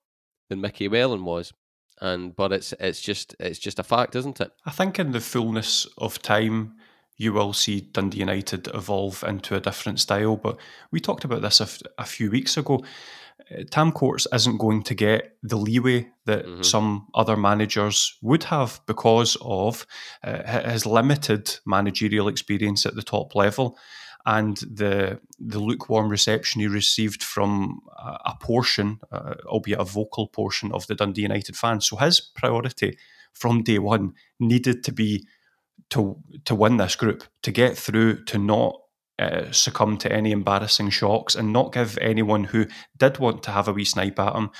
than 0.48 0.60
Mickey 0.60 0.88
Mellon 0.88 1.24
was. 1.24 1.52
And 2.00 2.36
but 2.36 2.52
it's 2.52 2.74
it's 2.78 3.00
just 3.00 3.34
it's 3.40 3.58
just 3.58 3.78
a 3.78 3.82
fact, 3.82 4.16
isn't 4.16 4.40
it? 4.40 4.52
I 4.66 4.70
think 4.70 4.98
in 4.98 5.12
the 5.12 5.20
fullness 5.20 5.86
of 5.96 6.20
time, 6.20 6.74
you 7.16 7.32
will 7.32 7.52
see 7.52 7.80
Dundee 7.80 8.18
United 8.18 8.68
evolve 8.74 9.24
into 9.26 9.56
a 9.56 9.60
different 9.60 10.00
style. 10.00 10.36
But 10.36 10.58
we 10.90 11.00
talked 11.00 11.24
about 11.24 11.42
this 11.42 11.60
a, 11.60 11.64
f- 11.64 11.82
a 11.98 12.04
few 12.04 12.30
weeks 12.30 12.56
ago. 12.56 12.84
Tam 13.70 13.92
Courts 13.92 14.26
isn't 14.32 14.58
going 14.58 14.82
to 14.84 14.94
get 14.94 15.36
the 15.42 15.56
leeway 15.56 16.08
that 16.24 16.46
mm-hmm. 16.46 16.62
some 16.62 17.06
other 17.14 17.36
managers 17.36 18.16
would 18.20 18.44
have 18.44 18.80
because 18.86 19.36
of 19.40 19.86
uh, 20.24 20.70
his 20.70 20.84
limited 20.84 21.58
managerial 21.64 22.28
experience 22.28 22.86
at 22.86 22.96
the 22.96 23.02
top 23.02 23.34
level 23.34 23.78
and 24.24 24.56
the 24.56 25.20
the 25.38 25.60
lukewarm 25.60 26.08
reception 26.08 26.60
he 26.60 26.66
received 26.66 27.22
from 27.22 27.80
a, 27.96 28.18
a 28.26 28.36
portion, 28.40 28.98
uh, 29.12 29.34
albeit 29.46 29.78
a 29.78 29.84
vocal 29.84 30.26
portion, 30.26 30.72
of 30.72 30.86
the 30.88 30.96
Dundee 30.96 31.22
United 31.22 31.56
fans. 31.56 31.86
So 31.86 31.96
his 31.96 32.20
priority 32.20 32.98
from 33.32 33.62
day 33.62 33.78
one 33.78 34.14
needed 34.40 34.82
to 34.84 34.92
be 34.92 35.26
to 35.90 36.16
to 36.44 36.54
win 36.54 36.76
this 36.76 36.96
group, 36.96 37.24
to 37.42 37.50
get 37.50 37.76
through, 37.76 38.24
to 38.24 38.38
not 38.38 38.80
uh, 39.18 39.50
succumb 39.52 39.96
to 39.98 40.12
any 40.12 40.32
embarrassing 40.32 40.90
shocks 40.90 41.34
and 41.34 41.52
not 41.52 41.72
give 41.72 41.98
anyone 41.98 42.44
who 42.44 42.66
did 42.98 43.18
want 43.18 43.42
to 43.42 43.50
have 43.50 43.68
a 43.68 43.72
wee 43.72 43.84
snipe 43.84 44.18
at 44.18 44.34
him 44.34 44.50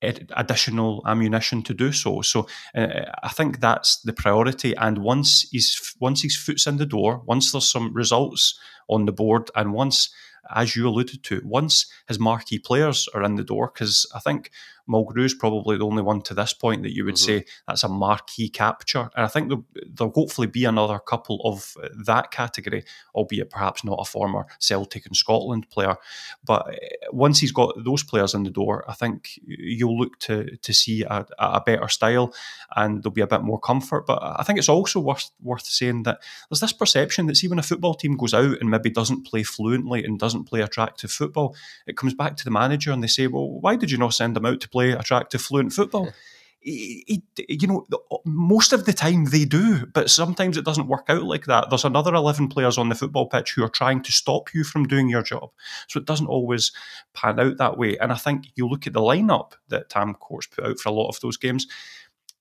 additional 0.00 1.02
ammunition 1.06 1.62
to 1.62 1.74
do 1.74 1.92
so. 1.92 2.22
So 2.22 2.46
uh, 2.74 3.10
I 3.22 3.30
think 3.30 3.60
that's 3.60 4.00
the 4.02 4.12
priority. 4.12 4.76
And 4.76 4.98
once 4.98 5.48
he's 5.50 5.94
once 6.00 6.22
his 6.22 6.36
foot's 6.36 6.66
in 6.66 6.76
the 6.76 6.86
door, 6.86 7.22
once 7.26 7.50
there's 7.50 7.70
some 7.70 7.92
results 7.92 8.58
on 8.88 9.06
the 9.06 9.12
board, 9.12 9.50
and 9.54 9.72
once 9.72 10.10
as 10.54 10.76
you 10.76 10.88
alluded 10.88 11.22
to, 11.24 11.42
once 11.44 11.86
his 12.06 12.18
marquee 12.18 12.58
players 12.58 13.08
are 13.14 13.22
in 13.22 13.34
the 13.34 13.44
door, 13.44 13.70
because 13.72 14.06
I 14.14 14.20
think 14.20 14.50
Mulgrew 14.88 15.24
is 15.24 15.34
probably 15.34 15.76
the 15.76 15.86
only 15.86 16.02
one 16.02 16.22
to 16.22 16.34
this 16.34 16.52
point 16.52 16.82
that 16.82 16.94
you 16.94 17.04
would 17.04 17.16
mm-hmm. 17.16 17.40
say 17.40 17.44
that's 17.66 17.84
a 17.84 17.88
marquee 17.88 18.48
capture. 18.48 19.10
And 19.16 19.24
I 19.24 19.28
think 19.28 19.48
there'll, 19.48 19.66
there'll, 19.92 20.12
hopefully 20.12 20.46
be 20.46 20.64
another 20.64 20.98
couple 20.98 21.40
of 21.44 21.74
that 22.04 22.30
category, 22.30 22.84
albeit 23.14 23.50
perhaps 23.50 23.84
not 23.84 24.00
a 24.00 24.04
former 24.04 24.46
Celtic 24.58 25.06
and 25.06 25.16
Scotland 25.16 25.68
player. 25.70 25.96
But 26.44 26.68
eh, 26.72 26.88
once 27.12 27.40
he's 27.40 27.52
got 27.52 27.74
those 27.84 28.02
players 28.02 28.34
in 28.34 28.42
the 28.42 28.50
door, 28.50 28.84
I 28.88 28.94
think 28.94 29.38
you'll 29.46 29.98
look 29.98 30.18
to 30.20 30.56
to 30.56 30.72
see 30.72 31.02
a, 31.02 31.26
a 31.38 31.60
better 31.60 31.88
style 31.88 32.34
and 32.76 33.02
there'll 33.02 33.12
be 33.12 33.20
a 33.20 33.26
bit 33.26 33.42
more 33.42 33.60
comfort. 33.60 34.06
But 34.06 34.20
I 34.22 34.42
think 34.42 34.58
it's 34.58 34.68
also 34.68 35.00
worth 35.00 35.30
worth 35.40 35.64
saying 35.64 36.04
that 36.04 36.20
there's 36.48 36.60
this 36.60 36.72
perception 36.72 37.26
that 37.26 37.36
see 37.36 37.48
when 37.48 37.58
a 37.58 37.62
football 37.62 37.94
team 37.94 38.16
goes 38.16 38.34
out 38.34 38.60
and 38.60 38.70
maybe 38.70 38.90
doesn't 38.90 39.26
play 39.26 39.42
fluently 39.42 40.04
and 40.04 40.18
doesn't 40.18 40.44
play 40.44 40.60
attractive 40.60 41.10
football, 41.10 41.56
it 41.86 41.96
comes 41.96 42.14
back 42.14 42.36
to 42.36 42.44
the 42.44 42.50
manager 42.50 42.92
and 42.92 43.02
they 43.02 43.08
say, 43.08 43.26
well, 43.26 43.48
why 43.48 43.76
did 43.76 43.90
you 43.90 43.98
not 43.98 44.14
send 44.14 44.36
them 44.36 44.46
out 44.46 44.60
to 44.60 44.68
play 44.68 44.77
attractive, 44.78 45.42
fluent 45.42 45.72
football. 45.72 46.12
He, 46.60 47.04
he, 47.06 47.22
you 47.48 47.68
know, 47.68 47.86
most 48.24 48.72
of 48.72 48.84
the 48.84 48.92
time 48.92 49.26
they 49.26 49.44
do, 49.44 49.86
but 49.86 50.10
sometimes 50.10 50.56
it 50.56 50.64
doesn't 50.64 50.88
work 50.88 51.06
out 51.08 51.22
like 51.22 51.44
that. 51.46 51.70
There's 51.70 51.84
another 51.84 52.14
11 52.14 52.48
players 52.48 52.76
on 52.76 52.88
the 52.88 52.94
football 52.94 53.28
pitch 53.28 53.52
who 53.52 53.62
are 53.62 53.68
trying 53.68 54.02
to 54.02 54.12
stop 54.12 54.52
you 54.52 54.64
from 54.64 54.86
doing 54.86 55.08
your 55.08 55.22
job. 55.22 55.50
So 55.86 56.00
it 56.00 56.06
doesn't 56.06 56.26
always 56.26 56.72
pan 57.14 57.38
out 57.38 57.58
that 57.58 57.78
way. 57.78 57.96
And 57.98 58.12
I 58.12 58.16
think 58.16 58.46
you 58.56 58.68
look 58.68 58.86
at 58.86 58.92
the 58.92 59.00
lineup 59.00 59.52
that 59.68 59.88
Tam 59.88 60.14
Courts 60.14 60.48
put 60.48 60.64
out 60.64 60.78
for 60.80 60.88
a 60.88 60.92
lot 60.92 61.08
of 61.08 61.20
those 61.20 61.36
games, 61.36 61.66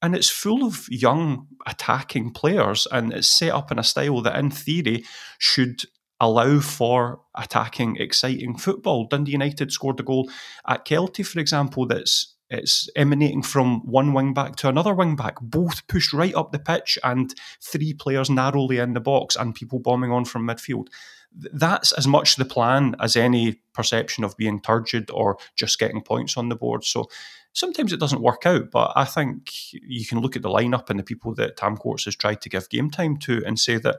and 0.01 0.15
it's 0.15 0.29
full 0.29 0.63
of 0.63 0.88
young 0.89 1.48
attacking 1.65 2.32
players, 2.32 2.88
and 2.91 3.13
it's 3.13 3.27
set 3.27 3.51
up 3.51 3.72
in 3.72 3.79
a 3.79 3.84
style 3.84 4.22
that, 4.22 4.38
in 4.38 4.51
theory, 4.51 5.06
should 5.39 5.86
allow 6.20 6.60
for 6.60 7.22
attacking, 7.36 7.98
exciting 7.98 8.58
football. 8.58 9.06
Dundee 9.06 9.34
United 9.34 9.72
scored 9.72 10.00
a 10.00 10.04
goal 10.04 10.30
at 10.68 10.86
Kelty, 10.86 11.26
for 11.26 11.40
example, 11.40 11.86
that's 11.86 12.34
it's 12.50 12.90
emanating 12.96 13.44
from 13.44 13.82
one 13.86 14.14
wing 14.14 14.34
back 14.34 14.56
to 14.58 14.70
another 14.70 14.94
wing 14.94 15.16
back, 15.18 15.36
both 15.42 15.86
pushed 15.88 16.14
right 16.14 16.34
up 16.34 16.52
the 16.52 16.60
pitch 16.60 16.98
and 17.04 17.36
three 17.62 17.94
players 17.94 18.30
narrowly 18.30 18.78
in 18.78 18.94
the 18.94 19.02
box 19.02 19.36
and 19.36 19.54
people 19.54 19.80
bombing 19.80 20.12
on 20.12 20.24
from 20.24 20.48
midfield. 20.48 20.88
That's 21.34 21.92
as 21.92 22.08
much 22.08 22.38
the 22.38 22.46
plan 22.46 22.96
as 23.02 23.18
any 23.18 23.62
perception 23.74 24.24
of 24.24 24.38
being 24.38 24.62
turgid 24.62 25.12
or 25.12 25.38
just 25.58 25.78
getting 25.78 26.02
points 26.02 26.38
on 26.38 26.48
the 26.48 26.56
board. 26.56 26.86
So 26.86 27.10
sometimes 27.52 27.92
it 27.92 28.00
doesn't 28.00 28.22
work 28.22 28.46
out, 28.46 28.72
but 28.72 28.94
I 28.96 29.04
think 29.04 29.52
you 29.74 30.06
can 30.06 30.22
look 30.22 30.38
at 30.38 30.42
the 30.42 30.50
lineup 30.50 30.90
and 30.90 30.98
the 30.98 31.04
people 31.04 31.34
that 31.36 31.58
Tam 31.58 31.76
Courts 31.76 32.06
has 32.06 32.16
tried 32.16 32.40
to 32.42 32.50
give 32.50 32.70
game 32.70 32.90
time 32.90 33.18
to 33.18 33.44
and 33.46 33.60
say 33.60 33.78
that 33.78 33.98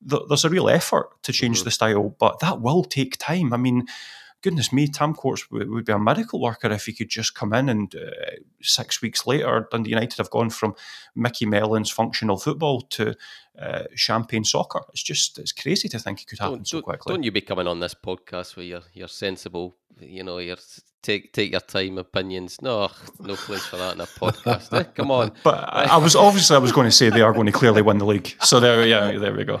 there's 0.00 0.44
a 0.44 0.50
real 0.50 0.68
effort 0.68 1.10
to 1.22 1.32
change 1.32 1.58
mm-hmm. 1.58 1.64
the 1.64 1.70
style, 1.70 2.16
but 2.18 2.40
that 2.40 2.60
will 2.60 2.84
take 2.84 3.18
time. 3.18 3.52
I 3.52 3.56
mean, 3.56 3.86
goodness 4.42 4.72
me, 4.72 4.88
Tam 4.88 5.14
Courts 5.14 5.50
would, 5.50 5.68
would 5.70 5.84
be 5.84 5.92
a 5.92 5.98
miracle 5.98 6.40
worker 6.40 6.70
if 6.70 6.86
he 6.86 6.92
could 6.92 7.08
just 7.08 7.34
come 7.34 7.52
in 7.52 7.68
and 7.68 7.94
uh, 7.94 8.10
six 8.62 9.02
weeks 9.02 9.26
later, 9.26 9.68
Dundee 9.70 9.90
United 9.90 10.18
have 10.18 10.30
gone 10.30 10.50
from 10.50 10.74
Mickey 11.14 11.46
Mellon's 11.46 11.90
functional 11.90 12.38
football 12.38 12.80
to 12.82 13.14
uh, 13.58 13.84
champagne 13.94 14.44
soccer. 14.44 14.80
It's 14.90 15.02
just 15.02 15.38
it's 15.38 15.52
crazy 15.52 15.88
to 15.88 15.98
think 15.98 16.22
it 16.22 16.28
could 16.28 16.38
happen 16.38 16.56
don't, 16.56 16.68
so 16.68 16.82
quickly. 16.82 17.12
Don't 17.12 17.22
you 17.22 17.30
be 17.30 17.42
coming 17.42 17.66
on 17.66 17.80
this 17.80 17.94
podcast 17.94 18.56
where 18.56 18.64
you're 18.64 18.82
you're 18.94 19.08
sensible, 19.08 19.76
you 20.00 20.22
know, 20.22 20.38
you're 20.38 20.56
take 21.02 21.32
take 21.32 21.50
your 21.50 21.60
time 21.60 21.98
opinions. 21.98 22.60
No, 22.62 22.90
no 23.18 23.36
place 23.36 23.66
for 23.66 23.76
that 23.76 23.94
in 23.94 24.00
a 24.00 24.06
podcast. 24.06 24.72
eh? 24.72 24.84
Come 24.94 25.10
on. 25.10 25.32
But 25.44 25.54
I 25.72 25.96
was 25.96 26.16
obviously 26.16 26.56
I 26.56 26.58
was 26.58 26.72
going 26.72 26.86
to 26.86 26.92
say 26.92 27.10
they 27.10 27.22
are 27.22 27.32
going 27.32 27.46
to 27.46 27.52
clearly 27.52 27.82
win 27.82 27.98
the 27.98 28.06
league. 28.06 28.34
So 28.42 28.60
there, 28.60 28.86
yeah, 28.86 29.18
there 29.18 29.34
we 29.34 29.44
go. 29.44 29.60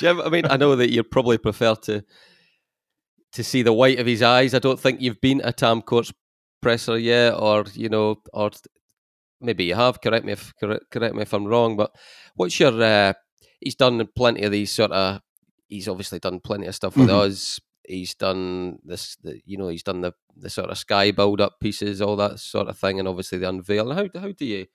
Jim, 0.00 0.20
I 0.20 0.30
mean, 0.30 0.46
I 0.46 0.56
know 0.56 0.76
that 0.76 0.90
you 0.90 1.04
probably 1.04 1.36
prefer 1.36 1.74
to 1.74 2.02
to 3.32 3.44
see 3.44 3.62
the 3.62 3.72
white 3.72 3.98
of 3.98 4.06
his 4.06 4.22
eyes. 4.22 4.54
I 4.54 4.58
don't 4.58 4.80
think 4.80 5.00
you've 5.00 5.20
been 5.20 5.42
a 5.44 5.52
Tam 5.52 5.82
Courts 5.82 6.12
presser 6.62 6.98
yet, 6.98 7.34
or 7.34 7.66
you 7.74 7.90
know, 7.90 8.16
or 8.32 8.50
maybe 9.42 9.64
you 9.64 9.74
have. 9.74 10.00
Correct 10.00 10.24
me 10.24 10.32
if 10.32 10.54
correct, 10.56 10.90
correct 10.90 11.14
me 11.14 11.22
if 11.22 11.34
I'm 11.34 11.46
wrong. 11.46 11.76
But 11.76 11.94
what's 12.34 12.58
your? 12.58 12.82
Uh, 12.82 13.12
he's 13.60 13.74
done 13.74 14.08
plenty 14.16 14.42
of 14.42 14.52
these 14.52 14.72
sort 14.72 14.92
of. 14.92 15.20
He's 15.68 15.86
obviously 15.86 16.18
done 16.18 16.40
plenty 16.40 16.66
of 16.66 16.74
stuff 16.74 16.96
with 16.96 17.10
mm-hmm. 17.10 17.30
us. 17.30 17.60
He's 17.86 18.14
done 18.14 18.78
this, 18.84 19.16
the, 19.22 19.40
you 19.44 19.58
know, 19.58 19.68
he's 19.68 19.82
done 19.82 20.00
the 20.00 20.12
the 20.34 20.48
sort 20.48 20.70
of 20.70 20.78
sky 20.78 21.10
build 21.10 21.42
up 21.42 21.60
pieces, 21.60 22.00
all 22.00 22.16
that 22.16 22.38
sort 22.38 22.68
of 22.68 22.78
thing, 22.78 22.98
and 22.98 23.06
obviously 23.06 23.36
the 23.36 23.50
unveil. 23.50 23.92
How 23.92 24.08
how 24.18 24.32
do 24.32 24.46
you? 24.46 24.66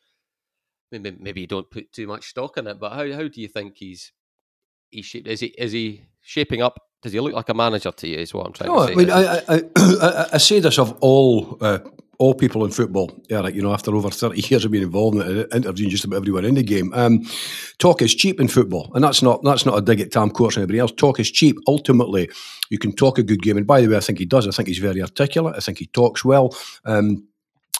Maybe 0.91 1.17
maybe 1.19 1.41
you 1.41 1.47
don't 1.47 1.71
put 1.71 1.91
too 1.91 2.05
much 2.05 2.29
stock 2.29 2.57
in 2.57 2.67
it, 2.67 2.79
but 2.79 2.91
how 2.91 3.11
how 3.11 3.27
do 3.27 3.41
you 3.41 3.47
think 3.47 3.77
he's 3.77 4.11
he's 4.95 5.05
shaped? 5.05 5.27
Is 5.27 5.39
he 5.39 5.47
is 5.47 5.71
he 5.71 6.01
shaping 6.21 6.61
up? 6.61 6.79
Does 7.01 7.13
he 7.13 7.19
look 7.19 7.33
like 7.33 7.49
a 7.49 7.53
manager 7.53 7.91
to 7.91 8.07
you? 8.07 8.17
Is 8.17 8.33
what 8.33 8.47
I'm 8.47 8.53
trying 8.53 8.71
no, 8.71 8.87
to 8.87 8.87
say. 8.87 8.93
I 8.93 8.95
mean, 8.95 9.11
I, 9.11 9.35
I, 9.47 9.61
I, 9.77 10.25
I, 10.33 10.37
say 10.37 10.59
this 10.59 10.79
of 10.79 10.97
all 11.01 11.57
uh, 11.61 11.79
all 12.17 12.33
people 12.33 12.65
in 12.65 12.71
football, 12.71 13.11
Eric. 13.29 13.53
You 13.53 13.61
know, 13.61 13.73
after 13.73 13.95
over 13.95 14.09
thirty 14.09 14.41
years 14.41 14.65
of 14.65 14.71
being 14.71 14.83
involved 14.83 15.17
in 15.17 15.39
it, 15.39 15.53
interviewing 15.53 15.91
just 15.91 16.05
about 16.05 16.17
everyone 16.17 16.45
in 16.45 16.55
the 16.55 16.63
game, 16.63 16.91
um, 16.93 17.23
talk 17.77 18.01
is 18.01 18.15
cheap 18.15 18.39
in 18.39 18.47
football, 18.47 18.91
and 18.95 19.03
that's 19.03 19.21
not 19.21 19.43
that's 19.43 19.65
not 19.65 19.77
a 19.77 19.81
dig 19.81 20.01
at 20.01 20.11
Tam 20.11 20.31
Courts 20.31 20.57
or 20.57 20.61
anybody 20.61 20.79
else. 20.79 20.91
Talk 20.91 21.19
is 21.19 21.29
cheap. 21.29 21.57
Ultimately, 21.67 22.29
you 22.69 22.79
can 22.79 22.91
talk 22.91 23.19
a 23.19 23.23
good 23.23 23.43
game, 23.43 23.57
and 23.57 23.67
by 23.67 23.81
the 23.81 23.87
way, 23.87 23.97
I 23.97 23.99
think 23.99 24.17
he 24.17 24.25
does. 24.25 24.47
I 24.47 24.51
think 24.51 24.67
he's 24.67 24.79
very 24.79 25.01
articulate. 25.01 25.55
I 25.55 25.59
think 25.59 25.77
he 25.77 25.87
talks 25.87 26.25
well. 26.25 26.55
Um, 26.85 27.27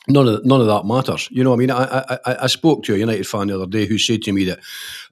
none 0.08 0.28
of 0.28 0.46
none 0.46 0.62
of 0.62 0.68
that 0.68 0.86
matters. 0.86 1.28
You 1.32 1.44
know, 1.44 1.54
I 1.54 1.56
mean, 1.56 1.72
I, 1.72 2.06
I, 2.26 2.36
I 2.44 2.48
spoke 2.48 2.84
to 2.84 2.94
a 2.94 2.98
United 2.98 3.28
fan 3.28 3.48
the 3.48 3.56
other 3.56 3.66
day 3.66 3.86
who 3.86 3.98
said 3.98 4.22
to 4.24 4.32
me 4.32 4.46
that, 4.46 4.60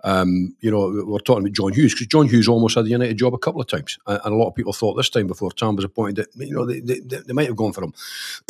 um, 0.04 0.56
you 0.60 0.72
know, 0.72 1.04
we're 1.06 1.20
talking 1.20 1.44
about 1.44 1.56
John 1.56 1.74
Hughes 1.74 1.94
because 1.94 2.08
John 2.08 2.28
Hughes 2.28 2.48
almost 2.48 2.76
had 2.76 2.86
the 2.86 2.92
United 2.92 3.18
job 3.18 3.34
a 3.34 3.38
couple 3.38 3.62
of 3.62 3.68
times, 3.68 3.98
and, 4.08 4.20
a 4.26 4.36
lot 4.36 4.50
of 4.50 4.56
people 4.56 4.74
thought 4.74 4.96
this 4.96 5.10
time 5.10 5.28
before 5.28 5.52
Tam 5.52 5.76
was 5.76 5.86
appointed 5.86 6.16
that 6.18 6.48
you 6.48 6.54
know 6.54 6.66
they, 6.66 6.80
they, 6.80 7.00
they 7.00 7.34
might 7.34 7.48
have 7.48 7.56
gone 7.56 7.74
for 7.74 7.84
him, 7.84 7.94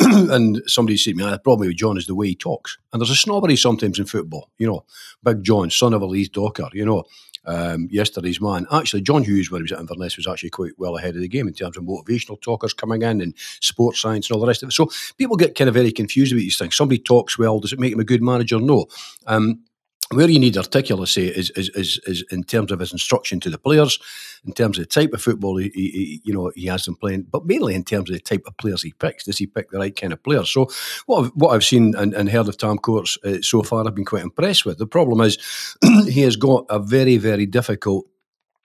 and 0.30 0.62
somebody 0.66 0.96
said, 0.96 1.16
"Man, 1.16 1.30
the 1.30 1.38
problem 1.38 1.68
with 1.68 1.76
John 1.76 1.96
is 1.96 2.06
the 2.06 2.14
way 2.14 2.28
he 2.28 2.34
talks." 2.34 2.78
And 2.92 3.00
there's 3.00 3.10
a 3.10 3.16
snobbery 3.16 3.56
sometimes 3.56 3.98
in 3.98 4.06
football. 4.06 4.50
You 4.58 4.68
know, 4.68 4.84
Big 5.22 5.42
John, 5.42 5.70
son 5.70 5.94
of 5.94 6.02
a 6.02 6.04
Elise 6.04 6.28
Docker. 6.28 6.68
You 6.72 6.84
know, 6.84 7.04
um, 7.46 7.88
yesterday's 7.90 8.40
man. 8.40 8.66
Actually, 8.72 9.02
John 9.02 9.24
Hughes, 9.24 9.50
when 9.50 9.60
he 9.60 9.64
was 9.64 9.72
at 9.72 9.80
Inverness, 9.80 10.16
was 10.16 10.26
actually 10.26 10.50
quite 10.50 10.72
well 10.78 10.96
ahead 10.96 11.14
of 11.14 11.20
the 11.20 11.28
game 11.28 11.48
in 11.48 11.54
terms 11.54 11.76
of 11.76 11.84
motivational 11.84 12.40
talkers 12.40 12.72
coming 12.72 13.02
in 13.02 13.20
and 13.20 13.34
sports 13.60 14.00
science 14.00 14.28
and 14.28 14.34
all 14.34 14.40
the 14.40 14.46
rest 14.46 14.62
of 14.62 14.68
it. 14.68 14.72
So 14.72 14.90
people 15.18 15.36
get 15.36 15.56
kind 15.56 15.68
of 15.68 15.74
very 15.74 15.92
confused 15.92 16.32
about 16.32 16.40
these 16.40 16.58
things. 16.58 16.76
Somebody 16.76 16.98
talks 16.98 17.38
well, 17.38 17.60
does 17.60 17.72
it 17.72 17.78
make 17.78 17.92
him 17.92 18.00
a 18.00 18.04
good 18.04 18.22
manager? 18.22 18.58
No. 18.58 18.86
Um, 19.26 19.64
where 20.10 20.28
you 20.28 20.38
need 20.38 20.54
articulacy 20.54 21.30
is, 21.30 21.50
is, 21.50 21.70
is, 21.70 22.00
is 22.06 22.24
in 22.30 22.44
terms 22.44 22.70
of 22.70 22.80
his 22.80 22.92
instruction 22.92 23.40
to 23.40 23.50
the 23.50 23.58
players, 23.58 23.98
in 24.44 24.52
terms 24.52 24.78
of 24.78 24.84
the 24.84 24.88
type 24.88 25.12
of 25.12 25.22
football 25.22 25.56
he, 25.56 25.70
he, 25.74 26.20
you 26.24 26.32
know 26.32 26.52
he 26.54 26.66
has 26.66 26.84
them 26.84 26.96
playing, 26.96 27.22
but 27.30 27.46
mainly 27.46 27.74
in 27.74 27.84
terms 27.84 28.10
of 28.10 28.14
the 28.14 28.20
type 28.20 28.42
of 28.46 28.56
players 28.56 28.82
he 28.82 28.92
picks. 28.92 29.24
Does 29.24 29.38
he 29.38 29.46
pick 29.46 29.70
the 29.70 29.78
right 29.78 29.94
kind 29.94 30.12
of 30.12 30.22
players? 30.22 30.50
So 30.50 30.68
what 31.06 31.24
I've, 31.24 31.30
what 31.34 31.50
I've 31.50 31.64
seen 31.64 31.94
and, 31.96 32.14
and 32.14 32.28
heard 32.28 32.48
of 32.48 32.58
Tam 32.58 32.78
Courts 32.78 33.16
uh, 33.24 33.38
so 33.40 33.62
far, 33.62 33.86
I've 33.86 33.94
been 33.94 34.04
quite 34.04 34.22
impressed 34.22 34.66
with. 34.66 34.78
The 34.78 34.86
problem 34.86 35.20
is 35.20 35.38
he 36.08 36.22
has 36.22 36.36
got 36.36 36.66
a 36.68 36.78
very 36.78 37.16
very 37.16 37.46
difficult 37.46 38.06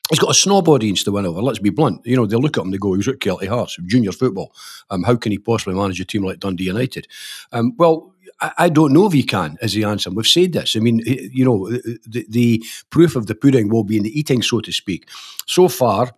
He's 0.10 0.20
got 0.20 0.32
a 0.32 0.34
snob 0.34 0.68
audience 0.68 1.04
to 1.04 1.12
win 1.12 1.28
over. 1.28 1.40
Let's 1.40 1.60
be 1.60 1.70
blunt. 1.70 2.02
You 2.04 2.16
know, 2.16 2.26
they 2.26 2.36
look 2.36 2.58
at 2.58 2.64
him, 2.64 2.72
they 2.72 2.78
go, 2.78 2.94
he's 2.94 3.08
at 3.08 3.20
Kelty 3.20 3.48
Hearts, 3.48 3.78
junior 3.86 4.12
football. 4.12 4.52
Um, 4.90 5.04
how 5.04 5.16
can 5.16 5.32
he 5.32 5.38
possibly 5.38 5.76
manage 5.76 6.00
a 6.02 6.06
team 6.06 6.24
like 6.24 6.40
Dundee 6.40 6.64
United? 6.64 7.08
Um, 7.52 7.76
well, 7.78 8.16
I, 8.42 8.70
don't 8.70 8.94
know 8.94 9.06
if 9.06 9.14
he 9.14 9.24
can, 9.24 9.58
is 9.62 9.74
the 9.74 9.84
answer. 9.84 10.10
We've 10.10 10.28
said 10.28 10.54
this. 10.54 10.76
I 10.76 10.80
mean, 10.80 11.02
you 11.06 11.44
know, 11.44 11.70
the, 11.70 12.26
the 12.30 12.64
proof 12.90 13.16
of 13.16 13.28
the 13.28 13.36
pudding 13.36 13.70
will 13.70 13.84
be 13.84 13.98
in 13.98 14.04
the 14.04 14.18
eating, 14.18 14.42
so 14.42 14.62
to 14.62 14.72
speak. 14.72 15.10
So 15.46 15.68
far, 15.68 16.12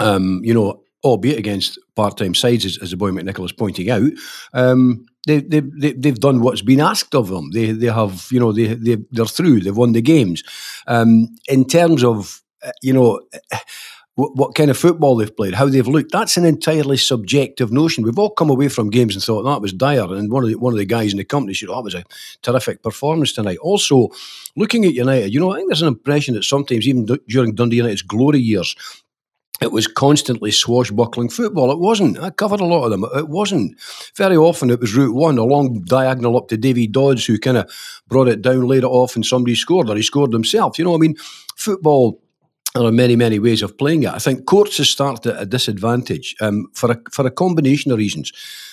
um, 0.00 0.40
you 0.42 0.52
know, 0.52 0.82
albeit 1.04 1.38
against 1.38 1.78
part-time 1.94 2.34
sides, 2.34 2.64
as, 2.64 2.78
as 2.78 2.90
the 2.90 2.96
boy 2.96 3.10
McNicholl 3.10 3.44
is 3.44 3.52
pointing 3.52 3.90
out, 3.90 4.10
um, 4.52 5.06
they, 5.26 5.40
they, 5.40 5.60
they, 5.60 5.92
they've 5.92 6.18
done 6.18 6.40
what's 6.40 6.62
been 6.62 6.80
asked 6.80 7.14
of 7.14 7.28
them. 7.28 7.50
They, 7.52 7.72
they 7.72 7.86
have, 7.86 8.28
you 8.30 8.40
know, 8.40 8.52
they, 8.52 8.74
they, 8.74 8.96
they're 9.10 9.26
through. 9.26 9.60
They've 9.60 9.76
won 9.76 9.92
the 9.92 10.02
games. 10.02 10.42
Um, 10.86 11.28
in 11.48 11.66
terms 11.66 12.02
of, 12.02 12.42
uh, 12.64 12.72
you 12.82 12.92
know, 12.92 13.20
what, 14.16 14.36
what, 14.36 14.54
kind 14.54 14.70
of 14.70 14.78
football 14.78 15.16
they've 15.16 15.36
played, 15.36 15.54
how 15.54 15.66
they've 15.66 15.86
looked. 15.86 16.12
That's 16.12 16.36
an 16.36 16.44
entirely 16.44 16.96
subjective 16.96 17.72
notion. 17.72 18.04
We've 18.04 18.18
all 18.18 18.30
come 18.30 18.50
away 18.50 18.68
from 18.68 18.90
games 18.90 19.14
and 19.14 19.22
thought 19.22 19.42
that 19.42 19.60
was 19.60 19.72
dire, 19.72 20.12
and 20.14 20.30
one 20.30 20.44
of 20.44 20.48
the, 20.48 20.56
one 20.56 20.72
of 20.72 20.78
the 20.78 20.84
guys 20.84 21.12
in 21.12 21.18
the 21.18 21.24
company 21.24 21.54
said, 21.54 21.68
"Oh, 21.68 21.76
that 21.76 21.82
was 21.82 21.94
a 21.94 22.04
terrific 22.42 22.82
performance 22.82 23.32
tonight." 23.32 23.58
Also, 23.58 24.08
looking 24.56 24.84
at 24.84 24.94
United, 24.94 25.32
you 25.32 25.40
know, 25.40 25.52
I 25.52 25.56
think 25.56 25.68
there's 25.68 25.82
an 25.82 25.88
impression 25.88 26.34
that 26.34 26.44
sometimes, 26.44 26.86
even 26.86 27.06
d- 27.06 27.18
during 27.28 27.54
Dundee 27.54 27.76
United's 27.76 28.02
glory 28.02 28.38
years, 28.38 28.76
it 29.60 29.72
was 29.72 29.86
constantly 29.86 30.50
swashbuckling 30.50 31.28
football. 31.28 31.72
It 31.72 31.78
wasn't. 31.78 32.18
I 32.18 32.30
covered 32.30 32.60
a 32.60 32.64
lot 32.64 32.84
of 32.84 32.90
them. 32.90 33.04
It 33.16 33.28
wasn't. 33.28 33.80
Very 34.16 34.36
often 34.36 34.70
it 34.70 34.80
was 34.80 34.94
route 34.94 35.14
one, 35.14 35.38
a 35.38 35.44
long 35.44 35.82
diagonal 35.84 36.36
up 36.36 36.48
to 36.48 36.56
Davy 36.56 36.86
Dodds, 36.86 37.24
who 37.24 37.38
kind 37.38 37.56
of 37.56 37.70
brought 38.08 38.28
it 38.28 38.42
down, 38.42 38.66
laid 38.66 38.84
it 38.84 38.86
off, 38.86 39.16
and 39.16 39.24
somebody 39.24 39.54
scored, 39.54 39.88
or 39.90 39.96
he 39.96 40.02
scored 40.02 40.32
himself. 40.32 40.78
You 40.78 40.84
know, 40.84 40.90
what 40.90 40.98
I 40.98 41.00
mean, 41.00 41.16
football 41.56 42.20
there 42.74 42.84
are 42.84 42.92
many, 42.92 43.14
many 43.14 43.38
ways 43.38 43.62
of 43.62 43.78
playing 43.78 44.02
it. 44.02 44.10
I 44.10 44.18
think 44.18 44.46
Courts 44.46 44.78
has 44.78 44.90
started 44.90 45.32
at 45.32 45.42
a 45.42 45.46
disadvantage 45.46 46.34
um, 46.40 46.66
for 46.74 46.90
a 46.90 47.00
for 47.12 47.24
a 47.24 47.30
combination 47.30 47.92
of 47.92 47.98
reasons. 47.98 48.32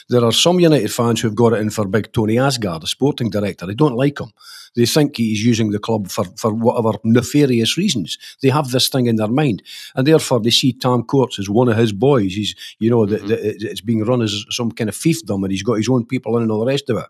There 0.09 0.25
are 0.25 0.31
some 0.31 0.59
United 0.59 0.91
fans 0.91 1.21
who've 1.21 1.35
got 1.35 1.53
it 1.53 1.59
in 1.59 1.69
for 1.69 1.87
Big 1.87 2.11
Tony 2.11 2.39
Asgaard, 2.39 2.81
the 2.81 2.87
sporting 2.87 3.29
director. 3.29 3.67
They 3.67 3.75
don't 3.75 3.95
like 3.95 4.19
him. 4.19 4.31
They 4.75 4.87
think 4.87 5.17
he's 5.17 5.45
using 5.45 5.69
the 5.69 5.79
club 5.79 6.09
for, 6.09 6.25
for 6.35 6.51
whatever 6.53 6.97
nefarious 7.03 7.77
reasons. 7.77 8.17
They 8.41 8.49
have 8.49 8.71
this 8.71 8.89
thing 8.89 9.05
in 9.05 9.17
their 9.17 9.27
mind, 9.27 9.61
and 9.95 10.07
therefore 10.07 10.39
they 10.39 10.49
see 10.49 10.73
Tom 10.73 11.03
Courts 11.03 11.37
as 11.37 11.49
one 11.49 11.69
of 11.69 11.77
his 11.77 11.93
boys. 11.93 12.33
He's, 12.33 12.55
you 12.79 12.89
know, 12.89 13.05
mm-hmm. 13.05 13.27
the, 13.27 13.35
the, 13.35 13.69
it's 13.69 13.81
being 13.81 14.03
run 14.03 14.23
as 14.23 14.45
some 14.49 14.71
kind 14.71 14.89
of 14.89 14.95
fiefdom, 14.95 15.43
and 15.43 15.51
he's 15.51 15.63
got 15.63 15.77
his 15.77 15.89
own 15.89 16.05
people 16.05 16.37
in 16.37 16.43
and 16.43 16.51
all 16.51 16.61
the 16.61 16.65
rest 16.65 16.89
of 16.89 16.97
it. 16.97 17.05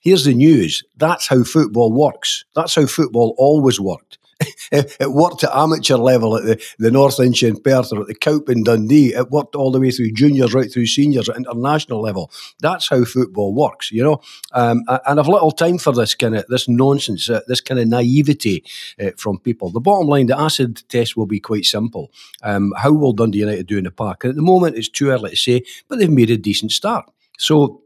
Here's 0.00 0.24
the 0.24 0.34
news. 0.34 0.82
That's 0.96 1.28
how 1.28 1.44
football 1.44 1.92
works. 1.92 2.44
That's 2.54 2.74
how 2.74 2.86
football 2.86 3.34
always 3.36 3.78
worked. 3.78 4.16
it 4.72 5.10
worked 5.10 5.44
at 5.44 5.54
amateur 5.54 5.96
level 5.96 6.36
at 6.36 6.44
the, 6.44 6.62
the 6.78 6.90
North 6.90 7.18
Inch 7.20 7.42
in 7.42 7.60
Perth 7.60 7.92
or 7.92 8.02
at 8.02 8.06
the 8.06 8.14
Cowp 8.14 8.48
in 8.48 8.64
Dundee. 8.64 9.14
It 9.14 9.30
worked 9.30 9.54
all 9.54 9.70
the 9.70 9.80
way 9.80 9.90
through 9.90 10.12
juniors, 10.12 10.54
right 10.54 10.72
through 10.72 10.86
seniors 10.86 11.28
at 11.28 11.36
international 11.36 12.00
level. 12.00 12.30
That's 12.60 12.88
how 12.88 13.04
football 13.04 13.54
works, 13.54 13.90
you 13.90 14.02
know. 14.02 14.20
Um, 14.52 14.84
and 15.06 15.18
I've 15.18 15.28
little 15.28 15.50
time 15.50 15.78
for 15.78 15.92
this 15.92 16.14
kind 16.14 16.36
of 16.36 16.46
this 16.46 16.68
nonsense, 16.68 17.28
uh, 17.28 17.40
this 17.46 17.60
kind 17.60 17.80
of 17.80 17.88
naivety 17.88 18.64
uh, 19.00 19.10
from 19.16 19.38
people. 19.38 19.70
The 19.70 19.80
bottom 19.80 20.08
line, 20.08 20.26
the 20.26 20.38
acid 20.38 20.82
test 20.88 21.16
will 21.16 21.26
be 21.26 21.40
quite 21.40 21.64
simple. 21.64 22.10
Um, 22.42 22.72
how 22.76 22.92
will 22.92 23.12
Dundee 23.12 23.40
United 23.40 23.66
do 23.66 23.78
in 23.78 23.84
the 23.84 23.90
park? 23.90 24.24
And 24.24 24.30
at 24.30 24.36
the 24.36 24.42
moment, 24.42 24.76
it's 24.76 24.88
too 24.88 25.10
early 25.10 25.30
to 25.30 25.36
say, 25.36 25.62
but 25.88 25.98
they've 25.98 26.10
made 26.10 26.30
a 26.30 26.36
decent 26.36 26.72
start. 26.72 27.10
So 27.38 27.82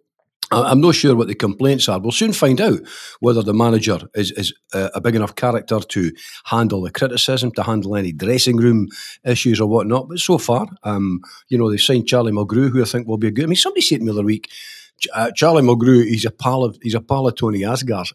I'm 0.63 0.81
not 0.81 0.95
sure 0.95 1.17
what 1.17 1.29
the 1.29 1.35
complaints 1.35 1.89
are. 1.89 1.99
We'll 2.01 2.13
soon 2.13 2.33
find 2.33 2.61
out 2.61 2.81
whether 3.21 3.43
the 3.43 3.55
manager 3.55 3.99
is, 4.15 4.31
is 4.33 4.53
a 4.73 5.01
big 5.01 5.15
enough 5.15 5.35
character 5.35 5.81
to 5.81 6.13
handle 6.45 6.83
the 6.83 6.91
criticism, 6.91 7.51
to 7.53 7.63
handle 7.63 7.97
any 7.97 8.13
dressing 8.13 8.57
room 8.57 8.89
issues 9.25 9.61
or 9.61 9.69
whatnot. 9.69 10.09
But 10.09 10.19
so 10.19 10.39
far, 10.39 10.67
um, 10.83 11.21
you 11.49 11.59
know, 11.59 11.71
they've 11.71 11.81
signed 11.81 12.07
Charlie 12.07 12.33
Mulgrew, 12.33 12.71
who 12.71 12.83
I 12.83 12.87
think 12.87 13.07
will 13.07 13.19
be 13.19 13.29
a 13.29 13.31
good. 13.31 13.45
I 13.45 13.49
mean, 13.49 13.57
somebody 13.57 13.81
said 13.81 13.99
to 13.99 14.05
me 14.05 14.07
the 14.07 14.19
other 14.19 14.25
week, 14.25 14.51
uh, 15.13 15.31
Charlie 15.33 15.63
Mulgrew, 15.63 16.07
he's 16.07 16.25
a 16.25 16.31
pal 16.31 16.65
of 16.65 16.79
he's 16.83 16.95
a 16.95 17.01
pal 17.01 17.27
of 17.27 17.35
Tony 17.37 17.65
Asgaard. 17.65 18.09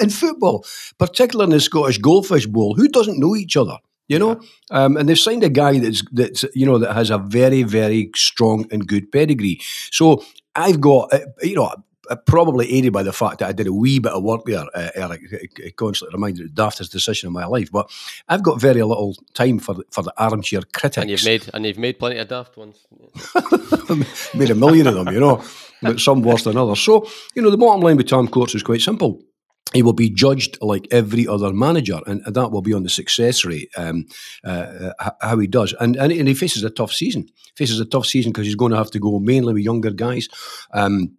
In 0.00 0.10
football, 0.10 0.64
particularly 0.98 1.50
in 1.50 1.56
the 1.56 1.60
Scottish 1.60 1.98
Goldfish 1.98 2.46
Bowl, 2.46 2.74
who 2.74 2.88
doesn't 2.88 3.20
know 3.20 3.36
each 3.36 3.56
other? 3.56 3.78
You 4.08 4.18
know, 4.18 4.40
yeah. 4.72 4.84
um, 4.84 4.96
and 4.96 5.08
they've 5.08 5.18
signed 5.18 5.44
a 5.44 5.48
guy 5.48 5.78
that's 5.78 6.02
that's 6.10 6.44
you 6.52 6.66
know 6.66 6.78
that 6.78 6.94
has 6.94 7.10
a 7.10 7.18
very 7.18 7.62
very 7.62 8.10
strong 8.16 8.66
and 8.72 8.86
good 8.86 9.12
pedigree. 9.12 9.60
So 9.92 10.24
I've 10.54 10.80
got, 10.80 11.12
uh, 11.12 11.20
you 11.42 11.56
know, 11.56 11.72
probably 12.26 12.72
aided 12.72 12.92
by 12.92 13.02
the 13.02 13.12
fact 13.12 13.38
that 13.38 13.48
I 13.48 13.52
did 13.52 13.66
a 13.66 13.72
wee 13.72 13.98
bit 13.98 14.12
of 14.12 14.22
work 14.22 14.44
there, 14.44 14.64
uh, 14.74 14.90
Eric, 14.94 15.22
It 15.30 15.76
constantly 15.76 16.14
reminded 16.16 16.54
the 16.54 16.62
daftest 16.62 16.90
decision 16.90 17.28
of 17.28 17.32
my 17.32 17.46
life. 17.46 17.70
But 17.70 17.90
I've 18.28 18.42
got 18.42 18.60
very 18.60 18.82
little 18.82 19.14
time 19.34 19.58
for 19.58 19.76
for 19.90 20.02
the 20.02 20.12
armchair 20.16 20.62
critics. 20.72 20.98
And 20.98 21.10
you've 21.10 21.24
made 21.24 21.48
and 21.54 21.64
you've 21.64 21.78
made 21.78 21.98
plenty 21.98 22.18
of 22.18 22.28
daft 22.28 22.56
ones. 22.56 22.86
made 24.34 24.50
a 24.50 24.54
million 24.54 24.86
of 24.86 24.94
them, 24.94 25.08
you 25.08 25.20
know, 25.20 25.42
but 25.82 26.00
some 26.00 26.22
worse 26.22 26.44
than 26.44 26.56
others. 26.56 26.80
So 26.80 27.06
you 27.34 27.42
know, 27.42 27.50
the 27.50 27.58
bottom 27.58 27.82
line 27.82 27.96
with 27.96 28.08
Tom 28.08 28.28
Courts 28.28 28.54
is 28.54 28.62
quite 28.62 28.80
simple 28.80 29.22
he 29.72 29.82
will 29.82 29.92
be 29.92 30.10
judged 30.10 30.58
like 30.60 30.88
every 30.90 31.26
other 31.26 31.52
manager, 31.52 32.00
and, 32.06 32.22
that 32.24 32.50
will 32.50 32.62
be 32.62 32.74
on 32.74 32.82
the 32.82 32.88
success 32.88 33.44
rate, 33.44 33.70
um, 33.76 34.06
uh, 34.44 34.90
how 35.20 35.38
he 35.38 35.46
does. 35.46 35.74
And, 35.80 35.96
and, 35.96 36.12
and 36.12 36.28
he 36.28 36.34
faces 36.34 36.64
a 36.64 36.70
tough 36.70 36.92
season. 36.92 37.28
Faces 37.56 37.78
a 37.78 37.84
tough 37.84 38.06
season 38.06 38.32
because 38.32 38.46
he's 38.46 38.56
going 38.56 38.72
to 38.72 38.78
have 38.78 38.90
to 38.90 38.98
go 38.98 39.18
mainly 39.18 39.52
with 39.52 39.62
younger 39.62 39.90
guys. 39.90 40.28
Um, 40.72 41.16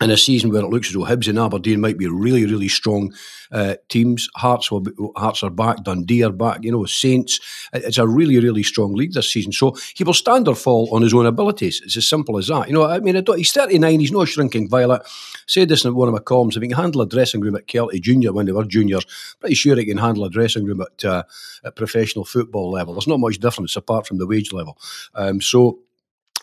in 0.00 0.10
a 0.10 0.16
season 0.16 0.50
where 0.50 0.62
it 0.62 0.68
looks 0.68 0.88
as 0.88 0.94
though 0.94 1.04
Hibs 1.04 1.28
and 1.28 1.38
Aberdeen 1.38 1.80
might 1.80 1.98
be 1.98 2.06
really, 2.06 2.46
really 2.46 2.68
strong 2.68 3.12
uh, 3.52 3.74
teams. 3.88 4.28
Hearts 4.36 4.70
will 4.70 4.80
be, 4.80 4.92
Hearts 5.16 5.42
are 5.42 5.50
back, 5.50 5.82
Dundee 5.82 6.22
are 6.22 6.32
back. 6.32 6.64
You 6.64 6.72
know, 6.72 6.86
Saints. 6.86 7.38
It's 7.72 7.98
a 7.98 8.08
really, 8.08 8.38
really 8.38 8.62
strong 8.62 8.94
league 8.94 9.12
this 9.12 9.30
season. 9.30 9.52
So 9.52 9.76
he 9.94 10.04
will 10.04 10.14
stand 10.14 10.48
or 10.48 10.54
fall 10.54 10.88
on 10.92 11.02
his 11.02 11.12
own 11.12 11.26
abilities. 11.26 11.82
It's 11.84 11.96
as 11.96 12.08
simple 12.08 12.38
as 12.38 12.46
that. 12.46 12.68
You 12.68 12.74
know, 12.74 12.86
I 12.86 13.00
mean, 13.00 13.22
he's 13.36 13.52
thirty 13.52 13.78
nine. 13.78 14.00
He's 14.00 14.12
no 14.12 14.24
shrinking 14.24 14.70
violet. 14.70 15.02
Said 15.46 15.68
this 15.68 15.84
in 15.84 15.94
one 15.94 16.08
of 16.08 16.14
my 16.14 16.20
columns. 16.20 16.56
If 16.56 16.62
he 16.62 16.68
can 16.68 16.78
handle 16.78 17.02
a 17.02 17.06
dressing 17.06 17.40
room 17.40 17.56
at 17.56 17.66
Kelty 17.66 18.00
Junior 18.00 18.32
when 18.32 18.46
they 18.46 18.52
were 18.52 18.64
juniors, 18.64 19.04
pretty 19.40 19.54
sure 19.54 19.76
he 19.76 19.84
can 19.84 19.98
handle 19.98 20.24
a 20.24 20.30
dressing 20.30 20.64
room 20.64 20.80
at, 20.80 21.04
uh, 21.04 21.24
at 21.64 21.76
professional 21.76 22.24
football 22.24 22.70
level. 22.70 22.94
There's 22.94 23.08
not 23.08 23.20
much 23.20 23.38
difference 23.38 23.76
apart 23.76 24.06
from 24.06 24.18
the 24.18 24.26
wage 24.26 24.52
level. 24.52 24.78
Um, 25.14 25.40
so 25.40 25.80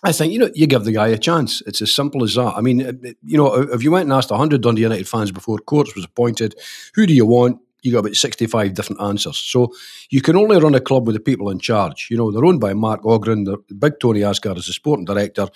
I 0.08 0.14
think 0.14 0.32
you 0.32 0.40
know 0.40 0.50
you 0.56 0.68
give 0.68 0.86
the 0.86 0.94
guy 0.94 1.10
a 1.10 1.18
chance. 1.18 1.62
It's 1.68 1.82
as 1.82 1.94
simple 1.94 2.24
as 2.24 2.36
that. 2.36 2.54
I 2.56 2.62
mean, 2.62 2.82
uh, 2.82 2.94
you 3.22 3.38
know, 3.38 3.54
if 3.54 3.84
you 3.84 3.92
went 3.92 4.06
and 4.06 4.14
asked 4.14 4.30
hundred 4.30 4.62
Dundee 4.62 4.84
United 4.84 5.08
fans 5.08 5.34
before 5.34 5.58
Courts 5.58 5.96
was 5.96 6.06
appointed, 6.06 6.56
who 6.96 7.06
do 7.06 7.14
you 7.14 7.26
want? 7.26 7.60
You 7.84 7.92
got 7.92 8.00
about 8.00 8.16
sixty-five 8.16 8.74
different 8.74 9.02
answers. 9.02 9.38
So 9.38 9.74
you 10.10 10.22
can 10.22 10.38
only 10.38 10.58
run 10.60 10.76
a 10.76 10.80
club 10.80 11.06
with 11.06 11.16
the 11.16 11.20
people 11.20 11.50
in 11.50 11.60
charge. 11.60 12.08
You 12.10 12.16
know, 12.16 12.32
they're 12.32 12.46
owned 12.46 12.62
by 12.62 12.74
Mark 12.74 13.06
Ogren. 13.06 13.44
The 13.44 13.58
big 13.78 14.00
Tony 14.00 14.24
Asgaard 14.24 14.58
is 14.58 14.68
the 14.68 14.74
sporting 14.74 15.04
director. 15.04 15.50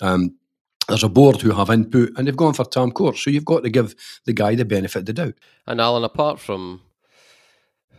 Um, 0.00 0.36
there's 0.88 1.04
a 1.04 1.08
board 1.10 1.42
who 1.42 1.50
have 1.50 1.68
input, 1.68 2.12
and 2.16 2.26
they've 2.26 2.34
gone 2.34 2.54
for 2.54 2.64
Tam 2.64 2.90
Courts. 2.92 3.22
So 3.22 3.28
you've 3.28 3.44
got 3.44 3.62
to 3.62 3.70
give 3.70 3.94
the 4.24 4.32
guy 4.32 4.54
the 4.54 4.64
benefit 4.64 5.00
of 5.00 5.04
the 5.04 5.12
doubt. 5.12 5.34
And 5.66 5.82
Alan, 5.82 6.04
apart 6.04 6.40
from, 6.40 6.80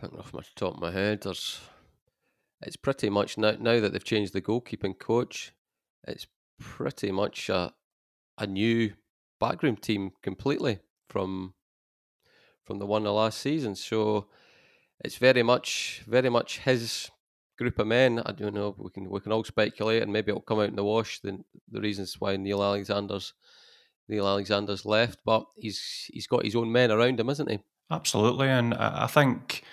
I 0.02 0.08
know 0.08 0.18
off 0.18 0.34
my 0.34 0.42
top 0.56 0.74
of 0.74 0.80
my 0.80 0.90
head, 0.90 1.20
there's 1.22 1.60
it's 2.62 2.76
pretty 2.76 3.10
much 3.10 3.38
now, 3.38 3.54
now 3.60 3.78
that 3.78 3.92
they've 3.92 4.02
changed 4.04 4.32
the 4.32 4.42
goalkeeping 4.42 4.98
coach 4.98 5.52
it's 6.06 6.26
pretty 6.58 7.10
much 7.10 7.48
a 7.48 7.72
a 8.38 8.46
new 8.46 8.92
backroom 9.38 9.76
team 9.76 10.12
completely 10.22 10.78
from 11.08 11.54
from 12.64 12.78
the 12.78 12.86
one 12.86 13.06
of 13.06 13.14
last 13.14 13.38
season. 13.38 13.74
So 13.74 14.28
it's 15.04 15.16
very 15.16 15.42
much 15.42 16.02
very 16.06 16.28
much 16.28 16.58
his 16.60 17.10
group 17.58 17.78
of 17.78 17.86
men. 17.86 18.22
I 18.24 18.32
don't 18.32 18.54
know. 18.54 18.74
We 18.78 18.90
can 18.90 19.10
we 19.10 19.20
can 19.20 19.32
all 19.32 19.44
speculate, 19.44 20.02
and 20.02 20.12
maybe 20.12 20.30
it'll 20.30 20.42
come 20.42 20.60
out 20.60 20.68
in 20.70 20.76
the 20.76 20.84
wash. 20.84 21.20
The 21.20 21.38
the 21.70 21.80
reasons 21.80 22.16
why 22.18 22.36
Neil 22.36 22.62
Alexander's 22.62 23.34
Neil 24.08 24.26
Alexander's 24.26 24.84
left, 24.84 25.20
but 25.24 25.46
he's 25.56 26.10
he's 26.12 26.26
got 26.26 26.44
his 26.44 26.56
own 26.56 26.72
men 26.72 26.90
around 26.90 27.20
him, 27.20 27.30
isn't 27.30 27.50
he? 27.50 27.60
Absolutely, 27.90 28.48
and 28.48 28.74
I 28.74 29.06
think 29.08 29.64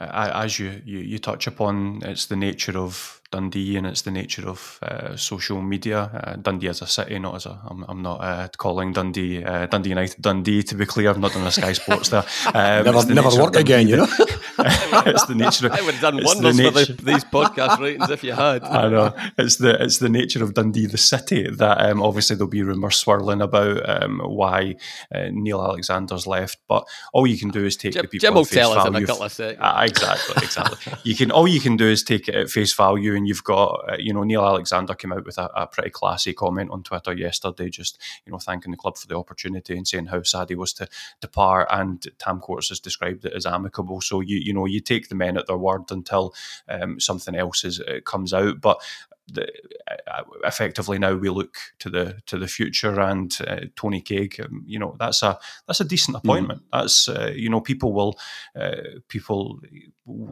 uh, 0.00 0.30
as 0.34 0.58
you, 0.58 0.82
you 0.84 0.98
you 0.98 1.18
touch 1.18 1.46
upon, 1.46 2.00
it's 2.02 2.26
the 2.26 2.36
nature 2.36 2.78
of 2.78 3.20
Dundee 3.30 3.76
and 3.76 3.86
it's 3.86 4.02
the 4.02 4.10
nature 4.10 4.48
of 4.48 4.78
uh, 4.80 5.14
social 5.16 5.60
media. 5.60 5.98
Uh, 5.98 6.36
Dundee 6.36 6.68
as 6.68 6.80
a 6.80 6.86
city, 6.86 7.18
not 7.18 7.34
as 7.34 7.44
a. 7.44 7.60
I'm, 7.68 7.84
I'm 7.86 8.00
not 8.00 8.20
uh, 8.22 8.48
calling 8.56 8.92
Dundee 8.94 9.44
uh, 9.44 9.66
Dundee 9.66 9.90
United 9.90 10.22
Dundee. 10.22 10.62
To 10.62 10.74
be 10.74 10.86
clear, 10.86 11.10
I've 11.10 11.18
not 11.18 11.32
done 11.32 11.46
a 11.46 11.50
Sky 11.50 11.72
Sports 11.72 12.08
there. 12.08 12.24
Um, 12.48 12.84
never 12.84 13.02
the 13.02 13.14
never 13.14 13.42
work 13.42 13.56
again, 13.56 13.88
you 13.88 13.96
know. 13.96 14.06
it's 14.58 15.26
the 15.26 15.34
nature. 15.34 15.66
Of, 15.66 15.72
I 15.72 15.82
would 15.82 15.94
have 15.94 16.00
done 16.00 16.24
wonders 16.24 16.56
the 16.56 16.62
nature, 16.62 16.86
for 16.86 16.92
the, 16.92 17.12
these 17.12 17.24
podcast 17.24 17.78
ratings 17.78 18.10
if 18.10 18.24
you 18.24 18.32
had. 18.32 18.62
I 18.64 18.88
know 18.88 19.14
it's 19.36 19.56
the 19.56 19.80
it's 19.82 19.98
the 19.98 20.08
nature 20.08 20.42
of 20.42 20.54
Dundee, 20.54 20.86
the 20.86 20.98
city, 20.98 21.48
that 21.50 21.84
um, 21.84 22.02
obviously 22.02 22.36
there'll 22.36 22.48
be 22.48 22.62
rumours 22.62 22.96
swirling 22.96 23.42
about 23.42 24.02
um, 24.02 24.20
why 24.20 24.76
uh, 25.14 25.28
Neil 25.30 25.62
Alexander's 25.62 26.26
left. 26.26 26.58
But 26.68 26.88
all 27.12 27.26
you 27.26 27.38
can 27.38 27.50
do 27.50 27.64
is 27.66 27.76
take 27.76 27.92
Jim, 27.92 28.02
the 28.02 28.08
people. 28.08 28.26
Jim 28.26 28.34
will 28.34 28.44
tell 28.46 28.72
us 28.72 28.86
in 28.86 28.94
a 28.94 29.04
couple 29.04 29.24
of 29.24 29.32
seconds. 29.32 29.60
Uh, 29.60 29.84
exactly, 29.86 30.34
exactly. 30.42 30.92
you 31.04 31.14
can 31.14 31.30
all 31.30 31.46
you 31.46 31.60
can 31.60 31.76
do 31.76 31.86
is 31.86 32.02
take 32.02 32.28
it 32.28 32.34
at 32.34 32.48
face 32.48 32.72
value 32.72 33.14
and 33.18 33.28
you've 33.28 33.44
got, 33.44 33.84
uh, 33.88 33.96
you 33.98 34.14
know, 34.14 34.22
Neil 34.22 34.44
Alexander 34.44 34.94
came 34.94 35.12
out 35.12 35.26
with 35.26 35.36
a, 35.36 35.50
a, 35.54 35.66
pretty 35.66 35.90
classy 35.90 36.32
comment 36.32 36.70
on 36.70 36.82
Twitter 36.82 37.12
yesterday, 37.12 37.68
just, 37.68 37.98
you 38.24 38.32
know, 38.32 38.38
thanking 38.38 38.70
the 38.70 38.76
club 38.76 38.96
for 38.96 39.06
the 39.06 39.16
opportunity 39.16 39.76
and 39.76 39.86
saying 39.86 40.06
how 40.06 40.22
sad 40.22 40.48
he 40.48 40.54
was 40.54 40.72
to 40.74 40.88
depart. 41.20 41.68
And 41.70 42.06
Tam 42.18 42.40
Courts 42.40 42.70
has 42.70 42.80
described 42.80 43.24
it 43.26 43.34
as 43.34 43.44
amicable. 43.44 44.00
So, 44.00 44.20
you, 44.20 44.38
you 44.38 44.54
know, 44.54 44.64
you 44.64 44.80
take 44.80 45.08
the 45.08 45.14
men 45.14 45.36
at 45.36 45.46
their 45.46 45.58
word 45.58 45.90
until 45.90 46.34
um, 46.68 46.98
something 46.98 47.34
else 47.34 47.64
is, 47.64 47.80
uh, 47.80 48.00
comes 48.04 48.32
out. 48.32 48.60
But 48.60 48.80
the, 49.30 49.46
uh, 49.90 50.22
effectively 50.44 50.98
now 50.98 51.14
we 51.14 51.28
look 51.28 51.58
to 51.80 51.90
the 51.90 52.18
to 52.26 52.38
the 52.38 52.48
future 52.48 52.98
and 52.98 53.36
uh, 53.46 53.60
Tony 53.76 54.00
Caig 54.00 54.42
um, 54.42 54.64
you 54.66 54.78
know 54.78 54.96
that's 54.98 55.22
a 55.22 55.38
that's 55.66 55.80
a 55.80 55.84
decent 55.84 56.16
mm-hmm. 56.16 56.26
appointment 56.26 56.62
mm. 56.62 56.66
that's 56.72 57.08
uh, 57.08 57.30
you 57.34 57.50
know 57.50 57.60
people 57.60 57.92
will 57.92 58.18
uh, 58.58 58.76
people 59.08 59.60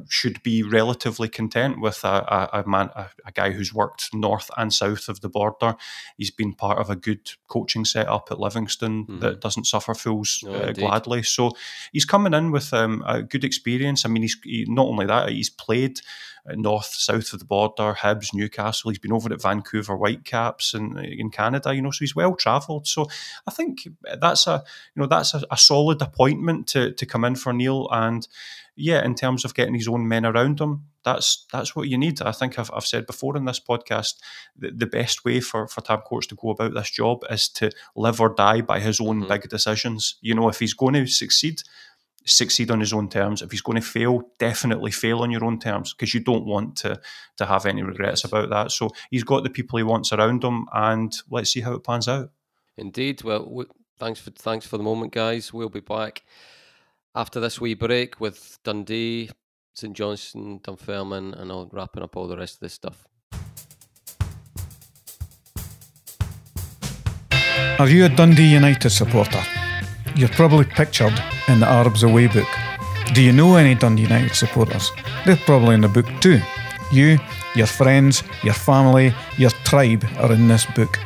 should 0.09 0.43
be 0.43 0.63
relatively 0.63 1.29
content 1.29 1.81
with 1.81 2.05
a, 2.05 2.09
a, 2.53 2.61
a 2.61 2.69
man 2.69 2.91
a, 2.95 3.07
a, 3.25 3.33
guy 3.33 3.51
who's 3.51 3.75
worked 3.75 4.11
north 4.15 4.51
and 4.57 4.73
south 4.73 5.09
of 5.09 5.21
the 5.21 5.29
border 5.29 5.77
he's 6.17 6.31
been 6.31 6.53
part 6.53 6.79
of 6.79 6.91
a 6.91 6.97
good 6.97 7.31
coaching 7.49 7.85
setup 7.85 8.29
at 8.31 8.41
Livingston 8.41 9.05
mm-hmm. 9.05 9.19
that 9.21 9.41
doesn't 9.41 9.67
suffer 9.67 9.95
fools 9.95 10.41
no, 10.43 10.53
uh, 10.53 10.73
gladly 10.73 11.23
so 11.23 11.51
he's 11.93 12.05
coming 12.05 12.35
in 12.35 12.51
with 12.51 12.73
um, 12.73 13.03
a 13.07 13.23
good 13.23 13.45
experience 13.45 14.05
I 14.05 14.09
mean 14.09 14.23
he's 14.23 14.37
he, 14.43 14.65
not 14.69 14.87
only 14.87 15.07
that 15.07 15.31
he's 15.31 15.51
played 15.51 16.01
north, 16.55 16.87
south 16.87 17.33
of 17.33 17.41
the 17.41 17.45
border, 17.45 17.95
Hibs, 17.95 18.33
Newcastle. 18.33 18.91
He's 18.91 18.99
been 18.99 19.13
over 19.13 19.33
at 19.33 19.43
Vancouver 19.43 19.97
Whitecaps 19.97 20.75
in, 20.75 20.99
in 20.99 21.31
Canada, 21.31 21.75
you 21.75 21.83
know, 21.83 21.91
so 21.91 22.01
he's 22.01 22.15
well 22.15 22.37
travelled. 22.37 22.87
So 22.87 23.09
I 23.47 23.51
think 23.51 23.89
that's 24.21 24.47
a, 24.47 24.63
you 24.95 25.03
know, 25.03 25.09
that's 25.09 25.35
a, 25.35 25.43
a 25.51 25.57
solid 25.57 26.01
appointment 26.03 26.69
to, 26.69 26.93
to 26.93 27.07
come 27.07 27.25
in 27.25 27.37
for 27.37 27.53
Neil. 27.53 27.89
And 27.91 28.27
yeah, 28.77 29.03
in 29.05 29.15
terms 29.15 29.45
of 29.45 29.55
getting 29.55 29.75
his 29.75 29.89
own 29.89 30.07
men 30.07 30.27
around 30.27 30.61
him, 30.61 30.85
that's 31.03 31.47
that's 31.51 31.75
what 31.75 31.89
you 31.89 31.97
need. 31.97 32.21
I 32.21 32.33
think 32.33 32.59
I've, 32.59 32.71
I've 32.73 32.85
said 32.85 33.07
before 33.07 33.37
in 33.37 33.47
this 33.47 33.59
podcast 33.59 34.15
the, 34.57 34.71
the 34.71 34.87
best 34.87 35.25
way 35.25 35.41
for, 35.41 35.67
for 35.67 35.81
Tam 35.81 36.01
Courts 36.01 36.27
to 36.29 36.35
go 36.35 36.51
about 36.51 36.75
this 36.75 36.91
job 36.91 37.25
is 37.31 37.49
to 37.51 37.71
live 37.97 38.21
or 38.21 38.35
die 38.35 38.61
by 38.61 38.79
his 38.81 39.01
own 39.01 39.21
mm-hmm. 39.21 39.29
big 39.29 39.49
decisions. 39.49 40.17
You 40.21 40.35
know, 40.35 40.49
if 40.49 40.59
he's 40.59 40.75
going 40.75 40.95
to 40.95 41.07
succeed, 41.07 41.63
succeed 42.27 42.71
on 42.71 42.81
his 42.81 42.93
own 42.93 43.09
terms. 43.09 43.41
If 43.41 43.51
he's 43.51 43.63
going 43.63 43.81
to 43.81 43.87
fail, 43.87 44.29
definitely 44.39 44.91
fail 44.91 45.21
on 45.21 45.31
your 45.31 45.45
own 45.45 45.59
terms 45.59 45.95
because 45.95 46.13
you 46.13 46.21
don't 46.21 46.45
want 46.45 46.77
to 46.79 47.01
to 47.39 47.47
have 47.47 47.65
any 47.65 47.83
regrets 47.83 48.25
about 48.25 48.51
that. 48.51 48.73
So 48.73 48.91
he's 49.11 49.25
got 49.25 49.43
the 49.43 49.51
people 49.51 49.79
he 49.79 49.85
wants 49.85 50.13
around 50.13 50.45
him, 50.45 50.67
and 50.75 51.17
let's 51.31 51.51
see 51.51 51.63
how 51.63 51.73
it 51.73 51.85
pans 51.85 52.09
out. 52.09 52.31
Indeed. 52.77 53.23
Well, 53.23 53.65
thanks 53.99 54.21
for 54.21 54.33
thanks 54.33 54.67
for 54.67 54.77
the 54.77 54.85
moment, 54.85 55.15
guys. 55.15 55.51
We'll 55.51 55.71
be 55.71 55.81
back 55.81 56.25
after 57.17 57.41
this 57.41 57.59
wee 57.61 57.75
break 57.75 58.21
with 58.21 58.59
Dundee, 58.63 59.31
St 59.75 59.97
Johnstone, 59.97 60.61
Dunfermline, 60.63 61.33
and 61.33 61.51
I'll 61.51 61.69
wrapping 61.73 62.03
up 62.03 62.15
all 62.15 62.29
the 62.29 62.37
rest 62.37 62.57
of 62.57 62.61
this 62.61 62.75
stuff. 62.75 63.09
Are 67.79 67.89
you 67.89 68.05
a 68.05 68.09
Dundee 68.09 68.53
United 68.53 68.91
supporter? 68.91 69.43
You're 70.15 70.29
probably 70.31 70.65
pictured 70.65 71.13
in 71.49 71.61
the 71.61 71.67
Arabs 71.67 72.03
Away 72.03 72.27
book. 72.27 72.49
Do 73.15 73.23
you 73.23 73.33
know 73.33 73.57
any 73.57 73.75
Dundee 73.75 74.03
United 74.03 74.35
supporters? 74.35 74.93
They're 75.25 75.37
probably 75.37 75.75
in 75.75 75.81
the 75.81 75.89
book 75.89 76.07
too. 76.21 76.41
You, 76.93 77.19
your 77.55 77.67
friends, 77.67 78.23
your 78.43 78.55
family, 78.55 79.15
your 79.39 79.51
tribe 79.65 80.05
are 80.19 80.33
in 80.33 80.49
this 80.49 80.67
book. 80.67 80.99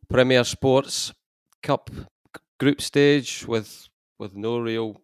Premier 0.08 0.44
Sports 0.44 1.12
Cup 1.62 1.90
group 2.58 2.80
stage 2.80 3.46
with 3.46 3.88
with 4.18 4.34
no 4.34 4.58
real 4.58 5.02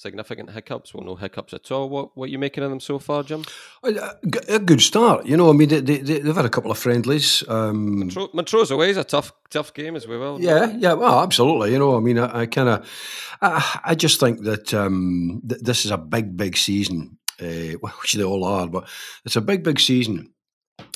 significant 0.00 0.50
hiccups. 0.50 0.94
Well, 0.94 1.04
no 1.04 1.14
hiccups 1.14 1.52
at 1.52 1.70
all. 1.70 1.88
What 1.88 2.16
what 2.16 2.24
are 2.28 2.32
you 2.32 2.38
making 2.38 2.64
of 2.64 2.70
them 2.70 2.80
so 2.80 2.98
far, 2.98 3.22
Jim? 3.22 3.44
A 3.84 4.58
good 4.58 4.80
start. 4.80 5.26
You 5.26 5.36
know, 5.36 5.50
I 5.50 5.52
mean, 5.52 5.68
they, 5.68 5.80
they, 5.80 6.20
have 6.20 6.36
had 6.36 6.44
a 6.46 6.50
couple 6.50 6.70
of 6.70 6.78
friendlies. 6.78 7.44
Um, 7.48 7.98
Montrose, 7.98 8.30
Montrose 8.32 8.70
away 8.70 8.90
is 8.90 8.96
a 8.96 9.04
tough 9.04 9.32
tough 9.50 9.74
game 9.74 9.96
as 9.96 10.06
well. 10.08 10.40
Yeah, 10.40 10.74
yeah, 10.78 10.94
well, 10.94 11.20
absolutely. 11.20 11.72
You 11.72 11.78
know, 11.78 11.96
I 11.96 12.00
mean, 12.00 12.18
I, 12.18 12.40
I 12.40 12.46
kind 12.46 12.68
of, 12.68 12.88
I, 13.42 13.80
I, 13.84 13.94
just 13.94 14.20
think 14.20 14.42
that 14.44 14.72
um, 14.72 15.42
th- 15.46 15.60
this 15.60 15.84
is 15.84 15.90
a 15.90 15.98
big, 15.98 16.36
big 16.36 16.56
season. 16.56 17.18
Uh, 17.40 17.72
which 18.02 18.12
they 18.12 18.22
all 18.22 18.44
are, 18.44 18.68
but 18.68 18.86
it's 19.24 19.36
a 19.36 19.40
big, 19.40 19.62
big 19.62 19.80
season 19.80 20.30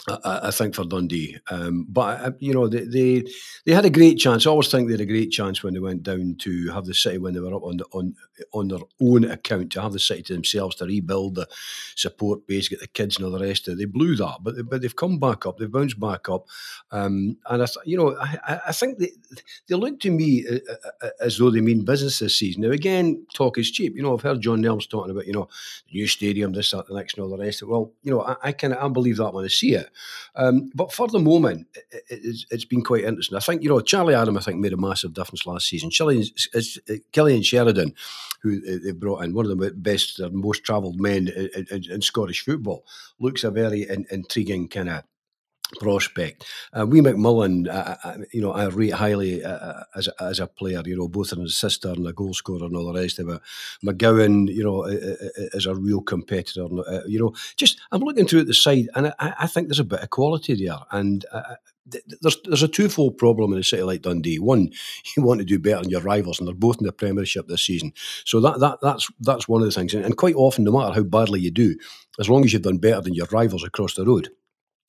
I, 0.07 0.41
I, 0.45 0.51
think 0.51 0.75
for 0.75 0.85
Dundee, 0.85 1.39
um, 1.51 1.87
but 1.89 2.21
uh, 2.21 2.31
you 2.39 2.53
know 2.53 2.69
they, 2.69 2.85
they, 2.85 3.25
they 3.65 3.73
had 3.73 3.87
a 3.87 3.91
great 3.91 4.19
chance. 4.19 4.47
I 4.47 4.51
always 4.51 4.71
think 4.71 4.87
they 4.87 4.93
had 4.93 5.01
a 5.01 5.07
great 5.07 5.31
chance 5.31 5.63
when 5.63 5.73
they 5.73 5.81
went 5.81 6.03
down 6.03 6.37
to 6.41 6.71
have 6.73 6.85
the 6.85 6.93
city 6.93 7.17
when 7.17 7.33
they 7.33 7.41
were 7.41 7.55
up 7.55 7.63
on 7.63 7.79
the, 7.79 7.87
on 7.93 8.15
on 8.53 8.69
their 8.69 8.81
own 9.01 9.25
account 9.25 9.73
to 9.73 9.81
have 9.81 9.95
the 9.95 9.99
city 9.99 10.23
to 10.25 10.35
themselves 10.35 10.77
to 10.77 10.85
rebuild 10.85 11.37
the 11.37 11.49
support 11.97 12.47
base, 12.47 12.69
get 12.69 12.81
the 12.81 12.87
kids 12.87 13.17
and 13.17 13.25
all 13.25 13.33
the 13.33 13.43
rest 13.43 13.67
of 13.67 13.75
it. 13.75 13.79
They 13.79 13.85
blew 13.87 14.15
that, 14.17 14.39
but 14.43 14.57
they, 14.57 14.63
but 14.63 14.83
they've 14.83 14.95
come 14.95 15.19
back 15.19 15.47
up. 15.47 15.57
They've 15.57 15.73
bounced 15.73 15.99
back 15.99 16.29
up, 16.29 16.49
um, 16.91 17.39
and 17.49 17.63
I 17.63 17.67
you 17.87 17.97
know 17.97 18.15
I, 18.21 18.61
I 18.69 18.73
think 18.73 18.99
they 18.99 19.13
they 19.69 19.75
look 19.75 20.01
to 20.01 20.11
me 20.11 20.45
uh, 20.47 20.59
uh, 21.01 21.09
as 21.21 21.39
though 21.39 21.51
they 21.51 21.63
mean 21.63 21.83
business 21.83 22.19
this 22.19 22.39
season. 22.39 22.63
Now 22.63 22.73
again, 22.73 23.27
talk 23.33 23.57
is 23.57 23.71
cheap. 23.71 23.97
You 23.97 24.03
know 24.03 24.13
I've 24.15 24.23
heard 24.23 24.43
John 24.43 24.63
Nelms 24.63 24.87
talking 24.87 25.13
about 25.13 25.27
you 25.27 25.33
know 25.33 25.49
new 25.91 26.07
stadium, 26.07 26.53
this 26.53 26.73
that, 26.73 26.89
the 26.89 26.95
next, 26.95 27.17
and 27.17 27.25
all 27.25 27.31
the 27.35 27.43
rest 27.43 27.63
of 27.63 27.69
it. 27.69 27.73
Well, 27.73 27.91
you 28.03 28.11
know 28.11 28.21
I, 28.21 28.37
I 28.43 28.51
of 28.51 28.73
I 28.73 28.89
believe 28.89 29.17
that 29.17 29.33
when 29.33 29.47
I 29.47 29.49
see 29.49 29.75
it. 29.75 29.89
Um, 30.37 30.71
but 30.75 30.93
for 30.93 31.09
the 31.09 31.19
moment, 31.19 31.67
it, 31.93 32.03
it's, 32.09 32.47
it's 32.51 32.65
been 32.65 32.83
quite 32.83 33.05
interesting. 33.05 33.37
I 33.37 33.41
think, 33.41 33.63
you 33.63 33.69
know, 33.69 33.81
Charlie 33.81 34.15
Adam, 34.15 34.37
I 34.37 34.41
think, 34.41 34.61
made 34.61 34.73
a 34.73 34.77
massive 34.77 35.15
difference 35.15 35.47
last 35.47 35.69
season. 35.69 35.91
Cillian, 35.91 36.31
Cillian 37.13 37.45
Sheridan, 37.45 37.95
who 38.43 38.61
they 38.81 38.93
brought 38.93 39.25
in, 39.25 39.35
one 39.35 39.51
of 39.51 39.57
the 39.57 39.71
best, 39.71 40.21
most 40.33 40.65
travelled 40.65 41.01
men 41.01 41.29
in, 41.29 41.67
in, 41.71 41.91
in, 41.91 42.03
Scottish 42.03 42.45
football, 42.45 42.85
looks 43.19 43.45
a 43.45 43.51
very 43.51 43.89
in, 43.89 44.07
intriguing 44.11 44.69
kind 44.69 44.91
of 44.91 45.05
prospect. 45.79 46.45
Uh, 46.73 46.87
Wee 46.87 47.01
McMullan, 47.01 47.69
uh, 47.69 47.97
uh, 48.05 48.19
you 48.33 48.41
know, 48.41 48.53
I 48.53 48.67
rate 48.67 48.93
highly 48.93 49.43
uh, 49.43 49.49
uh, 49.49 49.85
as, 49.97 50.09
a, 50.09 50.23
as 50.23 50.41
a 50.41 50.47
player, 50.47 50.83
you 50.85 50.97
know, 50.97 51.09
both 51.09 51.33
in 51.33 51.41
his 51.41 51.57
sister 51.57 51.89
and 51.89 52.07
a 52.07 52.13
goal 52.13 52.35
scorer 52.35 52.65
and 52.65 52.77
all 52.77 52.93
the 52.93 53.01
rest 53.01 53.19
of 53.19 53.29
it. 53.29 53.41
McGowan, 53.85 54.49
you 54.53 54.65
know, 54.65 54.85
is 54.85 55.67
a 55.67 55.75
real 55.75 56.01
competitor. 56.01 56.67
Uh, 56.87 57.01
you 57.07 57.19
know, 57.19 57.35
just, 57.57 57.81
I'm 57.93 58.03
looking 58.03 58.27
through 58.27 58.41
at 58.41 58.47
the 58.47 58.55
side 58.55 58.89
and 58.95 59.09
I, 59.19 59.35
I 59.41 59.47
think 59.47 59.69
there's 59.69 59.81
a 59.81 59.85
bit 59.85 60.01
of 60.01 60.11
quality 60.11 60.55
there. 60.55 60.79
And 60.91 61.25
there's 62.23 62.39
there's 62.45 62.63
a 62.63 62.69
twofold 62.69 63.19
problem 63.19 63.53
in 63.53 63.59
a 63.59 63.63
city 63.63 63.83
like 63.83 64.03
Dundee. 64.03 64.39
One, 64.39 64.71
you 65.17 65.23
want 65.23 65.41
to 65.41 65.45
do 65.45 65.59
better 65.59 65.83
than 65.83 65.91
your 65.91 66.01
rivals, 66.01 66.39
and 66.39 66.49
they're 66.49 66.55
both 66.55 66.79
in 66.79 66.87
the 66.87 66.93
Premiership 66.93 67.47
this 67.47 67.67
season. 67.67 67.93
So 68.25 68.41
that 68.41 68.61
that 68.61 68.79
that's 68.81 69.11
that's 69.21 69.49
one 69.49 69.61
of 69.61 69.69
the 69.69 69.73
things. 69.73 69.93
And 69.93 70.17
quite 70.17 70.35
often, 70.35 70.65
no 70.65 70.73
matter 70.73 70.95
how 70.95 71.03
badly 71.03 71.41
you 71.41 71.51
do, 71.51 71.77
as 72.19 72.31
long 72.31 72.45
as 72.45 72.53
you've 72.53 72.63
done 72.63 72.79
better 72.79 73.03
than 73.03 73.15
your 73.15 73.27
rivals 73.27 73.65
across 73.65 73.95
the 73.95 74.07
road, 74.07 74.31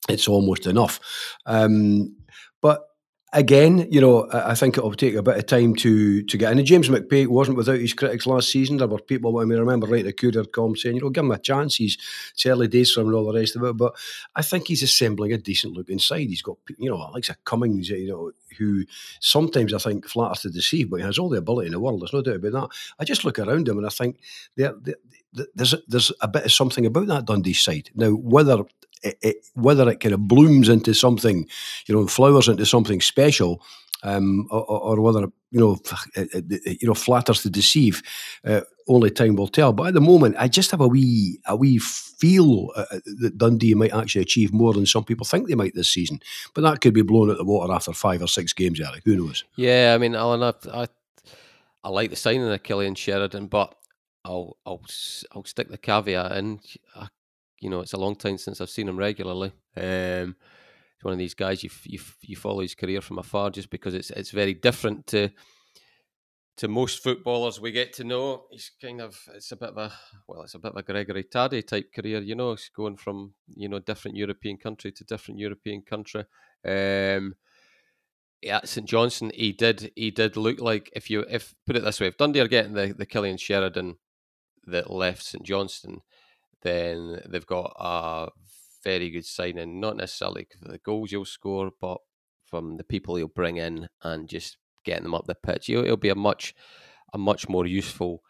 it's 0.08 0.28
almost 0.28 0.66
enough. 0.66 1.00
Um, 1.46 2.16
but 2.60 2.86
again, 3.32 3.86
you 3.90 4.00
know, 4.00 4.28
I 4.32 4.54
think 4.54 4.78
it'll 4.78 4.94
take 4.94 5.14
a 5.14 5.22
bit 5.22 5.36
of 5.36 5.46
time 5.46 5.74
to 5.76 6.22
to 6.22 6.38
get 6.38 6.52
in. 6.52 6.58
And 6.58 6.66
James 6.66 6.88
McPake 6.88 7.28
wasn't 7.28 7.56
without 7.56 7.78
his 7.78 7.92
critics 7.92 8.26
last 8.26 8.50
season. 8.50 8.78
There 8.78 8.88
were 8.88 8.98
people, 8.98 9.38
I 9.38 9.42
I 9.42 9.44
remember 9.44 9.86
writing 9.86 10.08
a 10.08 10.12
Courier.com 10.12 10.76
saying, 10.76 10.96
you 10.96 11.02
know, 11.02 11.10
give 11.10 11.24
him 11.24 11.30
a 11.30 11.38
chance. 11.38 11.76
He's 11.76 11.98
it's 12.32 12.46
early 12.46 12.68
days 12.68 12.92
for 12.92 13.00
him 13.00 13.08
and 13.08 13.16
all 13.16 13.30
the 13.30 13.38
rest 13.38 13.56
of 13.56 13.62
it. 13.62 13.76
But 13.76 13.94
I 14.34 14.42
think 14.42 14.68
he's 14.68 14.82
assembling 14.82 15.32
a 15.32 15.38
decent 15.38 15.74
looking 15.74 15.98
side. 15.98 16.28
He's 16.28 16.42
got, 16.42 16.56
you 16.78 16.90
know, 16.90 16.96
like 16.96 17.28
a 17.28 17.36
Cummings, 17.44 17.90
you 17.90 18.08
know, 18.08 18.32
who 18.58 18.84
sometimes 19.20 19.74
I 19.74 19.78
think 19.78 20.08
flatters 20.08 20.40
to 20.42 20.50
deceive, 20.50 20.90
but 20.90 20.96
he 20.96 21.02
has 21.02 21.18
all 21.18 21.28
the 21.28 21.38
ability 21.38 21.66
in 21.66 21.72
the 21.72 21.80
world. 21.80 22.00
There's 22.00 22.12
no 22.12 22.22
doubt 22.22 22.36
about 22.36 22.52
that. 22.52 22.68
I 22.98 23.04
just 23.04 23.24
look 23.24 23.38
around 23.38 23.68
him 23.68 23.76
and 23.78 23.86
I 23.86 23.90
think 23.90 24.18
they're, 24.56 24.74
they're, 24.80 24.96
there's 25.54 25.74
there's 25.86 26.12
a 26.22 26.28
bit 26.28 26.46
of 26.46 26.52
something 26.52 26.86
about 26.86 27.08
that 27.08 27.26
Dundee 27.26 27.52
side. 27.52 27.90
Now, 27.94 28.10
whether 28.10 28.64
it, 29.06 29.18
it, 29.22 29.36
whether 29.54 29.88
it 29.88 30.00
kind 30.00 30.14
of 30.14 30.26
blooms 30.26 30.68
into 30.68 30.94
something, 30.94 31.48
you 31.86 31.94
know, 31.94 32.06
flowers 32.06 32.48
into 32.48 32.66
something 32.66 33.00
special, 33.00 33.62
um, 34.02 34.46
or, 34.50 34.64
or, 34.64 35.00
whether 35.00 35.20
you 35.50 35.60
know, 35.60 35.78
it, 36.14 36.82
you 36.82 36.86
know, 36.86 36.94
flatters 36.94 37.42
to 37.42 37.50
deceive, 37.50 38.02
uh, 38.44 38.60
only 38.88 39.10
time 39.10 39.36
will 39.36 39.48
tell. 39.48 39.72
But 39.72 39.88
at 39.88 39.94
the 39.94 40.00
moment, 40.00 40.36
I 40.38 40.48
just 40.48 40.70
have 40.70 40.80
a 40.80 40.88
wee, 40.88 41.40
a 41.46 41.56
wee 41.56 41.78
feel 41.78 42.70
uh, 42.76 42.84
uh, 42.90 42.98
that 43.20 43.38
Dundee 43.38 43.74
might 43.74 43.94
actually 43.94 44.22
achieve 44.22 44.52
more 44.52 44.72
than 44.72 44.86
some 44.86 45.04
people 45.04 45.26
think 45.26 45.48
they 45.48 45.54
might 45.54 45.74
this 45.74 45.90
season. 45.90 46.20
But 46.54 46.62
that 46.62 46.80
could 46.80 46.94
be 46.94 47.02
blown 47.02 47.30
out 47.30 47.38
the 47.38 47.44
water 47.44 47.72
after 47.72 47.92
five 47.92 48.22
or 48.22 48.28
six 48.28 48.52
games, 48.52 48.80
Eric. 48.80 49.02
Who 49.04 49.16
knows? 49.16 49.44
Yeah, 49.56 49.92
I 49.94 49.98
mean, 49.98 50.14
Alan, 50.14 50.42
I, 50.42 50.52
I, 50.72 50.86
I 51.82 51.88
like 51.88 52.10
the 52.10 52.16
signing 52.16 52.48
of 52.48 52.62
Cillian 52.62 52.96
Sheridan, 52.96 53.46
but 53.46 53.74
I'll, 54.24 54.56
I'll, 54.66 54.82
I'll 55.32 55.44
stick 55.44 55.68
the 55.68 55.78
caveat 55.78 56.32
in. 56.32 56.60
I 56.94 57.08
you 57.60 57.70
know, 57.70 57.80
it's 57.80 57.92
a 57.92 57.98
long 57.98 58.16
time 58.16 58.38
since 58.38 58.60
I've 58.60 58.70
seen 58.70 58.88
him 58.88 58.98
regularly. 58.98 59.52
Um, 59.76 60.36
he's 60.96 61.04
one 61.04 61.12
of 61.12 61.18
these 61.18 61.34
guys 61.34 61.62
you, 61.62 61.70
you 61.84 62.00
you 62.22 62.36
follow 62.36 62.60
his 62.60 62.74
career 62.74 63.00
from 63.00 63.18
afar 63.18 63.50
just 63.50 63.70
because 63.70 63.94
it's 63.94 64.10
it's 64.10 64.30
very 64.30 64.54
different 64.54 65.06
to 65.08 65.30
to 66.56 66.68
most 66.68 67.02
footballers 67.02 67.60
we 67.60 67.70
get 67.70 67.92
to 67.94 68.04
know. 68.04 68.44
He's 68.50 68.70
kind 68.80 69.00
of 69.00 69.18
it's 69.34 69.52
a 69.52 69.56
bit 69.56 69.70
of 69.70 69.78
a 69.78 69.92
well, 70.26 70.42
it's 70.42 70.54
a 70.54 70.58
bit 70.58 70.72
of 70.72 70.76
a 70.76 70.82
Gregory 70.82 71.24
Tade 71.24 71.66
type 71.66 71.92
career. 71.92 72.20
You 72.20 72.34
know, 72.34 72.52
he's 72.52 72.70
going 72.74 72.96
from 72.96 73.34
you 73.54 73.68
know 73.68 73.78
different 73.78 74.16
European 74.16 74.56
country 74.56 74.92
to 74.92 75.04
different 75.04 75.40
European 75.40 75.82
country. 75.82 76.24
Um, 76.66 77.34
yeah, 78.42 78.60
St 78.64 78.88
Johnstone, 78.88 79.32
he 79.34 79.52
did 79.52 79.92
he 79.96 80.10
did 80.10 80.36
look 80.36 80.60
like 80.60 80.90
if 80.94 81.10
you 81.10 81.24
if 81.28 81.54
put 81.66 81.76
it 81.76 81.84
this 81.84 82.00
way, 82.00 82.08
if 82.08 82.16
Dundee 82.16 82.40
are 82.40 82.48
getting 82.48 82.74
the 82.74 82.94
the 82.96 83.06
Cillian 83.06 83.40
Sheridan 83.40 83.96
that 84.66 84.90
left 84.90 85.24
St 85.24 85.44
Johnstone, 85.44 86.00
then 86.66 87.20
they've 87.28 87.46
got 87.46 87.72
a 87.78 88.28
very 88.82 89.10
good 89.10 89.24
signing. 89.24 89.80
Not 89.80 89.96
necessarily 89.96 90.48
for 90.60 90.68
the 90.68 90.78
goals 90.78 91.12
you'll 91.12 91.24
score, 91.24 91.70
but 91.80 91.98
from 92.44 92.76
the 92.76 92.84
people 92.84 93.14
he'll 93.16 93.28
bring 93.28 93.56
in 93.56 93.88
and 94.02 94.28
just 94.28 94.58
getting 94.84 95.04
them 95.04 95.14
up 95.14 95.26
the 95.26 95.34
pitch. 95.34 95.66
He'll 95.66 95.96
be 95.96 96.08
a 96.08 96.14
much 96.14 96.54
a 97.12 97.18
much 97.18 97.48
more 97.48 97.66
useful 97.66 98.22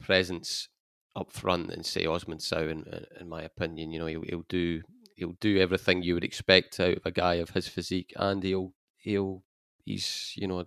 presence 0.00 0.68
up 1.14 1.32
front 1.32 1.68
than 1.68 1.84
say 1.84 2.04
Osman 2.04 2.40
Sow, 2.40 2.68
in, 2.68 2.84
in 3.20 3.28
my 3.28 3.42
opinion. 3.42 3.92
You 3.92 4.00
know, 4.00 4.06
he'll, 4.06 4.22
he'll 4.22 4.46
do 4.48 4.82
he'll 5.16 5.36
do 5.40 5.58
everything 5.58 6.02
you 6.02 6.14
would 6.14 6.24
expect 6.24 6.80
out 6.80 6.96
of 6.96 7.06
a 7.06 7.12
guy 7.12 7.34
of 7.34 7.50
his 7.50 7.68
physique, 7.68 8.12
and 8.16 8.42
he'll 8.42 8.72
he'll 8.98 9.44
he's 9.84 10.32
you 10.36 10.48
know 10.48 10.64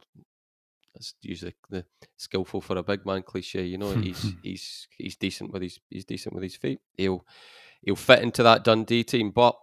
that's 0.96 1.14
usually 1.22 1.54
the 1.70 1.86
skillful 2.16 2.62
for 2.62 2.78
a 2.78 2.84
big 2.84 3.06
man 3.06 3.22
cliche. 3.22 3.66
You 3.66 3.78
know, 3.78 3.92
he's 3.92 4.34
he's 4.44 4.88
he's 4.98 5.16
decent 5.18 5.52
with 5.52 5.62
his 5.62 5.80
he's 5.90 6.06
decent 6.06 6.34
with 6.34 6.44
his 6.44 6.56
feet. 6.56 6.80
He'll 6.98 7.26
he'll 7.82 7.96
fit 7.96 8.24
into 8.24 8.42
that 8.44 8.64
Dundee 8.64 9.04
team, 9.04 9.32
but 9.32 9.56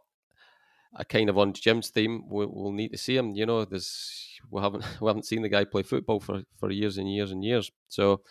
a 0.94 1.04
kind 1.06 1.30
of 1.30 1.38
on 1.38 1.54
Jim's 1.54 1.88
theme, 1.88 2.24
we'll, 2.28 2.50
we'll 2.52 2.72
need 2.72 2.90
to 2.90 2.98
see 2.98 3.16
him. 3.16 3.34
You 3.34 3.46
know, 3.46 3.64
there's 3.64 4.38
we 4.50 4.60
haven't 4.60 4.84
we 5.00 5.08
haven't 5.08 5.26
seen 5.26 5.42
the 5.42 5.48
guy 5.48 5.64
play 5.64 5.82
football 5.82 6.20
for 6.20 6.42
for 6.58 6.70
years 6.70 6.98
and 6.98 7.12
years 7.12 7.32
and 7.32 7.42
years. 7.42 7.70
So 7.88 8.22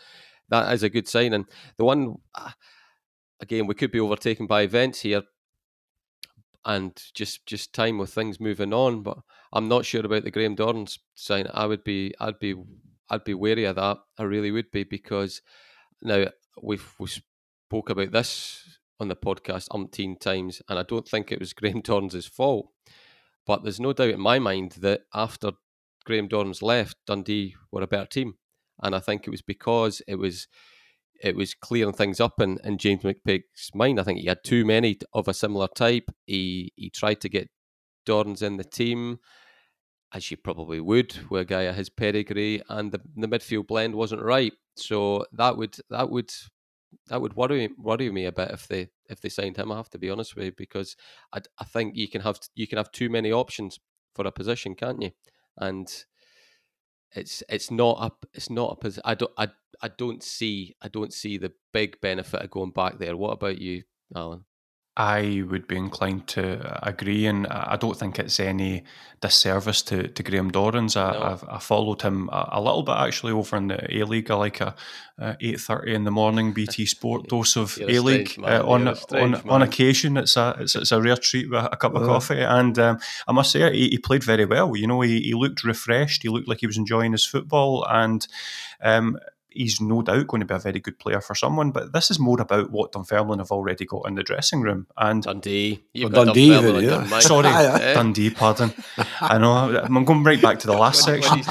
that 0.49 0.71
is 0.73 0.83
a 0.83 0.89
good 0.89 1.07
sign. 1.07 1.33
And 1.33 1.45
the 1.77 1.85
one 1.85 2.17
uh, 2.35 2.51
again, 3.39 3.65
we 3.65 3.73
could 3.73 3.91
be 3.91 3.99
overtaken 3.99 4.45
by 4.45 4.61
events 4.61 5.01
here, 5.01 5.23
and 6.65 6.95
just 7.15 7.47
just 7.47 7.73
time 7.73 7.97
with 7.97 8.13
things 8.13 8.39
moving 8.39 8.73
on. 8.73 9.01
But 9.01 9.17
I'm 9.51 9.67
not 9.67 9.85
sure 9.85 10.05
about 10.05 10.23
the 10.23 10.31
Graham 10.31 10.55
Dorrans 10.55 10.99
sign. 11.15 11.47
I 11.51 11.65
would 11.65 11.83
be 11.83 12.13
I'd 12.19 12.37
be 12.37 12.53
I'd 13.11 13.25
be 13.25 13.33
wary 13.33 13.65
of 13.65 13.75
that. 13.75 13.97
I 14.17 14.23
really 14.23 14.51
would 14.51 14.71
be 14.71 14.85
because 14.85 15.41
now 16.01 16.27
we've 16.63 16.95
we 16.97 17.07
spoke 17.07 17.89
about 17.89 18.11
this 18.13 18.79
on 19.01 19.09
the 19.09 19.15
podcast 19.15 19.67
umpteen 19.69 20.17
times, 20.19 20.61
and 20.69 20.79
I 20.79 20.83
don't 20.83 21.07
think 21.07 21.31
it 21.31 21.39
was 21.39 21.53
Graham 21.61 21.81
Dorrans' 21.81 22.27
fault. 22.27 22.69
But 23.45 23.63
there's 23.63 23.79
no 23.81 23.91
doubt 23.91 24.11
in 24.11 24.21
my 24.21 24.39
mind 24.39 24.77
that 24.79 25.01
after 25.13 25.51
Graham 26.05 26.29
Dorrans 26.29 26.61
left, 26.61 26.97
Dundee 27.05 27.55
were 27.71 27.81
a 27.81 27.87
better 27.87 28.05
team, 28.05 28.35
and 28.81 28.95
I 28.95 28.99
think 28.99 29.27
it 29.27 29.31
was 29.31 29.41
because 29.41 30.01
it 30.07 30.15
was 30.15 30.47
it 31.21 31.35
was 31.35 31.53
clearing 31.53 31.93
things 31.93 32.19
up 32.19 32.39
in, 32.41 32.57
in 32.63 32.77
James 32.77 33.03
McPake's 33.03 33.75
mind. 33.75 33.99
I 33.99 34.03
think 34.03 34.19
he 34.19 34.27
had 34.27 34.43
too 34.43 34.65
many 34.65 34.97
of 35.13 35.27
a 35.27 35.33
similar 35.33 35.67
type. 35.67 36.09
He 36.25 36.71
he 36.77 36.89
tried 36.89 37.19
to 37.21 37.29
get 37.29 37.49
Dorrans 38.05 38.41
in 38.41 38.55
the 38.55 38.63
team, 38.63 39.19
as 40.13 40.29
you 40.29 40.37
probably 40.37 40.79
would 40.79 41.17
with 41.29 41.41
a 41.41 41.45
guy 41.45 41.63
of 41.63 41.75
his 41.75 41.89
pedigree, 41.89 42.61
and 42.69 42.91
the, 42.91 43.01
the 43.15 43.27
midfield 43.27 43.67
blend 43.67 43.95
wasn't 43.95 44.21
right. 44.21 44.53
So 44.75 45.25
that 45.33 45.57
would 45.57 45.77
that 45.89 46.09
would 46.09 46.31
that 47.07 47.21
would 47.21 47.35
worry 47.35 47.69
worry 47.77 48.11
me 48.11 48.25
a 48.25 48.31
bit 48.31 48.51
if 48.51 48.67
they 48.67 48.89
if 49.09 49.21
they 49.21 49.29
signed 49.29 49.57
him. 49.57 49.71
I 49.71 49.77
have 49.77 49.89
to 49.91 49.97
be 49.97 50.09
honest 50.09 50.35
with 50.35 50.45
you 50.45 50.51
because 50.57 50.95
I, 51.33 51.39
I 51.59 51.65
think 51.65 51.95
you 51.95 52.07
can 52.07 52.21
have 52.21 52.39
you 52.55 52.67
can 52.67 52.77
have 52.77 52.91
too 52.91 53.09
many 53.09 53.31
options 53.31 53.79
for 54.13 54.25
a 54.25 54.31
position, 54.31 54.75
can't 54.75 55.01
you? 55.01 55.11
And 55.57 55.87
it's 57.13 57.43
it's 57.49 57.71
not 57.71 57.97
a 58.01 58.27
it's 58.33 58.49
not 58.49 58.77
a. 58.83 59.01
I 59.05 59.15
don't 59.15 59.31
I 59.37 59.49
I 59.81 59.89
don't 59.89 60.23
see 60.23 60.75
I 60.81 60.87
don't 60.87 61.13
see 61.13 61.37
the 61.37 61.53
big 61.73 61.99
benefit 62.01 62.41
of 62.41 62.51
going 62.51 62.71
back 62.71 62.99
there. 62.99 63.15
What 63.17 63.31
about 63.33 63.59
you, 63.59 63.83
Alan? 64.15 64.45
I 64.97 65.43
would 65.47 65.67
be 65.67 65.77
inclined 65.77 66.27
to 66.27 66.85
agree, 66.85 67.25
and 67.25 67.47
I 67.47 67.77
don't 67.77 67.97
think 67.97 68.19
it's 68.19 68.41
any 68.41 68.83
disservice 69.21 69.81
to, 69.83 70.09
to 70.09 70.23
Graham 70.23 70.51
Dorans. 70.51 70.97
I, 70.97 71.13
no. 71.13 71.39
I 71.49 71.59
followed 71.59 72.01
him 72.01 72.27
a, 72.29 72.49
a, 72.53 72.61
little 72.61 72.83
bit 72.83 72.97
actually 72.97 73.31
over 73.31 73.55
in 73.55 73.67
the 73.67 73.97
A 73.97 74.03
League. 74.03 74.29
I 74.29 74.35
like 74.35 74.59
a, 74.59 74.75
a 75.17 75.37
eight 75.39 75.61
thirty 75.61 75.93
in 75.93 76.03
the 76.03 76.11
morning 76.11 76.51
BT 76.53 76.85
Sport 76.87 77.29
dose 77.29 77.55
of 77.55 77.79
A 77.79 77.99
League 77.99 78.35
uh, 78.43 78.67
on 78.67 78.89
on, 79.13 79.35
on 79.49 79.61
occasion. 79.61 80.17
It's 80.17 80.35
a 80.35 80.57
it's, 80.59 80.75
it's, 80.75 80.91
a 80.91 81.01
rare 81.01 81.15
treat 81.15 81.49
with 81.49 81.63
a 81.63 81.77
cup 81.77 81.95
of 81.95 82.03
uh 82.03 82.07
coffee, 82.07 82.41
and 82.41 82.77
um, 82.77 82.99
I 83.29 83.31
must 83.31 83.51
say 83.51 83.71
he, 83.71 83.91
he, 83.91 83.97
played 83.97 84.25
very 84.25 84.45
well. 84.45 84.75
You 84.75 84.87
know, 84.87 84.99
he, 84.99 85.21
he 85.21 85.33
looked 85.33 85.63
refreshed. 85.63 86.23
He 86.23 86.29
looked 86.29 86.49
like 86.49 86.59
he 86.59 86.67
was 86.67 86.77
enjoying 86.77 87.13
his 87.13 87.25
football, 87.25 87.85
and 87.89 88.27
um, 88.81 89.17
he's 89.51 89.81
no 89.81 90.01
doubt 90.01 90.27
going 90.27 90.41
to 90.41 90.45
be 90.45 90.53
a 90.53 90.59
very 90.59 90.79
good 90.79 90.99
player 90.99 91.21
for 91.21 91.35
someone. 91.35 91.71
But 91.71 91.93
this 91.93 92.09
is 92.11 92.19
more 92.19 92.41
about 92.41 92.71
what 92.71 92.91
Dunfermline 92.91 93.39
have 93.39 93.51
already 93.51 93.85
got 93.85 94.07
in 94.07 94.15
the 94.15 94.23
dressing 94.23 94.61
room. 94.61 94.87
And 94.97 95.23
Dundee, 95.23 95.83
you've 95.93 96.11
well, 96.11 96.25
Dundee, 96.25 96.55
even, 96.55 96.83
yeah. 96.83 97.19
sorry, 97.19 97.43
Dundee. 97.43 98.29
Pardon. 98.29 98.73
I 99.19 99.37
know. 99.37 99.81
I'm 99.83 100.05
going 100.05 100.23
right 100.23 100.41
back 100.41 100.59
to 100.59 100.67
the 100.67 100.73
last 100.73 101.03
section. 101.03 101.41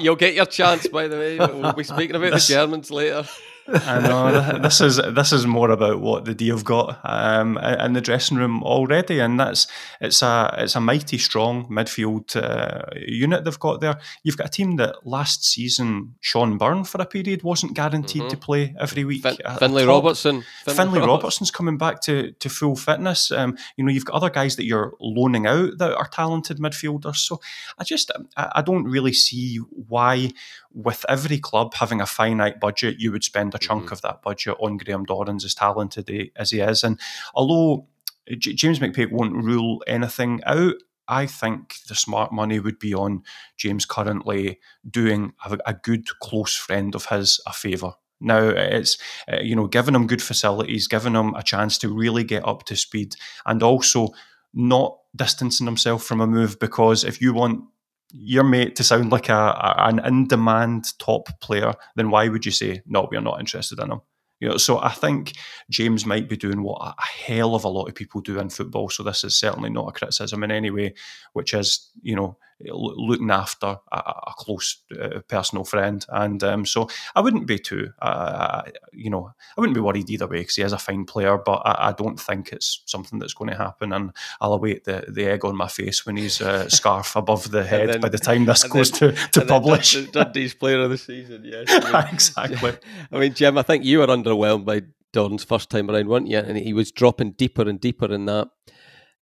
You'll 0.00 0.16
get 0.16 0.34
your 0.34 0.46
chance, 0.46 0.86
by 0.88 1.08
the 1.08 1.16
way. 1.16 1.38
We'll 1.38 1.72
be 1.72 1.84
speaking 1.84 2.16
about 2.16 2.32
the 2.32 2.38
Germans 2.38 2.90
later. 2.90 3.24
I 3.68 4.00
know 4.00 4.58
this 4.58 4.80
is 4.80 4.96
this 4.96 5.32
is 5.32 5.46
more 5.46 5.70
about 5.70 6.00
what 6.00 6.24
the 6.24 6.34
Dee 6.34 6.48
have 6.48 6.64
got 6.64 7.00
um, 7.04 7.58
in 7.58 7.92
the 7.92 8.00
dressing 8.00 8.36
room 8.36 8.62
already, 8.62 9.20
and 9.20 9.38
that's 9.38 9.66
it's 10.00 10.22
a 10.22 10.54
it's 10.58 10.74
a 10.74 10.80
mighty 10.80 11.18
strong 11.18 11.68
midfield 11.68 12.36
uh, 12.36 12.82
unit 13.06 13.44
they've 13.44 13.58
got 13.58 13.80
there. 13.80 13.98
You've 14.22 14.36
got 14.36 14.46
a 14.46 14.50
team 14.50 14.76
that 14.76 15.06
last 15.06 15.44
season 15.44 16.14
Sean 16.20 16.56
Byrne 16.56 16.84
for 16.84 17.00
a 17.00 17.06
period 17.06 17.42
wasn't 17.42 17.74
guaranteed 17.74 18.22
mm-hmm. 18.22 18.30
to 18.30 18.36
play 18.36 18.74
every 18.80 19.04
week. 19.04 19.22
Fin- 19.22 19.36
Finlay 19.58 19.84
Robertson, 19.84 20.44
Finlay, 20.64 20.76
Finlay 20.76 21.06
Robertson's 21.06 21.50
coming 21.50 21.78
back 21.78 22.00
to 22.02 22.32
to 22.32 22.48
full 22.48 22.76
fitness. 22.76 23.30
Um, 23.30 23.56
you 23.76 23.84
know 23.84 23.90
you've 23.90 24.06
got 24.06 24.16
other 24.16 24.30
guys 24.30 24.56
that 24.56 24.64
you're 24.64 24.94
loaning 25.00 25.46
out 25.46 25.78
that 25.78 25.94
are 25.94 26.08
talented 26.08 26.58
midfielders. 26.58 27.16
So 27.16 27.40
I 27.78 27.84
just 27.84 28.10
I, 28.36 28.52
I 28.56 28.62
don't 28.62 28.84
really 28.84 29.12
see 29.12 29.56
why 29.56 30.32
with 30.72 31.04
every 31.08 31.38
club 31.38 31.74
having 31.74 32.00
a 32.00 32.06
finite 32.06 32.60
budget, 32.60 33.00
you 33.00 33.10
would 33.10 33.24
spend 33.24 33.54
a 33.58 33.66
chunk 33.66 33.84
mm-hmm. 33.84 33.92
of 33.92 34.02
that 34.02 34.22
budget 34.22 34.56
on 34.60 34.76
Graham 34.76 35.04
Dorrans, 35.04 35.44
as 35.44 35.54
talented 35.54 36.30
as 36.36 36.50
he 36.50 36.60
is. 36.60 36.84
And 36.84 36.98
although 37.34 37.86
J- 38.30 38.54
James 38.54 38.78
McPake 38.78 39.10
won't 39.10 39.44
rule 39.44 39.82
anything 39.86 40.40
out, 40.46 40.74
I 41.08 41.26
think 41.26 41.76
the 41.88 41.94
smart 41.94 42.32
money 42.32 42.60
would 42.60 42.78
be 42.78 42.94
on 42.94 43.22
James 43.56 43.86
currently 43.86 44.60
doing 44.88 45.32
a, 45.44 45.58
a 45.66 45.74
good 45.74 46.06
close 46.20 46.54
friend 46.54 46.94
of 46.94 47.06
his 47.06 47.40
a 47.46 47.52
favour. 47.52 47.94
Now 48.20 48.48
it's 48.48 48.98
uh, 49.32 49.40
you 49.40 49.56
know 49.56 49.66
giving 49.66 49.94
him 49.94 50.06
good 50.06 50.22
facilities, 50.22 50.88
giving 50.88 51.14
him 51.14 51.34
a 51.34 51.42
chance 51.42 51.78
to 51.78 51.88
really 51.88 52.24
get 52.24 52.46
up 52.46 52.64
to 52.64 52.76
speed, 52.76 53.14
and 53.46 53.62
also 53.62 54.08
not 54.52 54.98
distancing 55.14 55.66
himself 55.66 56.02
from 56.02 56.20
a 56.20 56.26
move 56.26 56.58
because 56.58 57.04
if 57.04 57.20
you 57.20 57.32
want 57.32 57.64
your 58.10 58.44
mate 58.44 58.76
to 58.76 58.84
sound 58.84 59.12
like 59.12 59.28
a, 59.28 59.34
a 59.34 59.74
an 59.88 59.98
in 60.04 60.28
demand 60.28 60.98
top 60.98 61.28
player, 61.40 61.74
then 61.96 62.10
why 62.10 62.28
would 62.28 62.46
you 62.46 62.52
say 62.52 62.82
no? 62.86 63.08
We're 63.10 63.20
not 63.20 63.40
interested 63.40 63.78
in 63.78 63.92
him. 63.92 64.00
You 64.40 64.48
know, 64.48 64.56
so 64.56 64.78
I 64.78 64.90
think 64.90 65.32
James 65.68 66.06
might 66.06 66.28
be 66.28 66.36
doing 66.36 66.62
what 66.62 66.80
a 66.80 66.94
hell 67.02 67.54
of 67.54 67.64
a 67.64 67.68
lot 67.68 67.88
of 67.88 67.94
people 67.94 68.20
do 68.20 68.38
in 68.38 68.50
football. 68.50 68.88
So 68.88 69.02
this 69.02 69.24
is 69.24 69.36
certainly 69.36 69.68
not 69.68 69.88
a 69.88 69.92
criticism 69.92 70.44
in 70.44 70.52
any 70.52 70.70
way, 70.70 70.94
which 71.32 71.54
is 71.54 71.90
you 72.02 72.14
know 72.14 72.36
looking 72.60 73.30
after 73.30 73.78
a, 73.92 73.96
a 73.96 74.32
close 74.36 74.82
uh, 75.00 75.20
personal 75.28 75.64
friend. 75.64 76.04
And 76.08 76.42
um, 76.42 76.66
so 76.66 76.88
I 77.14 77.20
wouldn't 77.20 77.46
be 77.46 77.58
too, 77.58 77.92
uh, 78.02 78.62
you 78.92 79.10
know, 79.10 79.32
I 79.56 79.60
wouldn't 79.60 79.74
be 79.74 79.80
worried 79.80 80.10
either 80.10 80.26
way 80.26 80.38
because 80.38 80.56
he 80.56 80.62
is 80.62 80.72
a 80.72 80.78
fine 80.78 81.04
player, 81.04 81.38
but 81.38 81.62
I, 81.64 81.88
I, 81.88 81.92
don't 81.92 82.18
think 82.18 82.52
it's 82.52 82.82
something 82.86 83.18
that's 83.18 83.34
going 83.34 83.50
to 83.50 83.56
happen. 83.56 83.92
And 83.92 84.12
I'll 84.40 84.54
await 84.54 84.84
the, 84.84 85.04
the 85.08 85.26
egg 85.26 85.44
on 85.44 85.56
my 85.56 85.68
face 85.68 86.04
when 86.04 86.16
he's 86.16 86.40
uh, 86.40 86.68
scarf 86.68 87.16
above 87.16 87.50
the 87.50 87.64
head 87.64 87.88
then, 87.90 88.00
by 88.00 88.08
the 88.08 88.18
time 88.18 88.44
this 88.44 88.64
goes 88.68 88.90
then, 88.90 89.14
to, 89.14 89.40
to 89.40 89.46
publish. 89.46 89.94
Dundee's 90.06 90.54
player 90.54 90.80
of 90.80 90.90
the 90.90 90.98
season, 90.98 91.44
yes. 91.44 91.66
exactly. 92.12 92.72
I 93.12 93.18
mean, 93.18 93.34
Jim, 93.34 93.58
I 93.58 93.62
think 93.62 93.84
you 93.84 94.00
were 94.00 94.06
underwhelmed 94.06 94.64
by 94.64 94.82
Dorrans 95.12 95.44
first 95.44 95.70
time 95.70 95.90
around, 95.90 96.08
weren't 96.08 96.28
you? 96.28 96.38
And 96.38 96.58
he 96.58 96.72
was 96.72 96.92
dropping 96.92 97.32
deeper 97.32 97.68
and 97.68 97.80
deeper 97.80 98.12
in 98.12 98.26
that 98.26 98.48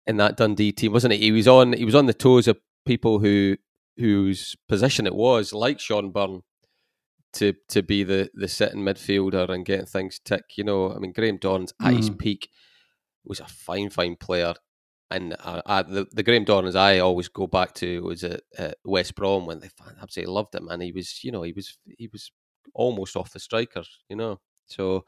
in 0.07 0.17
that 0.17 0.37
Dundee 0.37 0.73
team, 0.73 0.93
wasn't 0.93 1.15
it? 1.15 1.21
He 1.21 1.33
was 1.33 1.49
on 1.49 1.73
he 1.73 1.85
was 1.85 1.95
on 1.95 2.07
the 2.07 2.15
toes 2.15 2.49
of 2.49 2.59
people 2.85 3.19
who 3.19 3.57
whose 3.97 4.57
position 4.69 5.07
it 5.07 5.15
was, 5.15 5.53
like 5.53 5.81
Sean 5.81 6.11
Byrne, 6.11 6.43
to 7.35 7.55
to 7.69 7.83
be 7.83 8.03
the 8.03 8.31
the 8.35 8.49
sitting 8.49 8.83
midfielder 8.83 9.49
and 9.49 9.65
getting 9.65 9.87
things 9.87 10.21
tick. 10.25 10.45
You 10.57 10.65
know, 10.65 10.93
I 10.93 10.99
mean, 10.99 11.13
Graham 11.13 11.39
Dorrans 11.39 11.73
at 11.81 11.95
his 11.95 12.11
mm. 12.11 12.19
peak 12.19 12.49
was 13.25 13.41
a 13.41 13.47
fine, 13.47 13.91
fine 13.91 14.17
player. 14.17 14.55
And 15.11 15.37
uh, 15.41 15.61
uh, 15.67 15.83
the, 15.83 16.07
the 16.11 16.23
Graham 16.23 16.47
Dorrans 16.47 16.75
I 16.75 16.99
always 16.99 17.29
go 17.29 17.47
back 17.47 17.75
to 17.75 18.03
was 18.03 18.25
at, 18.25 18.41
at 18.57 18.79
West 18.85 19.15
Brom 19.15 19.45
when 19.45 19.61
they 19.61 19.69
absolutely 20.01 20.33
loved 20.33 20.55
him, 20.55 20.69
and 20.69 20.83
he 20.83 20.91
was, 20.91 21.23
you 21.23 21.31
know, 21.31 21.43
he 21.43 21.53
was 21.53 21.77
he 21.99 22.09
was 22.11 22.31
almost 22.75 23.15
off 23.15 23.33
the 23.33 23.39
strikers, 23.39 23.99
you 24.09 24.17
know. 24.17 24.41
So, 24.67 25.05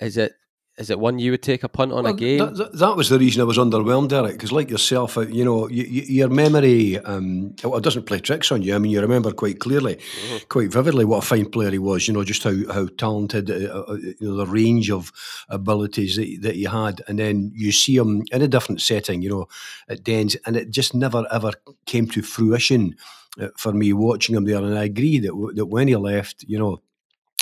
is 0.00 0.16
it 0.16 0.32
is 0.78 0.90
it 0.90 0.98
one 0.98 1.18
you 1.18 1.30
would 1.30 1.42
take 1.42 1.62
a 1.62 1.68
punt 1.68 1.92
on 1.92 2.04
well, 2.04 2.12
again? 2.12 2.54
That, 2.54 2.72
that, 2.74 2.96
was 2.96 3.08
the 3.08 3.18
reason 3.18 3.40
I 3.40 3.44
was 3.44 3.56
underwhelmed, 3.56 4.08
Derek, 4.08 4.32
because 4.32 4.52
like 4.52 4.68
yourself, 4.68 5.16
uh, 5.16 5.22
you 5.22 5.44
know, 5.44 5.68
you, 5.68 5.84
you, 5.84 6.02
your 6.02 6.28
memory 6.28 6.98
um, 6.98 7.54
it 7.64 7.82
doesn't 7.82 8.04
play 8.04 8.18
tricks 8.18 8.52
on 8.52 8.60
you. 8.60 8.74
I 8.74 8.78
mean, 8.78 8.92
you 8.92 9.00
remember 9.00 9.32
quite 9.32 9.58
clearly, 9.58 9.96
mm-hmm. 9.96 10.36
quite 10.48 10.70
vividly, 10.70 11.06
what 11.06 11.24
a 11.24 11.26
fine 11.26 11.50
player 11.50 11.70
he 11.70 11.78
was. 11.78 12.06
You 12.06 12.14
know, 12.14 12.24
just 12.24 12.42
how 12.42 12.54
how 12.72 12.88
talented, 12.98 13.50
uh, 13.50 13.54
uh, 13.54 13.84
uh 13.88 13.96
you 13.96 14.16
know, 14.20 14.36
the 14.36 14.46
range 14.46 14.90
of 14.90 15.12
abilities 15.48 16.16
that, 16.16 16.38
that 16.42 16.54
he 16.56 16.64
had, 16.64 17.00
and 17.08 17.18
then 17.18 17.52
you 17.54 17.72
see 17.72 17.96
him 17.96 18.24
in 18.30 18.42
a 18.42 18.48
different 18.48 18.82
setting, 18.82 19.22
you 19.22 19.30
know, 19.30 19.48
at 19.88 20.04
Dens, 20.04 20.36
and 20.44 20.56
it 20.56 20.70
just 20.70 20.94
never 20.94 21.24
ever 21.32 21.52
came 21.86 22.06
to 22.08 22.20
fruition 22.20 22.96
uh, 23.40 23.48
for 23.56 23.72
me 23.72 23.94
watching 23.94 24.34
him 24.34 24.44
there. 24.44 24.58
And 24.58 24.78
I 24.78 24.84
agree 24.84 25.20
that 25.20 25.52
that 25.54 25.66
when 25.66 25.88
he 25.88 25.96
left, 25.96 26.44
you 26.46 26.58
know 26.58 26.82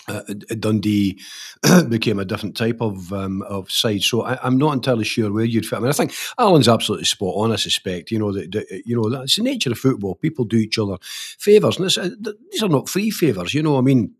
uh, 0.08 0.22
Dundee 0.58 1.18
became 1.88 2.18
a 2.18 2.24
different 2.24 2.56
type 2.56 2.80
of 2.80 3.12
um, 3.12 3.42
of 3.42 3.70
side. 3.70 4.02
So 4.02 4.22
I, 4.22 4.46
am 4.46 4.58
not 4.58 4.72
entirely 4.72 5.04
sure 5.04 5.32
where 5.32 5.44
you'd 5.44 5.66
fit. 5.66 5.76
I 5.76 5.80
mean, 5.80 5.90
I 5.90 5.92
think 5.92 6.12
Alan's 6.38 6.68
absolutely 6.68 7.06
spot 7.06 7.34
on. 7.36 7.52
I 7.52 7.56
suspect 7.56 8.10
you 8.10 8.18
know 8.18 8.32
that, 8.32 8.52
that 8.52 8.82
you 8.84 8.96
know 8.96 9.08
that's 9.08 9.36
the 9.36 9.42
nature 9.42 9.72
of 9.72 9.78
football. 9.78 10.14
People 10.14 10.44
do 10.44 10.56
each 10.56 10.78
other 10.78 10.96
favours, 11.00 11.78
and 11.78 12.26
uh, 12.26 12.32
these 12.50 12.62
are 12.62 12.68
not 12.68 12.88
free 12.88 13.10
favours. 13.10 13.54
You 13.54 13.62
know, 13.62 13.78
I 13.78 13.80
mean 13.80 14.14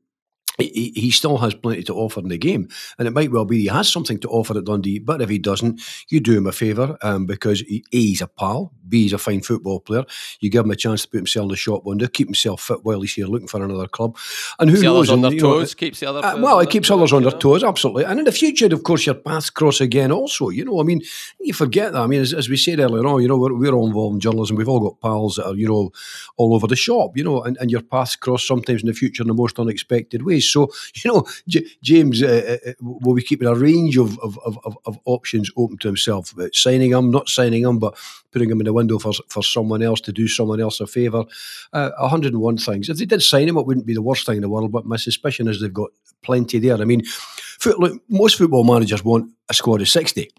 he, 0.59 0.93
he 0.95 1.11
still 1.11 1.39
has 1.39 1.55
plenty 1.55 1.83
to 1.85 1.95
offer 1.95 2.21
in 2.21 2.29
the 2.29 2.39
game. 2.39 2.69
And 2.99 3.09
it 3.09 3.13
might 3.13 3.33
well 3.33 3.45
be 3.45 3.61
he 3.61 3.67
has 3.67 3.91
something 3.91 4.19
to 4.21 4.29
offer 4.29 4.57
at 4.57 4.65
Dundee, 4.65 4.99
but 4.99 5.21
if 5.21 5.29
he 5.29 5.39
doesn't, 5.39 5.81
you 6.09 6.21
do 6.21 6.37
him 6.37 6.47
a 6.47 6.53
favour 6.53 6.97
um, 7.03 7.27
because 7.27 7.61
he, 7.61 7.85
A, 7.93 7.97
he's 7.99 8.23
a 8.23 8.29
pal, 8.29 8.73
B, 8.89 9.03
he's 9.03 9.13
a 9.13 9.19
fine 9.19 9.43
football 9.43 9.81
player. 9.81 10.05
You 10.41 10.51
give 10.51 10.65
him 10.65 10.71
a 10.71 10.77
chance 10.77 11.03
to 11.03 11.09
put 11.09 11.19
himself 11.19 11.45
in 11.45 11.49
the 11.49 11.57
shop 11.57 11.85
window, 11.85 12.07
keep 12.07 12.29
himself 12.29 12.63
fit 12.63 12.85
while 12.85 13.01
he's 13.01 13.15
here 13.15 13.27
looking 13.27 13.49
for 13.49 13.65
another 13.65 13.89
club. 13.89 14.17
And 14.59 14.71
who 14.71 14.77
keeps 14.77 14.85
knows? 14.85 15.11
on 15.11 15.23
their 15.23 15.33
toes, 15.33 15.75
know, 15.75 15.79
keeps 15.79 16.01
the 16.01 16.07
other 16.07 16.25
uh, 16.25 16.39
Well, 16.39 16.61
it 16.61 16.71
keeps 16.71 16.91
others 16.91 17.13
on 17.13 17.23
their 17.23 17.33
toes, 17.33 17.65
absolutely. 17.65 18.05
And 18.05 18.21
in 18.21 18.25
the 18.25 18.33
future, 18.33 18.67
of 18.67 18.83
course, 18.85 19.07
your 19.07 19.17
paths 19.17 19.51
cross 19.51 19.81
again 19.81 20.13
also. 20.13 20.51
You 20.51 20.65
know, 20.65 20.81
I 20.81 20.85
mean, 20.85 21.03
you 21.41 21.53
forget 21.53 21.93
that. 21.93 22.03
I 22.03 22.07
mean, 22.07 22.21
as, 22.21 22.33
as 22.33 22.49
we 22.49 22.57
said 22.57 22.79
earlier 22.79 23.07
on, 23.07 23.23
you 23.23 23.29
know, 23.29 23.39
we're, 23.39 23.55
we're 23.55 23.73
all 23.73 23.89
involved 23.89 24.15
in 24.15 24.21
journalism. 24.21 24.57
We've 24.57 24.69
all 24.69 24.81
got 24.81 25.01
pals 25.01 25.37
that 25.37 25.47
are, 25.47 25.55
you 25.57 25.67
know, 25.67 25.91
all 26.37 26.55
over 26.55 26.67
the 26.69 26.77
shop, 26.77 27.17
you 27.17 27.25
know, 27.25 27.43
and, 27.43 27.57
and 27.61 27.71
your 27.71 27.83
paths 27.83 28.15
cross 28.15 28.47
sometimes 28.47 28.83
in 28.83 28.87
the 28.87 28.93
future 28.93 29.23
in 29.23 29.29
the 29.29 29.35
most 29.35 29.59
unexpected 29.59 30.23
ways. 30.23 30.44
So, 30.51 30.71
you 30.97 31.13
know, 31.13 31.27
J- 31.49 31.67
James 31.83 32.23
uh, 32.23 32.59
uh, 32.67 32.71
uh, 32.71 32.73
will 32.81 33.15
be 33.15 33.23
keeping 33.23 33.49
a 33.49 33.55
range 33.55 33.97
of, 33.97 34.19
of, 34.21 34.39
of, 34.45 34.79
of 34.85 34.99
options 35.05 35.51
open 35.57 35.79
to 35.79 35.89
himself, 35.89 36.33
about 36.33 36.55
signing 36.55 36.93
him, 36.93 37.11
not 37.11 37.29
signing 37.29 37.63
him, 37.63 37.79
but 37.79 37.97
putting 38.33 38.51
him 38.51 38.61
in 38.61 38.65
the 38.65 38.73
window 38.73 38.99
for, 38.99 39.13
for 39.29 39.43
someone 39.43 39.83
else 39.83 40.01
to 40.03 40.13
do 40.13 40.29
someone 40.29 40.61
else 40.61 40.81
a 40.81 40.87
favour. 40.87 41.25
Uh, 41.73 41.91
101 41.99 42.57
things. 42.59 42.89
If 42.89 42.99
they 42.99 43.07
did 43.07 43.23
sign 43.23 43.49
him, 43.49 43.57
it 43.57 43.67
wouldn't 43.67 43.87
be 43.87 43.95
the 43.95 44.03
worst 44.03 44.27
thing 44.27 44.37
in 44.37 44.43
the 44.43 44.49
world, 44.49 44.73
but 44.73 44.87
my 44.87 44.97
suspicion 44.97 45.49
is 45.49 45.61
they've 45.61 45.73
got 45.73 45.91
plenty 46.23 46.59
there. 46.59 46.77
I 46.81 46.85
mean, 46.85 47.05
foot, 47.05 47.79
look, 47.79 48.03
most 48.09 48.37
football 48.37 48.65
managers 48.65 49.05
want 49.05 49.31
a 49.49 49.55
squad 49.55 49.81
of 49.81 49.89
60 49.89 50.31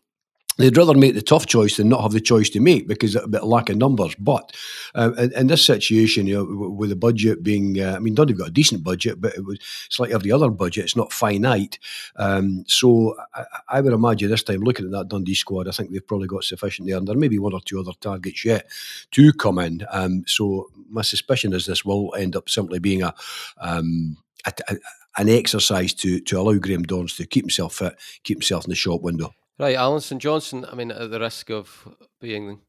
they'd 0.58 0.78
rather 0.78 0.94
make 0.94 1.14
the 1.14 1.22
tough 1.22 1.46
choice 1.46 1.78
than 1.78 1.90
not 1.90 2.02
have 2.02 2.12
the 2.12 2.22
choice 2.22 2.50
to 2.52 2.60
make 2.60 2.88
because 2.88 3.16
of 3.16 3.34
a 3.34 3.46
lack 3.46 3.70
of 3.70 3.78
numbers. 3.78 4.16
But 4.16 4.56
uh, 4.94 5.12
in, 5.18 5.34
in, 5.34 5.48
this 5.48 5.66
situation, 5.66 6.28
you 6.28 6.36
know, 6.38 6.70
with 6.70 6.90
the 6.90 6.96
budget 6.96 7.44
being, 7.44 7.80
uh, 7.80 7.94
I 7.96 8.00
mean, 8.00 8.16
Dundee 8.16 8.34
got 8.34 8.50
a 8.50 8.52
decent 8.52 8.84
budget, 8.84 9.20
but 9.20 9.36
it 9.36 9.46
was 9.46 9.60
it's 9.88 10.00
like 10.00 10.12
every 10.12 10.32
other 10.32 10.50
budget; 10.50 10.86
it's 10.86 10.96
not 10.96 11.14
finite. 11.14 11.80
Um, 12.16 12.64
so 12.68 13.16
I, 13.34 13.46
I, 13.70 13.82
would 13.82 13.94
imagine 13.94 14.30
this 14.30 14.44
time, 14.44 14.62
looking 14.62 14.86
at 14.86 14.92
that 14.92 15.10
Dundee 15.10 15.36
squad, 15.36 15.68
I 15.68 15.72
think 15.72 15.92
they've 15.92 16.06
probably 16.06 16.28
got 16.28 16.44
sufficient 16.44 16.88
there, 16.88 16.98
and 16.98 17.08
there 17.08 17.16
may 17.16 17.28
be 17.28 17.40
one 17.40 17.54
or 17.54 17.62
two 17.62 17.80
other 17.80 17.94
targets 18.00 18.46
yet 18.46 18.68
to 19.12 19.34
come 19.34 19.60
in. 19.60 19.86
Um, 19.92 20.24
so 20.28 20.70
my 20.90 21.02
suspicion 21.02 21.54
is 21.54 21.66
this 21.66 21.86
will 21.86 22.14
end 22.16 22.36
up 22.36 22.50
simply 22.50 22.80
being 22.80 23.04
a, 23.04 23.14
um, 23.60 24.18
a, 24.46 24.54
a 24.70 24.76
an 25.18 25.30
exercise 25.30 25.94
to 25.94 26.20
to 26.22 26.40
allow 26.40 26.58
Graham 26.58 26.84
Dorrans 26.84 27.16
to 27.18 27.26
keep 27.26 27.44
himself 27.44 27.76
fit, 27.76 27.96
keep 28.24 28.38
himself 28.38 28.66
in 28.66 28.70
the 28.70 28.76
shop 28.76 29.02
window. 29.02 29.34
Right, 29.58 29.78
Alan 29.78 30.02
St 30.02 30.22
Johnstone. 30.22 30.66
I 30.66 30.76
mean, 30.76 30.92
at 30.92 31.10
the 31.10 31.20
risk 31.20 31.50
of 31.50 31.88
being, 32.20 32.60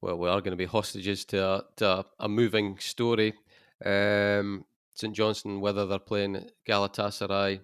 well, 0.00 0.18
we 0.18 0.28
are 0.28 0.40
going 0.40 0.50
to 0.50 0.56
be 0.56 0.64
hostages 0.64 1.24
to 1.26 1.38
a, 1.38 1.64
to 1.76 2.04
a, 2.18 2.28
moving 2.28 2.78
story. 2.78 3.32
Um, 3.84 4.64
St 4.94 5.14
Johnstone, 5.14 5.60
whether 5.60 5.86
they're 5.86 6.00
playing 6.00 6.50
Galatasaray, 6.68 7.60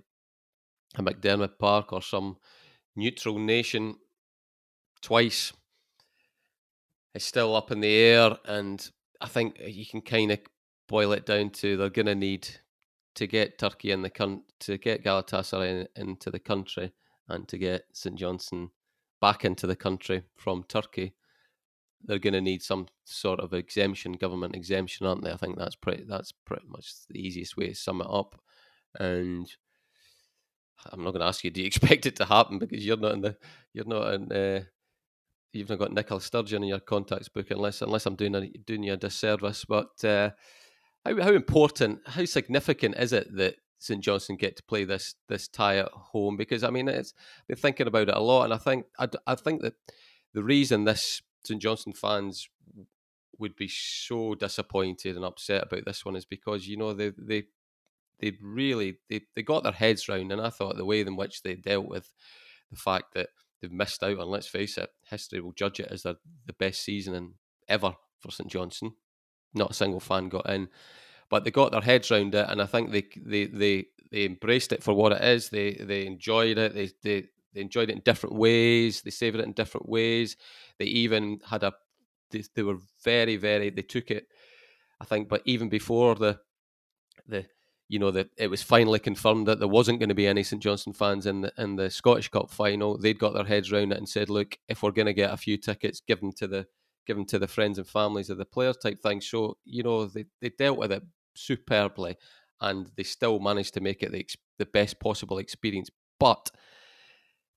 a 0.95 1.03
McDiarmid 1.03 1.59
Park, 1.59 1.93
or 1.93 2.03
some 2.03 2.37
neutral 2.95 3.37
nation 3.37 3.97
twice, 5.01 5.53
is 7.17 7.25
still 7.25 7.57
up 7.57 7.73
in 7.73 7.81
the 7.81 7.93
air. 7.93 8.37
And 8.45 8.89
I 9.21 9.27
think 9.27 9.59
you 9.59 9.87
can 9.87 10.03
kind 10.03 10.31
of 10.31 10.39
boil 10.87 11.11
it 11.11 11.27
down 11.27 11.51
to 11.51 11.77
they're 11.77 11.91
going 11.91 12.07
to 12.07 12.15
need 12.15 12.49
to 13.17 13.27
get 13.27 13.59
Turkey 13.59 13.91
in 13.91 14.03
the 14.03 14.11
country, 14.11 14.45
to 14.61 14.79
get 14.79 15.03
Galatasaray 15.03 15.69
in, 15.69 15.89
into 15.97 16.31
the 16.31 16.39
country 16.39 16.93
and 17.33 17.49
to 17.49 17.59
get 17.59 17.87
St 17.93 18.15
Johnstone 18.17 18.71
back 19.21 19.45
into 19.45 19.67
the 19.67 19.77
country 19.77 20.23
from 20.37 20.65
Turkey, 20.69 21.15
they're 22.05 22.19
going 22.19 22.35
to 22.35 22.41
need 22.41 22.63
some 22.63 22.87
sort 23.05 23.41
of 23.41 23.55
exemption, 23.55 24.13
government 24.13 24.55
exemption, 24.55 25.07
aren't 25.07 25.25
they? 25.25 25.33
I 25.33 25.37
think 25.37 25.59
that's 25.59 25.77
pretty 25.77 26.05
that's 26.05 26.33
pretty 26.33 26.67
much 26.69 26.93
the 27.09 27.19
easiest 27.19 27.57
way 27.57 27.69
to 27.69 27.75
sum 27.75 28.01
it 28.01 28.09
up. 28.11 28.41
And 28.99 29.51
I'm 30.91 31.03
not 31.03 31.13
going 31.13 31.21
to 31.21 31.27
ask 31.27 31.45
you, 31.45 31.51
do 31.51 31.61
you 31.61 31.67
expect 31.69 32.07
it 32.07 32.17
to 32.17 32.25
happen 32.25 32.59
because 32.59 32.85
you're 32.85 32.97
not 32.97 33.15
in 33.15 33.23
the 33.23 33.37
you're 33.73 33.87
not 33.87 34.15
in. 34.15 34.33
Uh, 34.33 34.63
you've 35.53 35.69
not 35.69 35.79
got 35.79 35.93
Nicola 35.93 36.21
Sturgeon 36.21 36.63
in 36.63 36.69
your 36.71 36.81
contacts 36.81 37.29
book 37.29 37.51
unless 37.51 37.83
unless 37.83 38.07
I'm 38.07 38.17
doing 38.17 38.35
a, 38.35 38.49
doing 38.67 38.83
you 38.83 38.95
a 38.95 38.97
disservice. 38.97 39.65
But 39.65 40.05
uh, 40.05 40.31
how 41.05 41.21
how 41.23 41.33
important, 41.33 42.01
how 42.07 42.25
significant 42.25 42.97
is 42.97 43.13
it 43.13 43.35
that 43.37 43.57
St 43.83 44.03
Johnstone 44.03 44.37
get 44.37 44.57
to 44.57 44.63
play 44.63 44.85
this 44.85 45.17
this 45.29 45.49
tie 45.49 45.79
at 45.79 45.91
home 45.91 46.37
because 46.37 46.63
I 46.63 46.71
mean 46.71 46.89
it's 46.89 47.15
been 47.49 47.57
thinking 47.57 47.89
about 47.89 48.09
it 48.09 48.15
a 48.15 48.21
lot 48.21 48.45
and 48.45 48.55
I 48.55 48.59
think 48.59 48.87
I, 48.99 49.09
I 49.27 49.35
think 49.35 49.63
that 49.63 49.75
the 50.33 50.45
reason 50.45 50.85
this 50.85 51.21
St 51.45 51.61
Johnstone 51.61 51.93
fans 51.93 52.49
would 53.39 53.57
be 53.57 53.69
so 53.69 54.37
disappointed 54.37 55.17
and 55.17 55.25
upset 55.25 55.65
about 55.65 55.85
this 55.85 56.05
one 56.05 56.15
is 56.15 56.25
because 56.25 56.69
you 56.69 56.77
know 56.77 56.93
they 56.93 57.11
they 57.19 57.45
they 58.21 58.37
really 58.41 58.99
they, 59.11 59.23
they 59.35 59.43
got 59.43 59.65
their 59.65 59.73
heads 59.73 60.09
round 60.09 60.31
and 60.31 60.41
I 60.41 60.51
thought 60.51 60.77
the 60.77 60.85
way 60.85 61.01
in 61.01 61.17
which 61.17 61.43
they 61.43 61.57
dealt 61.57 61.89
with 61.89 62.13
the 62.71 62.77
fact 62.77 63.15
that 63.15 63.31
they've 63.61 63.73
missed 63.73 64.05
out 64.05 64.21
on 64.21 64.29
let's 64.29 64.47
face 64.47 64.79
it 64.79 64.91
history 65.11 65.41
will 65.41 65.53
judge 65.53 65.81
it 65.81 65.89
as 65.91 66.05
the 66.05 66.17
the 66.47 66.53
best 66.53 66.85
season 66.85 67.35
ever 67.69 67.97
for 68.21 68.31
St 68.31 68.49
Johnstone 68.49 68.93
not 69.55 69.73
a 69.73 69.75
single 69.75 70.01
fan 70.01 70.29
got 70.29 70.49
in 70.49 70.69
but 71.33 71.45
they 71.45 71.51
got 71.51 71.73
their 71.73 71.81
heads 71.81 72.11
around 72.11 72.35
it, 72.35 72.47
and 72.51 72.61
I 72.61 72.67
think 72.67 72.91
they 72.93 73.07
they 73.17 73.47
they, 73.47 73.87
they 74.11 74.27
embraced 74.27 74.71
it 74.71 74.83
for 74.83 74.93
what 74.93 75.13
it 75.13 75.25
is. 75.25 75.49
They 75.49 75.73
they 75.73 76.05
enjoyed 76.05 76.59
it. 76.59 76.75
They 76.75 76.91
they 77.03 77.25
they 77.55 77.63
enjoyed 77.63 77.89
it 77.89 77.97
in 77.97 78.03
different 78.05 78.37
ways. 78.37 79.01
They 79.01 79.09
savoured 79.09 79.41
it 79.41 79.47
in 79.47 79.55
different 79.55 79.89
ways. 79.89 80.37
They 80.79 80.85
even 80.85 81.41
had 81.49 81.63
a 81.63 81.73
they, 82.31 82.45
they 82.55 82.63
were 82.63 82.77
very 83.03 83.37
very 83.37 83.71
they 83.71 83.81
took 83.81 84.11
it. 84.11 84.27
I 85.01 85.07
think, 85.07 85.31
but 85.31 85.41
even 85.47 85.71
before 85.71 86.17
the 86.17 86.39
the 87.27 87.47
you 87.89 87.99
know 87.99 88.11
that 88.11 88.29
it 88.37 88.49
was 88.49 88.63
finally 88.63 88.99
confirmed 88.99 89.49
that 89.49 89.59
there 89.59 89.69
wasn't 89.69 90.01
going 90.01 90.11
to 90.11 90.15
be 90.15 90.27
any 90.27 90.43
St 90.43 90.63
Johnstone 90.63 90.93
fans 90.93 91.25
in 91.25 91.41
the 91.41 91.53
in 91.57 91.77
the 91.77 91.89
Scottish 91.89 92.29
Cup 92.29 92.51
final. 92.51 92.99
They'd 92.99 93.19
got 93.19 93.33
their 93.33 93.45
heads 93.45 93.73
around 93.73 93.93
it 93.93 93.99
and 93.99 94.09
said, 94.09 94.29
"Look, 94.29 94.59
if 94.69 94.83
we're 94.83 94.91
going 94.91 95.07
to 95.07 95.15
get 95.15 95.33
a 95.33 95.39
few 95.39 95.57
tickets, 95.57 96.03
give 96.07 96.21
them 96.21 96.33
to 96.33 96.47
the 96.47 96.67
give 97.07 97.17
them 97.17 97.25
to 97.25 97.39
the 97.39 97.49
friends 97.49 97.79
and 97.79 97.89
families 97.89 98.29
of 98.29 98.37
the 98.37 98.45
players 98.45 98.77
type 98.77 99.01
thing." 99.01 99.23
So 99.23 99.57
you 99.65 99.83
know 99.83 100.05
they 100.05 100.27
they 100.43 100.51
dealt 100.51 100.77
with 100.77 100.93
it 100.93 101.03
superbly, 101.35 102.17
and 102.61 102.91
they 102.97 103.03
still 103.03 103.39
managed 103.41 103.75
to 103.75 103.81
make 103.81 104.03
it 104.03 104.13
the, 104.13 104.27
the 104.59 104.67
best 104.67 105.01
possible 105.01 105.39
experience. 105.39 105.91
But 106.19 106.51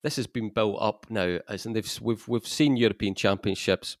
this 0.02 0.16
has 0.16 0.26
been 0.26 0.50
built 0.50 0.78
up 0.80 1.06
now, 1.10 1.38
as 1.48 1.66
and 1.66 1.74
they've 1.74 1.98
we've 2.00 2.26
we've 2.28 2.46
seen 2.46 2.76
European 2.76 3.14
Championships, 3.14 3.96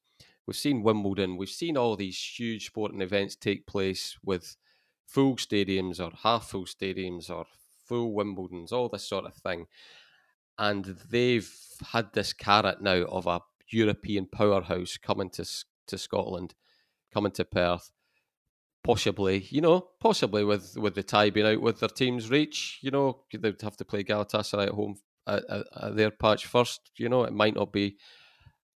we've 0.46 0.56
seen 0.56 0.82
Wimbledon, 0.82 1.36
we've 1.36 1.48
seen 1.48 1.76
all 1.76 1.96
these 1.96 2.18
huge 2.38 2.66
sporting 2.66 3.02
events 3.02 3.36
take 3.36 3.66
place 3.66 4.16
with 4.24 4.56
full 5.06 5.36
stadiums 5.36 6.00
or 6.00 6.12
half 6.22 6.50
full 6.50 6.64
stadiums 6.64 7.30
or 7.30 7.46
full 7.86 8.14
Wimbledons, 8.14 8.72
all 8.72 8.88
this 8.88 9.08
sort 9.08 9.24
of 9.24 9.34
thing. 9.34 9.66
And 10.58 10.96
they've 11.10 11.52
had 11.92 12.12
this 12.12 12.32
carrot 12.32 12.80
now 12.80 13.02
of 13.04 13.26
a 13.26 13.40
European 13.68 14.26
powerhouse 14.26 14.96
coming 14.96 15.30
to 15.30 15.44
to 15.88 15.98
Scotland, 15.98 16.54
coming 17.12 17.32
to 17.32 17.44
Perth, 17.44 17.90
possibly, 18.86 19.46
you 19.50 19.60
know, 19.60 19.88
possibly 20.00 20.44
with 20.44 20.76
with 20.76 20.94
the 20.94 21.02
tie 21.02 21.30
being 21.30 21.46
out 21.46 21.60
with 21.60 21.80
their 21.80 21.88
team's 21.88 22.30
reach, 22.30 22.78
you 22.82 22.90
know, 22.90 23.24
they'd 23.32 23.60
have 23.60 23.76
to 23.76 23.84
play 23.84 24.04
Galatasaray 24.04 24.68
at 24.68 24.72
home 24.72 24.96
at, 25.26 25.44
at, 25.50 25.66
at, 25.82 25.96
their 25.96 26.10
patch 26.10 26.46
first. 26.46 26.92
You 26.96 27.08
know, 27.08 27.24
it 27.24 27.32
might 27.32 27.56
not 27.56 27.72
be, 27.72 27.96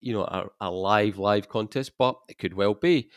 you 0.01 0.13
know, 0.13 0.25
a, 0.25 0.47
a 0.61 0.71
live 0.71 1.19
live 1.19 1.49
contest, 1.49 1.93
but 1.97 2.17
it 2.29 2.39
could 2.39 2.55
well 2.55 2.75
be. 2.75 3.11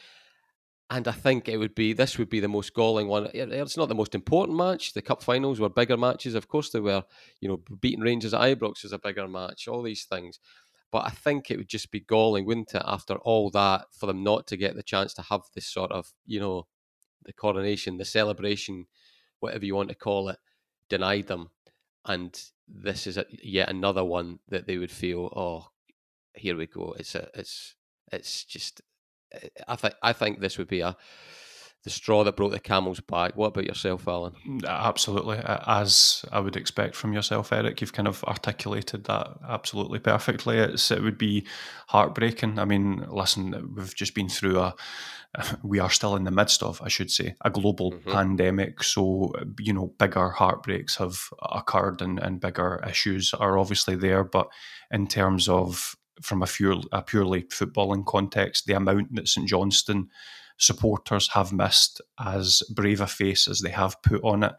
And 0.90 1.08
I 1.08 1.12
think 1.12 1.50
it 1.50 1.58
would 1.58 1.74
be 1.74 1.94
this 1.94 2.20
would 2.20 2.30
be 2.30 2.40
the 2.40 2.48
most 2.48 2.74
galling 2.76 3.08
one. 3.08 3.28
It's 3.34 3.78
not 3.78 3.90
the 3.90 3.96
most 3.96 4.14
important 4.14 4.58
match. 4.58 4.94
The 4.94 5.02
cup 5.02 5.24
finals 5.24 5.60
were 5.60 5.70
bigger 5.70 5.98
matches, 5.98 6.36
of 6.36 6.48
course 6.48 6.70
they 6.70 6.80
were. 6.80 7.04
You 7.42 7.50
know, 7.50 7.62
beating 7.82 8.02
Rangers 8.02 8.36
at 8.36 8.42
Ibrox 8.42 8.86
is 8.86 8.94
a 8.94 9.00
bigger 9.00 9.28
match. 9.28 9.68
All 9.68 9.82
these 9.82 10.04
things. 10.04 10.40
But 10.92 11.08
I 11.08 11.10
think 11.10 11.50
it 11.50 11.58
would 11.58 11.70
just 11.70 11.90
be 11.90 12.02
galling, 12.02 12.46
wouldn't 12.46 12.76
it, 12.76 12.84
after 12.86 13.16
all 13.16 13.50
that, 13.50 13.86
for 13.98 14.06
them 14.06 14.24
not 14.24 14.46
to 14.48 14.58
get 14.58 14.76
the 14.76 14.84
chance 14.84 15.12
to 15.16 15.24
have 15.24 15.42
this 15.56 15.66
sort 15.66 15.92
of, 15.92 16.14
you 16.28 16.40
know, 16.40 16.68
the 17.26 17.34
coronation, 17.34 17.98
the 17.98 18.06
celebration, 18.06 18.88
whatever 19.40 19.66
you 19.66 19.76
want 19.76 19.90
to 19.90 19.96
call 19.96 20.30
it, 20.30 20.38
denied 20.90 21.28
them. 21.28 21.50
And 22.06 22.40
this 22.68 23.08
is 23.08 23.18
a, 23.18 23.26
yet 23.42 23.70
another 23.70 24.04
one 24.04 24.40
that 24.50 24.68
they 24.68 24.78
would 24.78 24.92
feel, 24.92 25.32
oh, 25.36 25.72
here 26.34 26.58
we 26.58 26.68
go. 26.68 26.96
It's 26.98 27.16
a, 27.16 27.30
it's, 27.34 27.76
it's 28.12 28.44
just. 28.44 28.82
Eh, 29.32 29.48
I 29.68 29.76
think 29.76 29.94
I 30.02 30.14
think 30.14 30.40
this 30.40 30.58
would 30.58 30.68
be 30.68 30.82
a 30.82 30.96
the 31.84 31.90
straw 31.90 32.24
that 32.24 32.38
broke 32.38 32.52
the 32.52 32.60
camel's 32.60 33.02
back. 33.02 33.36
What 33.36 33.48
about 33.48 33.66
yourself, 33.66 34.08
Alan? 34.08 34.34
Absolutely, 34.66 35.40
as 35.44 36.24
I 36.32 36.40
would 36.40 36.56
expect 36.56 36.96
from 36.96 37.12
yourself, 37.14 37.52
Eric. 37.52 37.82
You've 37.82 37.94
kind 37.94 38.08
of 38.08 38.24
articulated 38.24 39.04
that 39.06 39.28
absolutely 39.48 40.00
perfectly. 40.00 40.58
It's 40.60 40.92
it 40.92 41.04
would 41.04 41.18
be 41.18 41.46
heartbreaking. 41.88 42.58
I 42.58 42.66
mean, 42.66 43.06
listen, 43.10 43.74
we've 43.76 43.96
just 43.96 44.16
been 44.16 44.30
through 44.30 44.60
a. 44.60 44.76
We 45.64 45.80
are 45.80 45.90
still 45.90 46.16
in 46.16 46.26
the 46.26 46.32
midst 46.32 46.62
of, 46.62 46.80
I 46.84 46.90
should 46.90 47.10
say, 47.10 47.36
a 47.44 47.50
global 47.50 47.92
mm-hmm. 47.92 48.12
pandemic. 48.12 48.84
So, 48.84 49.34
you 49.60 49.74
know, 49.74 49.92
bigger 49.98 50.30
heartbreaks 50.30 50.98
have 50.98 51.18
occurred 51.42 52.04
and, 52.04 52.20
and 52.20 52.40
bigger 52.40 52.80
issues 52.88 53.34
are 53.34 53.58
obviously 53.58 53.96
there. 53.96 54.24
But 54.24 54.50
in 54.92 55.08
terms 55.08 55.50
of 55.50 55.96
from 56.22 56.44
a, 56.44 56.46
pure, 56.46 56.82
a 56.92 57.02
purely 57.02 57.46
footballing 57.46 58.06
context, 58.06 58.68
the 58.68 58.74
amount 58.74 59.16
that 59.16 59.28
St 59.28 59.48
Johnstone 59.50 60.10
supporters 60.58 61.30
have 61.30 61.52
missed 61.52 62.02
as 62.20 62.64
brave 62.70 63.02
a 63.02 63.08
face 63.08 63.48
as 63.48 63.62
they 63.62 63.72
have 63.72 64.02
put 64.02 64.24
on 64.24 64.44
it 64.44 64.54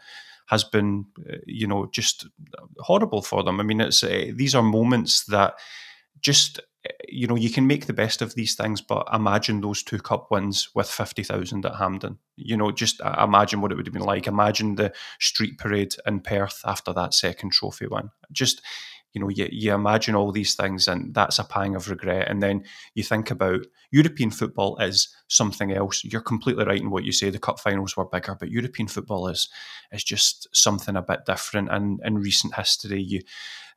has 0.46 0.64
been, 0.64 1.06
uh, 1.30 1.36
you 1.46 1.66
know, 1.66 1.86
just 1.86 2.26
horrible 2.78 3.22
for 3.22 3.42
them. 3.42 3.60
I 3.60 3.62
mean, 3.62 3.80
it's 3.80 4.02
uh, 4.04 4.30
these 4.34 4.54
are 4.54 4.62
moments 4.62 5.24
that 5.26 5.54
just 6.20 6.60
uh, 6.86 6.92
you 7.08 7.26
know 7.26 7.36
you 7.36 7.50
can 7.50 7.66
make 7.66 7.86
the 7.86 7.92
best 7.92 8.20
of 8.20 8.34
these 8.34 8.54
things, 8.54 8.80
but 8.80 9.08
imagine 9.12 9.60
those 9.60 9.82
two 9.82 9.98
cup 9.98 10.30
wins 10.30 10.68
with 10.74 10.88
fifty 10.88 11.22
thousand 11.22 11.64
at 11.64 11.76
Hampden. 11.76 12.18
You 12.36 12.56
know, 12.56 12.70
just 12.72 13.00
imagine 13.00 13.60
what 13.60 13.72
it 13.72 13.76
would 13.76 13.86
have 13.86 13.94
been 13.94 14.02
like. 14.02 14.26
Imagine 14.26 14.74
the 14.74 14.92
street 15.18 15.58
parade 15.58 15.94
in 16.06 16.20
Perth 16.20 16.60
after 16.64 16.92
that 16.92 17.14
second 17.14 17.52
trophy 17.52 17.86
win. 17.86 18.10
Just 18.30 18.60
you 19.14 19.20
know, 19.20 19.28
you, 19.28 19.48
you 19.50 19.72
imagine 19.72 20.16
all 20.16 20.32
these 20.32 20.54
things, 20.54 20.88
and 20.88 21.14
that's 21.14 21.38
a 21.38 21.44
pang 21.44 21.76
of 21.76 21.88
regret. 21.88 22.28
And 22.28 22.42
then 22.42 22.64
you 22.94 23.04
think 23.04 23.30
about 23.30 23.64
European 23.92 24.30
football 24.30 24.76
is 24.78 25.08
something 25.28 25.72
else. 25.72 26.02
You're 26.04 26.20
completely 26.20 26.64
right 26.64 26.80
in 26.80 26.90
what 26.90 27.04
you 27.04 27.12
say. 27.12 27.30
The 27.30 27.38
cup 27.38 27.60
finals 27.60 27.96
were 27.96 28.04
bigger, 28.04 28.36
but 28.38 28.50
European 28.50 28.88
football 28.88 29.28
is 29.28 29.48
is 29.92 30.02
just 30.02 30.48
something 30.52 30.96
a 30.96 31.02
bit 31.02 31.24
different. 31.26 31.70
And 31.70 32.00
in 32.04 32.18
recent 32.18 32.54
history, 32.54 33.00
you 33.00 33.22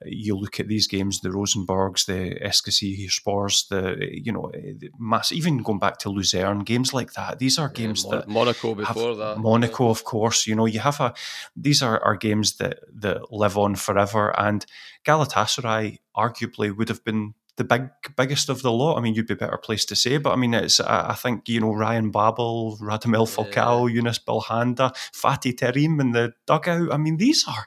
you 0.05 0.37
look 0.37 0.59
at 0.59 0.67
these 0.67 0.87
games, 0.87 1.21
the 1.21 1.29
Rosenborgs, 1.29 2.05
the 2.05 2.39
Eskişehirspors, 2.39 3.69
the 3.69 3.97
you 4.11 4.31
know, 4.31 4.51
the 4.53 4.89
mass, 4.99 5.31
even 5.31 5.57
going 5.63 5.79
back 5.79 5.97
to 5.99 6.09
Luzern, 6.09 6.59
games 6.59 6.93
like 6.93 7.13
that. 7.13 7.39
These 7.39 7.57
are 7.57 7.69
games 7.69 8.03
yeah, 8.03 8.11
Mon- 8.11 8.19
that 8.19 8.27
Monaco 8.27 8.75
before 8.75 9.15
that. 9.15 9.39
Monaco, 9.39 9.89
of 9.89 10.03
course. 10.03 10.45
You 10.45 10.55
know, 10.55 10.65
you 10.65 10.79
have 10.79 10.99
a. 10.99 11.13
These 11.55 11.81
are, 11.81 11.99
are 12.03 12.15
games 12.15 12.57
that 12.57 12.79
that 12.99 13.31
live 13.31 13.57
on 13.57 13.75
forever, 13.75 14.37
and 14.39 14.65
Galatasaray 15.05 15.99
arguably 16.15 16.75
would 16.75 16.89
have 16.89 17.03
been 17.03 17.33
the 17.57 17.63
big 17.63 17.89
biggest 18.15 18.49
of 18.49 18.61
the 18.61 18.71
lot. 18.71 18.97
I 18.97 19.01
mean, 19.01 19.15
you'd 19.15 19.27
be 19.27 19.33
better 19.33 19.57
placed 19.57 19.89
to 19.89 19.95
say, 19.95 20.17
but 20.17 20.31
I 20.31 20.35
mean, 20.35 20.53
it's 20.53 20.79
I, 20.79 21.09
I 21.09 21.13
think 21.13 21.49
you 21.49 21.59
know 21.59 21.73
Ryan 21.73 22.11
Babel, 22.11 22.77
Radamel 22.79 23.27
Falcao, 23.27 23.89
yeah. 23.89 24.01
Younès 24.01 24.23
Belhanda, 24.23 24.95
Fatih 25.11 25.55
Terim 25.55 25.99
in 25.99 26.11
the 26.11 26.33
dugout. 26.45 26.93
I 26.93 26.97
mean, 26.97 27.17
these 27.17 27.45
are 27.47 27.65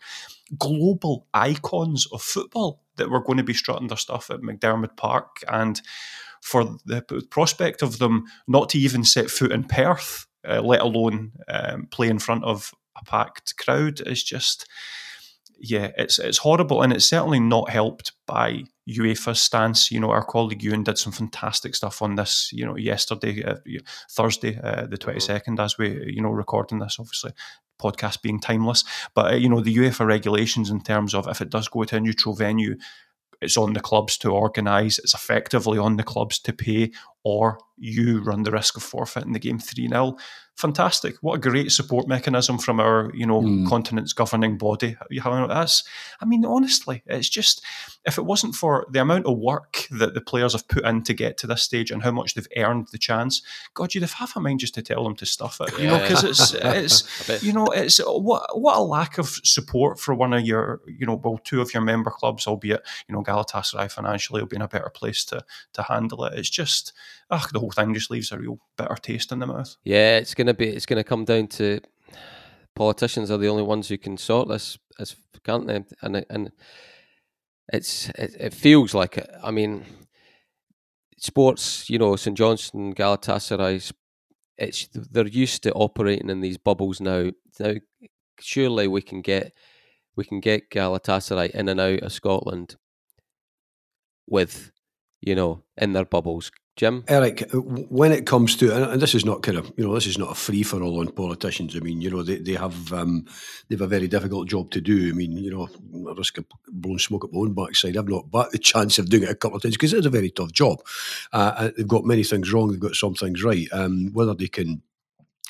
global 0.59 1.26
icons 1.32 2.07
of 2.12 2.22
football 2.22 2.82
that 2.96 3.11
were 3.11 3.22
going 3.22 3.38
to 3.38 3.44
be 3.44 3.55
strutting 3.55 3.88
their 3.88 3.96
stuff 3.96 4.30
at 4.30 4.40
McDiarmid 4.40 4.96
Park. 4.96 5.42
And 5.48 5.80
for 6.40 6.76
the 6.84 7.03
prospect 7.30 7.82
of 7.82 7.98
them 7.98 8.24
not 8.48 8.70
to 8.70 8.78
even 8.78 9.05
set 9.05 9.30
foot 9.30 9.53
in 9.53 9.64
Perth, 9.64 10.26
uh, 10.48 10.61
let 10.61 10.80
alone 10.80 11.32
um, 11.48 11.86
play 11.90 12.09
in 12.09 12.18
front 12.18 12.44
of 12.44 12.72
a 12.96 13.05
packed 13.05 13.57
crowd, 13.57 14.01
is 14.07 14.22
just, 14.22 14.66
yeah, 15.59 15.90
it's 15.98 16.18
it's 16.18 16.38
horrible, 16.38 16.82
and 16.82 16.92
it's 16.92 17.05
certainly 17.05 17.40
not 17.40 17.68
helped 17.68 18.12
by 18.26 18.64
UEFA's 18.88 19.40
stance. 19.40 19.90
You 19.90 20.01
know, 20.01 20.11
our 20.11 20.24
colleague 20.24 20.62
Ewan 20.62 20.84
did 20.84 20.96
some 20.96 21.12
fantastic 21.12 21.74
stuff 21.74 22.01
on 22.01 22.14
this. 22.14 22.51
You 22.53 22.64
know, 22.64 22.76
yesterday, 22.76 23.44
uh, 23.44 23.57
Thursday, 24.11 24.59
uh, 24.62 24.86
the 24.86 24.96
twenty 24.96 25.20
second, 25.20 25.61
as 25.61 25.76
we 25.76 26.11
you 26.11 26.22
know 26.22 26.30
recording 26.30 26.78
this, 26.78 26.96
obviously 26.98 27.32
podcast 27.81 28.22
being 28.22 28.41
timeless. 28.41 28.85
But 29.14 29.33
uh, 29.33 29.37
you 29.37 29.49
know, 29.49 29.61
the 29.61 29.74
UEFA 29.74 30.07
regulations 30.07 30.70
in 30.70 30.83
terms 30.83 31.14
of 31.14 31.26
if 31.28 31.41
it 31.41 31.51
does 31.51 31.68
go 31.68 31.85
to 31.85 31.97
a 31.97 32.01
neutral 32.01 32.35
venue, 32.35 32.76
it's 33.41 33.57
on 33.57 33.72
the 33.72 33.81
clubs 33.81 34.18
to 34.18 34.31
organise. 34.31 34.99
It's 34.99 35.14
effectively 35.14 35.78
on 35.78 35.97
the 35.97 36.03
clubs 36.03 36.39
to 36.41 36.53
pay, 36.53 36.93
or 37.23 37.59
you 37.77 38.23
run 38.23 38.43
the 38.43 38.51
risk 38.51 38.77
of 38.77 38.83
forfeiting 38.83 39.33
the 39.33 39.39
game 39.39 39.59
three 39.59 39.89
0 39.89 40.16
fantastic. 40.61 41.16
What 41.23 41.35
a 41.35 41.51
great 41.51 41.73
support 41.73 42.07
mechanism 42.07 42.59
from 42.59 42.81
our, 42.81 43.11
you 43.14 43.27
know, 43.27 43.41
mm. 43.41 43.66
continent's 43.66 44.12
governing 44.12 44.59
body. 44.59 44.97
That's, 45.11 45.85
I 46.21 46.25
mean, 46.27 46.45
honestly, 46.45 47.03
it's 47.07 47.29
just 47.29 47.64
if 48.05 48.18
it 48.18 48.27
wasn't 48.27 48.55
for 48.55 48.87
the 48.91 49.01
amount 49.01 49.27
of 49.27 49.39
work 49.39 49.87
that 49.91 50.14
the 50.14 50.21
players 50.21 50.53
have 50.53 50.68
put 50.68 50.85
in 50.85 51.03
to 51.05 51.14
get 51.14 51.39
to 51.39 51.47
this 51.47 51.62
stage 51.62 51.91
and 51.91 52.03
how 52.03 52.11
much 52.11 52.35
they've 52.35 52.47
earned 52.57 52.89
the 52.93 52.99
chance, 52.99 53.43
God, 53.75 53.95
you'd 53.95 54.03
have 54.03 54.12
half 54.12 54.37
a 54.37 54.41
mind 54.41 54.61
just 54.61 54.75
to 54.75 54.83
tell 54.83 55.03
them 55.03 55.16
to 55.16 55.27
stuff 55.27 55.61
it. 55.61 55.77
You 55.79 55.85
yeah. 55.85 55.97
know, 55.97 56.03
because 56.03 56.25
it's 56.25 56.53
it's 56.62 57.43
you 57.43 57.53
know 57.53 57.66
it's 57.66 57.99
what 57.99 58.59
what 58.59 58.77
a 58.77 58.83
lack 58.83 59.18
of 59.18 59.29
support 59.29 59.99
for 59.99 60.14
one 60.14 60.33
of 60.33 60.43
your, 60.43 60.81
you 60.87 61.07
know, 61.07 61.21
well, 61.23 61.39
two 61.43 61.61
of 61.61 61.73
your 61.73 61.83
member 61.83 62.11
clubs, 62.11 62.47
albeit 62.47 62.83
you 63.09 63.14
know 63.14 63.23
Galatasaray 63.23 63.91
financially 63.91 64.43
will 64.43 64.49
be 64.49 64.57
in 64.57 64.62
a 64.62 64.68
better 64.68 64.91
place 64.91 65.25
to 65.27 65.45
to 65.73 65.83
handle 65.83 66.25
it. 66.25 66.39
It's 66.39 66.51
just, 66.51 66.93
ugh, 67.30 67.48
the 67.52 67.61
whole 67.61 67.70
thing 67.70 67.94
just 67.94 68.11
leaves 68.11 68.32
a 68.32 68.38
real 68.38 68.58
bitter 68.76 68.96
taste 68.96 69.32
in 69.32 69.38
the 69.38 69.46
mouth. 69.46 69.76
Yeah, 69.84 70.18
it's 70.18 70.34
to 70.34 70.54
be. 70.54 70.68
It's 70.68 70.86
to 70.86 71.04
come 71.04 71.24
down 71.24 71.48
to 71.48 71.80
politicians 72.74 73.30
are 73.30 73.38
the 73.38 73.48
only 73.48 73.62
ones 73.62 73.88
who 73.88 73.98
can 73.98 74.16
sort 74.16 74.48
this, 74.48 74.78
as 74.98 75.16
can't 75.44 75.66
they? 75.66 75.84
And 76.02 76.24
and 76.28 76.52
it's 77.72 78.08
it, 78.11 78.34
it 78.38 78.54
feels 78.54 78.94
like 78.94 79.18
it. 79.18 79.30
I 79.42 79.50
mean, 79.50 79.84
sports. 81.18 81.88
You 81.88 81.98
know, 81.98 82.16
St 82.16 82.36
Johnstone, 82.36 82.94
Galatasaray. 82.94 83.92
It's 84.58 84.88
they're 84.94 85.26
used 85.26 85.62
to 85.62 85.72
operating 85.72 86.30
in 86.30 86.40
these 86.40 86.58
bubbles 86.58 87.00
now. 87.00 87.30
Now, 87.58 87.74
surely 88.40 88.88
we 88.88 89.02
can 89.02 89.22
get 89.22 89.52
we 90.16 90.24
can 90.24 90.40
get 90.40 90.70
Galatasaray 90.70 91.50
in 91.50 91.68
and 91.68 91.80
out 91.80 92.00
of 92.00 92.12
Scotland 92.12 92.76
with 94.26 94.70
you 95.20 95.34
know 95.34 95.62
in 95.76 95.92
their 95.92 96.04
bubbles 96.04 96.50
Jim? 96.77 97.05
Eric, 97.09 97.53
uh, 97.55 97.59
when 97.59 98.12
it 98.12 98.27
comes 98.27 98.57
to, 98.57 98.93
and 98.93 99.03
this 99.03 99.14
is 99.14 99.25
not 99.25 99.43
kind 99.43 99.59
of, 99.59 99.73
you 99.77 99.87
know, 99.87 99.95
this 99.95 100.07
is 100.07 100.16
not 100.16 100.33
a 100.33 100.35
free 100.35 100.62
for 100.62 100.83
all 100.83 101.01
on 101.01 101.09
politicians. 101.12 101.77
I 101.77 101.81
mean, 101.81 102.01
you 102.01 102.11
know, 102.11 102.23
they, 102.23 102.37
they 102.37 102.55
have 102.55 102.93
um, 102.93 103.27
they 103.68 103.75
have 103.75 103.83
a 103.83 103.87
very 103.87 104.09
difficult 104.09 104.49
job 104.49 104.71
to 104.71 104.81
do. 104.81 105.11
I 105.11 105.12
mean, 105.12 105.33
you 105.33 105.51
know, 105.51 105.68
I 106.09 106.14
risk 106.14 106.39
of 106.39 106.47
blowing 106.68 106.99
smoke 106.99 107.25
at 107.25 107.33
my 107.33 107.41
own 107.41 107.53
backside. 107.53 107.97
I've 107.97 108.09
not 108.09 108.31
backed 108.31 108.53
the 108.53 108.59
chance 108.73 108.99
of 108.99 109.11
doing 109.11 109.25
it 109.25 109.31
a 109.31 109.35
couple 109.35 109.57
of 109.57 109.62
times 109.62 109.77
because 109.77 109.93
it's 109.93 110.07
a 110.07 110.11
very 110.11 110.31
tough 110.31 110.53
job. 110.53 110.81
Uh, 111.33 111.71
they've 111.77 111.87
got 111.87 112.05
many 112.05 112.25
things 112.25 112.53
wrong, 112.53 112.71
they've 112.71 112.81
got 112.81 112.95
some 112.95 113.14
things 113.14 113.43
right. 113.43 113.68
Um, 113.73 114.11
whether 114.12 114.35
they 114.35 114.49
can 114.49 114.83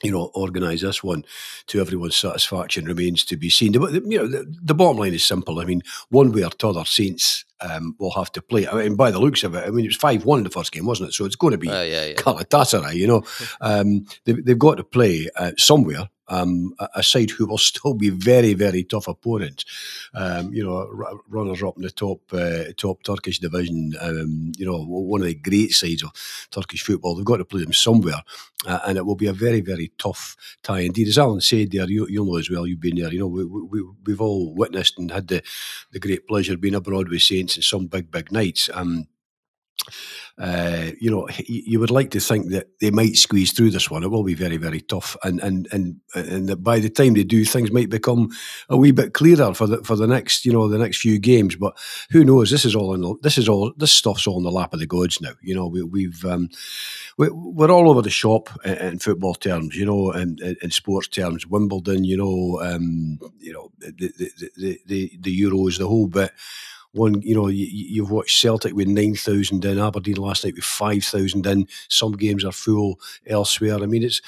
you 0.02 0.10
know, 0.10 0.30
organise 0.34 0.80
this 0.80 1.02
one 1.02 1.24
to 1.66 1.80
everyone's 1.80 2.16
satisfaction 2.16 2.86
remains 2.86 3.24
to 3.24 3.36
be 3.36 3.50
seen. 3.50 3.72
The, 3.72 4.02
you 4.06 4.18
know, 4.18 4.26
the, 4.26 4.54
the, 4.62 4.74
bottom 4.74 4.98
line 4.98 5.14
is 5.14 5.24
simple. 5.24 5.60
I 5.60 5.64
mean, 5.64 5.82
one 6.08 6.32
way 6.32 6.42
or 6.42 6.50
other, 6.64 6.84
Saints 6.84 7.44
um, 7.60 7.94
will 7.98 8.12
have 8.12 8.32
to 8.32 8.42
play. 8.42 8.66
I 8.66 8.74
mean, 8.74 8.96
by 8.96 9.10
the 9.10 9.18
looks 9.18 9.44
of 9.44 9.54
it, 9.54 9.66
I 9.66 9.70
mean, 9.70 9.84
it 9.84 9.88
was 9.88 9.96
5 9.96 10.24
1 10.24 10.42
the 10.44 10.50
first 10.50 10.72
game, 10.72 10.86
wasn't 10.86 11.10
it? 11.10 11.12
So 11.12 11.24
it's 11.24 11.36
going 11.36 11.52
to 11.52 11.58
be 11.58 11.68
uh, 11.68 11.82
yeah, 11.82 12.06
yeah. 12.06 12.14
Galatasaray, 12.14 12.94
you 12.94 13.06
know. 13.06 13.22
um, 13.60 14.06
they, 14.24 14.34
have 14.46 14.58
got 14.58 14.76
to 14.76 14.84
play 14.84 15.28
uh, 15.36 15.52
somewhere 15.58 16.08
um, 16.30 16.74
a 16.94 17.02
side 17.02 17.30
who 17.30 17.46
will 17.46 17.58
still 17.58 17.94
be 17.94 18.10
very, 18.10 18.54
very 18.54 18.84
tough 18.84 19.08
opponents. 19.08 19.64
Um, 20.14 20.52
you 20.54 20.64
know, 20.64 20.86
runners 21.28 21.62
up 21.62 21.76
in 21.76 21.82
the 21.82 21.90
top 21.90 22.20
uh, 22.32 22.72
top 22.76 23.02
Turkish 23.02 23.38
division. 23.40 23.94
Um, 24.00 24.52
you 24.56 24.64
know, 24.64 24.82
one 24.84 25.20
of 25.20 25.26
the 25.26 25.34
great 25.34 25.72
sides 25.72 26.02
of 26.02 26.12
Turkish 26.50 26.82
football. 26.82 27.16
They've 27.16 27.24
got 27.24 27.38
to 27.38 27.44
play 27.44 27.62
them 27.62 27.72
somewhere, 27.72 28.22
uh, 28.66 28.80
and 28.86 28.96
it 28.96 29.04
will 29.04 29.16
be 29.16 29.26
a 29.26 29.32
very, 29.32 29.60
very 29.60 29.92
tough 29.98 30.36
tie 30.62 30.80
indeed. 30.80 31.08
As 31.08 31.18
Alan 31.18 31.40
said 31.40 31.72
there, 31.72 31.88
you, 31.88 32.06
will 32.08 32.26
know 32.26 32.36
as 32.38 32.50
well. 32.50 32.66
You've 32.66 32.80
been 32.80 32.96
there. 32.96 33.12
You 33.12 33.20
know, 33.20 33.26
we, 33.26 33.44
we, 33.44 33.82
we've 34.04 34.20
all 34.20 34.54
witnessed 34.54 34.98
and 34.98 35.10
had 35.10 35.28
the 35.28 35.42
the 35.92 36.00
great 36.00 36.26
pleasure 36.26 36.54
of 36.54 36.60
being 36.60 36.74
abroad 36.74 37.08
with 37.08 37.22
Saints 37.22 37.56
in 37.56 37.62
some 37.62 37.86
big, 37.86 38.10
big 38.10 38.32
nights. 38.32 38.70
Um, 38.72 39.06
uh, 40.38 40.92
you 41.00 41.10
know, 41.10 41.28
you 41.46 41.78
would 41.78 41.90
like 41.90 42.10
to 42.10 42.20
think 42.20 42.50
that 42.50 42.68
they 42.80 42.90
might 42.90 43.16
squeeze 43.16 43.52
through 43.52 43.70
this 43.70 43.90
one. 43.90 44.02
It 44.02 44.10
will 44.10 44.24
be 44.24 44.34
very, 44.34 44.56
very 44.56 44.80
tough, 44.80 45.16
and 45.22 45.40
and 45.40 45.68
and 45.72 46.00
and 46.14 46.48
that 46.48 46.62
by 46.62 46.78
the 46.78 46.88
time 46.88 47.14
they 47.14 47.24
do, 47.24 47.44
things 47.44 47.70
might 47.70 47.90
become 47.90 48.30
a 48.68 48.76
wee 48.76 48.90
bit 48.90 49.12
clearer 49.12 49.52
for 49.54 49.66
the 49.66 49.82
for 49.84 49.96
the 49.96 50.06
next, 50.06 50.44
you 50.44 50.52
know, 50.52 50.68
the 50.68 50.78
next 50.78 50.98
few 50.98 51.18
games. 51.18 51.56
But 51.56 51.76
who 52.10 52.24
knows? 52.24 52.50
This 52.50 52.64
is 52.64 52.74
all 52.74 52.94
in 52.94 53.18
this 53.22 53.38
is 53.38 53.48
all 53.48 53.72
this 53.76 53.92
stuff's 53.92 54.26
all 54.26 54.38
in 54.38 54.44
the 54.44 54.50
lap 54.50 54.72
of 54.72 54.80
the 54.80 54.86
gods 54.86 55.20
now. 55.20 55.32
You 55.42 55.54
know, 55.54 55.66
we, 55.66 55.82
we've 55.82 56.24
um, 56.24 56.48
we, 57.18 57.26
are 57.28 57.70
all 57.70 57.90
over 57.90 58.02
the 58.02 58.10
shop 58.10 58.48
in, 58.64 58.74
in 58.74 58.98
football 58.98 59.34
terms. 59.34 59.76
You 59.76 59.84
know, 59.84 60.10
and 60.10 60.40
in, 60.40 60.56
in, 60.62 60.70
sports 60.70 61.08
terms, 61.08 61.46
Wimbledon. 61.46 62.04
You 62.04 62.16
know, 62.16 62.60
um, 62.62 63.18
you 63.38 63.52
know 63.52 63.72
the 63.78 63.92
the, 64.16 64.50
the 64.56 64.80
the 64.86 65.18
the 65.20 65.40
Euros, 65.40 65.78
the 65.78 65.88
whole 65.88 66.06
bit 66.06 66.32
one, 66.92 67.22
you 67.22 67.34
know, 67.34 67.46
you, 67.48 68.02
have 68.02 68.10
watched 68.10 68.40
Celtic 68.40 68.74
with 68.74 68.88
9,000 68.88 69.64
in, 69.64 69.78
Aberdeen 69.78 70.16
last 70.16 70.44
night 70.44 70.54
with 70.54 70.64
5,000 70.64 71.46
in. 71.46 71.68
Some 71.88 72.12
games 72.12 72.44
are 72.44 72.52
full 72.52 72.98
elsewhere. 73.26 73.76
I 73.76 73.86
mean, 73.86 74.02
it's, 74.02 74.20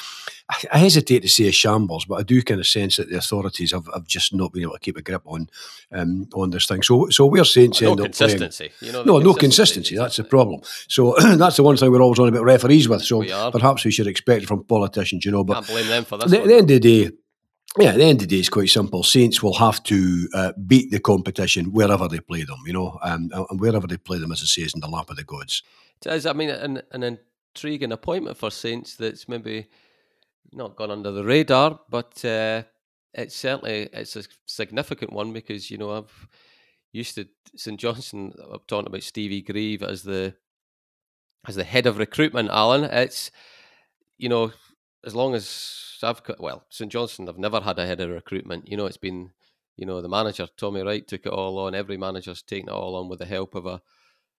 I 0.70 0.78
hesitate 0.78 1.20
to 1.20 1.28
say 1.28 1.48
a 1.48 1.52
shambles, 1.52 2.04
but 2.04 2.16
I 2.16 2.22
do 2.22 2.42
kind 2.42 2.60
of 2.60 2.66
sense 2.66 2.96
that 2.96 3.08
the 3.08 3.16
authorities 3.16 3.72
have, 3.72 3.88
have 3.92 4.06
just 4.06 4.34
not 4.34 4.52
been 4.52 4.62
able 4.62 4.74
to 4.74 4.78
keep 4.78 4.96
a 4.96 5.02
grip 5.02 5.22
on 5.24 5.48
um, 5.92 6.28
on 6.34 6.50
this 6.50 6.66
thing. 6.66 6.82
So, 6.82 7.08
so 7.08 7.26
we're 7.26 7.44
saying 7.44 7.72
well, 7.80 7.96
no 7.96 8.04
consistency. 8.04 8.70
You 8.80 8.92
know, 8.92 9.02
no, 9.02 9.18
no 9.18 9.34
consistency. 9.34 9.96
That's 9.96 10.16
the 10.16 10.24
problem. 10.24 10.60
So 10.88 11.14
that's 11.36 11.56
the 11.56 11.62
one 11.62 11.76
thing 11.76 11.90
we're 11.90 12.02
always 12.02 12.18
on 12.18 12.28
about 12.28 12.44
referees 12.44 12.88
with. 12.88 13.02
So 13.02 13.18
we 13.18 13.28
perhaps 13.28 13.84
we 13.84 13.90
should 13.90 14.06
expect 14.06 14.42
it 14.42 14.46
from 14.46 14.64
politicians. 14.64 15.24
You 15.24 15.30
know, 15.30 15.44
but 15.44 15.54
Can't 15.54 15.66
blame 15.68 15.88
them 15.88 16.04
for 16.04 16.18
this. 16.18 16.32
At 16.32 16.42
the, 16.42 16.48
the 16.48 16.54
end 16.54 16.70
of 16.70 16.80
the 16.82 17.04
day, 17.04 17.16
yeah, 17.78 17.90
at 17.90 17.96
the 17.96 18.04
end 18.04 18.20
of 18.22 18.28
the 18.28 18.36
day, 18.36 18.40
it's 18.40 18.48
quite 18.50 18.68
simple. 18.68 19.02
Saints 19.02 19.42
will 19.42 19.54
have 19.54 19.82
to 19.84 20.28
uh, 20.34 20.52
beat 20.66 20.90
the 20.90 21.00
competition 21.00 21.72
wherever 21.72 22.06
they 22.06 22.20
play 22.20 22.44
them, 22.44 22.58
you 22.66 22.72
know, 22.72 22.98
um, 23.02 23.30
and 23.32 23.60
wherever 23.60 23.86
they 23.86 23.96
play 23.96 24.18
them, 24.18 24.32
as 24.32 24.42
I 24.42 24.46
say, 24.46 24.62
is 24.62 24.74
in 24.74 24.80
the 24.80 24.88
lap 24.88 25.08
of 25.08 25.16
the 25.16 25.24
gods. 25.24 25.62
It 26.04 26.12
is. 26.12 26.26
I 26.26 26.34
mean, 26.34 26.50
an, 26.50 26.82
an 26.90 27.18
intriguing 27.54 27.92
appointment 27.92 28.36
for 28.36 28.50
Saints 28.50 28.96
that's 28.96 29.26
maybe 29.28 29.68
not 30.52 30.76
gone 30.76 30.90
under 30.90 31.12
the 31.12 31.24
radar, 31.24 31.80
but 31.88 32.22
uh, 32.24 32.64
it's 33.14 33.36
certainly 33.36 33.88
it's 33.92 34.16
a 34.16 34.24
significant 34.46 35.12
one 35.12 35.32
because 35.32 35.70
you 35.70 35.78
know 35.78 35.92
I've 35.92 36.28
used 36.92 37.14
to 37.14 37.26
St 37.56 37.80
Johnstone. 37.80 38.34
I'm 38.52 38.60
talking 38.66 38.86
about 38.86 39.02
Stevie 39.02 39.42
Grieve 39.42 39.82
as 39.82 40.02
the 40.02 40.34
as 41.46 41.56
the 41.56 41.64
head 41.64 41.86
of 41.86 41.98
recruitment. 41.98 42.50
Alan, 42.50 42.84
it's 42.84 43.30
you 44.18 44.28
know 44.28 44.52
as 45.04 45.14
long 45.14 45.34
as 45.34 45.98
I've 46.02 46.22
well, 46.38 46.64
St 46.70 46.90
Johnstone, 46.90 47.28
I've 47.28 47.38
never 47.38 47.60
had 47.60 47.78
a 47.78 47.86
head 47.86 48.00
of 48.00 48.10
recruitment. 48.10 48.68
You 48.68 48.76
know, 48.76 48.86
it's 48.86 48.96
been, 48.96 49.32
you 49.76 49.86
know, 49.86 50.00
the 50.00 50.08
manager, 50.08 50.48
Tommy 50.56 50.82
Wright, 50.82 51.06
took 51.06 51.26
it 51.26 51.32
all 51.32 51.58
on. 51.58 51.74
Every 51.74 51.96
manager's 51.96 52.42
taken 52.42 52.68
it 52.68 52.72
all 52.72 52.96
on 52.96 53.08
with 53.08 53.18
the 53.18 53.26
help 53.26 53.54
of 53.54 53.66
a, 53.66 53.80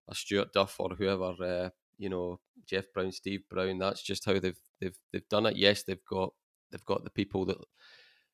a 0.07 0.15
Stuart 0.15 0.53
Duff 0.53 0.75
or 0.79 0.89
whoever, 0.95 1.33
uh, 1.41 1.69
you 1.97 2.09
know, 2.09 2.39
Jeff 2.65 2.85
Brown, 2.93 3.11
Steve 3.11 3.43
Brown. 3.49 3.77
That's 3.79 4.01
just 4.01 4.25
how 4.25 4.39
they've 4.39 4.59
they've 4.79 4.97
they've 5.11 5.27
done 5.29 5.45
it. 5.45 5.57
Yes, 5.57 5.83
they've 5.83 6.05
got 6.09 6.33
they've 6.71 6.85
got 6.85 7.03
the 7.03 7.09
people 7.09 7.45
that 7.45 7.57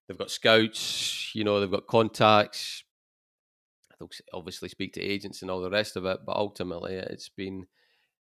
they've 0.07 0.17
got 0.17 0.31
scouts. 0.31 1.33
You 1.33 1.43
know, 1.43 1.59
they've 1.59 1.71
got 1.71 1.87
contacts. 1.87 2.83
They'll 3.99 4.09
obviously 4.33 4.69
speak 4.69 4.93
to 4.93 5.01
agents 5.01 5.41
and 5.41 5.51
all 5.51 5.61
the 5.61 5.69
rest 5.69 5.95
of 5.95 6.05
it, 6.05 6.19
but 6.25 6.35
ultimately, 6.35 6.93
it's 6.93 7.29
been 7.29 7.67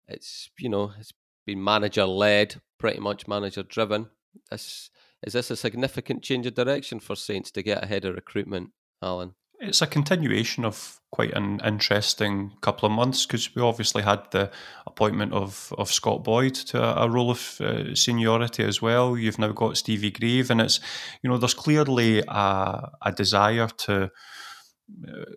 it's 0.08 0.50
you 0.58 0.68
know 0.68 0.92
it's 0.98 1.12
been 1.48 1.64
manager 1.64 2.04
led, 2.04 2.60
pretty 2.78 3.00
much 3.00 3.26
manager 3.26 3.62
driven. 3.62 4.10
This 4.50 4.90
is 5.22 5.32
this 5.32 5.50
a 5.50 5.56
significant 5.56 6.22
change 6.22 6.46
of 6.46 6.54
direction 6.54 7.00
for 7.00 7.16
Saints 7.16 7.50
to 7.52 7.62
get 7.62 7.82
ahead 7.82 8.04
of 8.04 8.14
recruitment, 8.14 8.70
Alan? 9.02 9.32
It's 9.58 9.82
a 9.82 9.86
continuation 9.86 10.64
of 10.66 11.00
quite 11.10 11.32
an 11.32 11.60
interesting 11.64 12.52
couple 12.60 12.86
of 12.86 12.92
months 12.92 13.24
because 13.24 13.52
we 13.56 13.62
obviously 13.62 14.02
had 14.02 14.30
the 14.30 14.50
appointment 14.86 15.32
of, 15.32 15.72
of 15.78 15.90
Scott 15.90 16.22
Boyd 16.22 16.54
to 16.54 16.80
a, 16.80 17.06
a 17.06 17.10
role 17.10 17.30
of 17.30 17.60
uh, 17.60 17.94
seniority 17.94 18.62
as 18.62 18.82
well. 18.82 19.16
You've 19.16 19.38
now 19.38 19.52
got 19.52 19.78
Stevie 19.78 20.12
Grieve, 20.12 20.50
and 20.50 20.60
it's 20.60 20.78
you 21.22 21.30
know 21.30 21.38
there's 21.38 21.54
clearly 21.54 22.22
a, 22.28 22.90
a 23.02 23.12
desire 23.16 23.68
to 23.78 24.10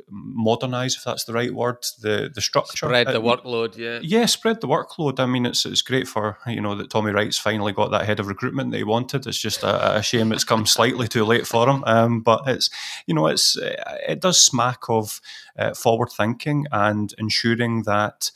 modernize, 0.10 0.96
if 0.96 1.04
that's 1.04 1.26
the 1.26 1.34
right 1.34 1.54
word, 1.54 1.78
the 2.02 2.32
the 2.34 2.42
structure. 2.42 2.88
Spread 2.88 3.08
the 3.08 3.22
workload, 3.22 3.78
yeah. 3.78 4.00
Yeah, 4.02 4.26
spread 4.26 4.62
the 4.62 4.68
workload. 4.68 5.20
I 5.20 5.26
mean, 5.26 5.46
it's 5.46 5.66
it's 5.66 5.82
great 5.82 6.08
for 6.08 6.38
you 6.48 6.62
know 6.62 6.76
that 6.76 6.90
Tommy 6.90 7.12
Wright's 7.12 7.38
finally 7.38 7.74
got 7.74 7.92
that 7.92 8.06
head 8.06 8.20
of 8.20 8.28
recruitment 8.28 8.72
that 8.72 8.78
he 8.78 8.84
wanted. 8.84 9.28
It's 9.28 9.40
just 9.40 9.64
a, 9.64 9.98
a 9.98 10.04
shame 10.04 10.32
it's 10.32 10.44
come 10.44 10.66
slightly 10.78 11.08
too 11.08 11.26
late 11.26 11.48
for 11.48 11.68
him. 11.70 11.84
Um, 11.86 12.22
but 12.22 12.44
it's 12.48 12.70
you 13.08 13.14
know 13.14 13.28
it's 13.28 13.58
it 13.60 14.22
does 14.22 14.40
smack 14.40 14.90
of 14.90 15.22
uh, 15.58 15.74
forward 15.74 16.10
thinking 16.16 16.66
and 16.72 17.14
ensuring 17.18 17.84
that 17.84 18.32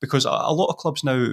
because 0.00 0.24
a 0.24 0.30
lot 0.30 0.68
of 0.68 0.76
clubs 0.76 1.02
now 1.04 1.32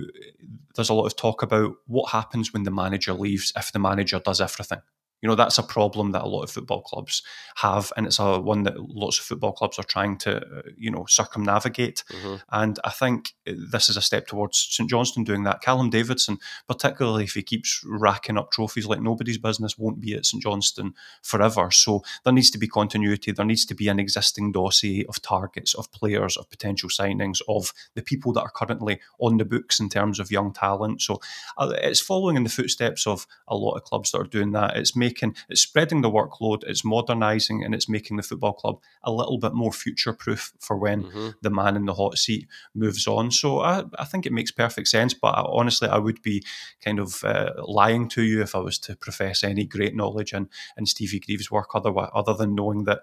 there's 0.76 0.90
a 0.90 0.94
lot 0.94 1.06
of 1.06 1.16
talk 1.16 1.42
about 1.42 1.76
what 1.86 2.12
happens 2.12 2.54
when 2.54 2.64
the 2.64 2.72
manager 2.72 3.14
leaves 3.14 3.52
if 3.56 3.72
the 3.72 3.80
manager 3.80 4.20
does 4.20 4.42
everything 4.42 4.82
you 5.24 5.30
know, 5.30 5.36
that's 5.36 5.58
a 5.58 5.64
problem 5.64 6.12
that 6.12 6.24
a 6.24 6.28
lot 6.28 6.44
of 6.44 6.52
football 6.52 6.82
clubs 6.82 7.24
have, 7.56 7.94
and 7.96 8.06
it's 8.06 8.20
a 8.20 8.42
one 8.42 8.64
that 8.64 8.78
lots 8.78 9.18
of 9.18 9.24
football 9.24 9.54
clubs 9.54 9.80
are 9.80 9.84
trying 9.84 10.18
to, 10.18 10.46
uh, 10.46 10.62
you 10.78 10.92
know, 10.92 11.06
circumnavigate. 11.08 12.04
Mm-hmm. 12.10 12.36
And 12.52 12.78
I 12.84 12.90
think 12.90 13.34
this 13.46 13.88
is 13.88 13.96
a 13.96 14.02
step 14.02 14.28
towards 14.28 14.58
St 14.58 14.90
Johnstone 14.90 15.24
doing 15.24 15.44
that. 15.44 15.62
Callum 15.62 15.90
Davidson, 15.90 16.40
particularly 16.68 17.24
if 17.24 17.36
he 17.36 17.42
keeps 17.42 17.82
racking 17.88 18.38
up 18.38 18.52
trophies 18.52 18.86
like 18.86 19.00
nobody's 19.02 19.38
business, 19.38 19.78
won't 19.78 20.02
be 20.02 20.14
at 20.14 20.26
St 20.26 20.44
Johnstone 20.44 20.94
forever. 21.22 21.72
So 21.72 22.04
there 22.26 22.34
needs 22.34 22.52
to 22.52 22.58
be 22.58 22.68
continuity. 22.68 23.32
There 23.32 23.46
needs 23.46 23.66
to 23.68 23.76
be 23.76 23.88
an 23.88 24.00
existing 24.00 24.52
dossier 24.52 25.06
of 25.08 25.22
targets, 25.22 25.74
of 25.74 25.90
players, 25.94 26.36
of 26.36 26.50
potential 26.50 26.90
signings, 26.90 27.40
of 27.48 27.72
the 27.94 28.02
people 28.02 28.34
that 28.34 28.42
are 28.42 28.52
currently 28.52 29.00
on 29.20 29.38
the 29.38 29.46
books 29.46 29.80
in 29.80 29.88
terms 29.88 30.20
of 30.20 30.32
young 30.32 30.52
talent. 30.52 31.02
So 31.02 31.22
uh, 31.58 31.74
it's 31.78 32.02
following 32.02 32.36
in 32.36 32.44
the 32.44 32.50
footsteps 32.50 33.08
of 33.08 33.26
a 33.48 33.56
lot 33.56 33.76
of 33.76 33.86
clubs 33.86 34.12
that 34.12 34.20
are 34.20 34.26
doing 34.26 34.52
that. 34.52 34.76
It's 34.76 34.98
making 34.98 35.13
making 35.14 35.36
it's 35.50 35.62
spreading 35.62 36.02
the 36.02 36.10
workload, 36.10 36.64
it's 36.66 36.84
modernising, 36.84 37.64
and 37.64 37.74
it's 37.74 37.90
making 37.90 38.18
the 38.18 38.24
football 38.24 38.54
club 38.54 38.80
a 39.04 39.12
little 39.12 39.38
bit 39.38 39.54
more 39.54 39.72
future 39.72 40.14
proof 40.14 40.54
for 40.60 40.78
when 40.78 41.04
mm-hmm. 41.04 41.30
the 41.42 41.50
man 41.50 41.76
in 41.76 41.86
the 41.86 41.94
hot 41.94 42.18
seat 42.18 42.48
moves 42.74 43.08
on. 43.08 43.32
So 43.32 43.60
I, 43.60 43.84
I 44.00 44.06
think 44.06 44.26
it 44.26 44.34
makes 44.34 44.52
perfect 44.52 44.88
sense. 44.88 45.14
But 45.14 45.36
I, 45.36 45.46
honestly, 45.48 45.88
I 45.88 45.98
would 45.98 46.22
be 46.22 46.44
kind 46.84 47.00
of 47.00 47.24
uh, 47.24 47.52
lying 47.66 48.10
to 48.10 48.24
you 48.24 48.42
if 48.42 48.56
I 48.56 48.60
was 48.60 48.80
to 48.80 48.96
profess 48.96 49.44
any 49.44 49.66
great 49.66 49.96
knowledge 49.96 50.34
in, 50.34 50.50
in 50.78 50.86
Stevie 50.86 51.20
Grieve's 51.20 51.52
work, 51.52 51.76
other 51.76 51.94
other 52.14 52.34
than 52.34 52.56
knowing 52.56 52.86
that. 52.86 53.02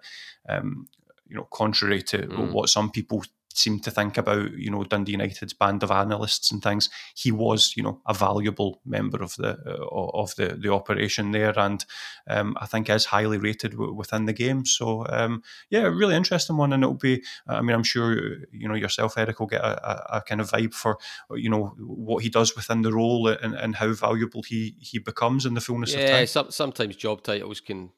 Um, 0.49 0.89
you 1.29 1.37
know, 1.37 1.47
contrary 1.53 2.03
to 2.03 2.19
mm. 2.19 2.51
what 2.51 2.69
some 2.69 2.91
people 2.91 3.23
seem 3.53 3.81
to 3.81 3.91
think 3.91 4.17
about, 4.17 4.53
you 4.53 4.71
know, 4.71 4.85
Dundee 4.85 5.13
United's 5.13 5.53
band 5.53 5.83
of 5.83 5.91
analysts 5.91 6.51
and 6.51 6.63
things. 6.63 6.89
He 7.15 7.33
was, 7.33 7.75
you 7.77 7.83
know, 7.83 8.01
a 8.07 8.15
valuable 8.15 8.81
member 8.85 9.23
of 9.23 9.37
the 9.37 9.59
uh, 9.67 9.87
of 9.91 10.35
the 10.37 10.57
the 10.57 10.73
operation 10.73 11.33
there, 11.33 11.59
and 11.59 11.85
um, 12.29 12.57
I 12.61 12.67
think 12.67 12.89
is 12.89 13.07
highly 13.07 13.39
rated 13.39 13.73
w- 13.73 13.93
within 13.93 14.27
the 14.27 14.33
game. 14.33 14.65
So 14.65 15.07
um, 15.09 15.43
yeah, 15.69 15.83
really 15.83 16.15
interesting 16.15 16.57
one, 16.57 16.73
and 16.73 16.83
it'll 16.83 16.95
be. 16.95 17.23
I 17.47 17.61
mean, 17.61 17.75
I'm 17.75 17.83
sure 17.83 18.15
you 18.53 18.69
know 18.69 18.75
yourself, 18.75 19.19
Eric, 19.19 19.41
will 19.41 19.47
get 19.47 19.63
a, 19.63 19.91
a, 19.91 20.19
a 20.19 20.23
kind 20.23 20.41
of 20.41 20.51
vibe 20.51 20.75
for 20.75 20.99
you 21.33 21.51
know 21.51 21.75
what 21.79 22.23
he 22.23 22.29
does 22.29 22.55
within 22.55 22.83
the 22.83 22.93
role 22.93 23.29
and, 23.29 23.55
and 23.55 23.77
how 23.77 23.93
valuable 23.93 24.43
he 24.43 24.77
he 24.81 24.99
becomes 24.99 25.47
in 25.47 25.55
the 25.55 25.61
fullness 25.61 25.93
yeah, 25.93 26.01
of 26.01 26.11
time. 26.11 26.21
Yeah, 26.21 26.25
some, 26.27 26.51
sometimes 26.51 26.97
job 26.97 27.23
titles 27.23 27.61
can 27.61 27.91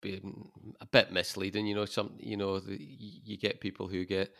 be 0.00 0.20
a 0.80 0.86
bit 0.86 1.12
misleading. 1.12 1.66
You 1.66 1.74
know, 1.74 1.84
some 1.84 2.14
you 2.18 2.36
know 2.36 2.60
the, 2.60 2.76
you 2.78 3.36
get 3.36 3.60
people 3.60 3.88
who 3.88 4.04
get 4.04 4.32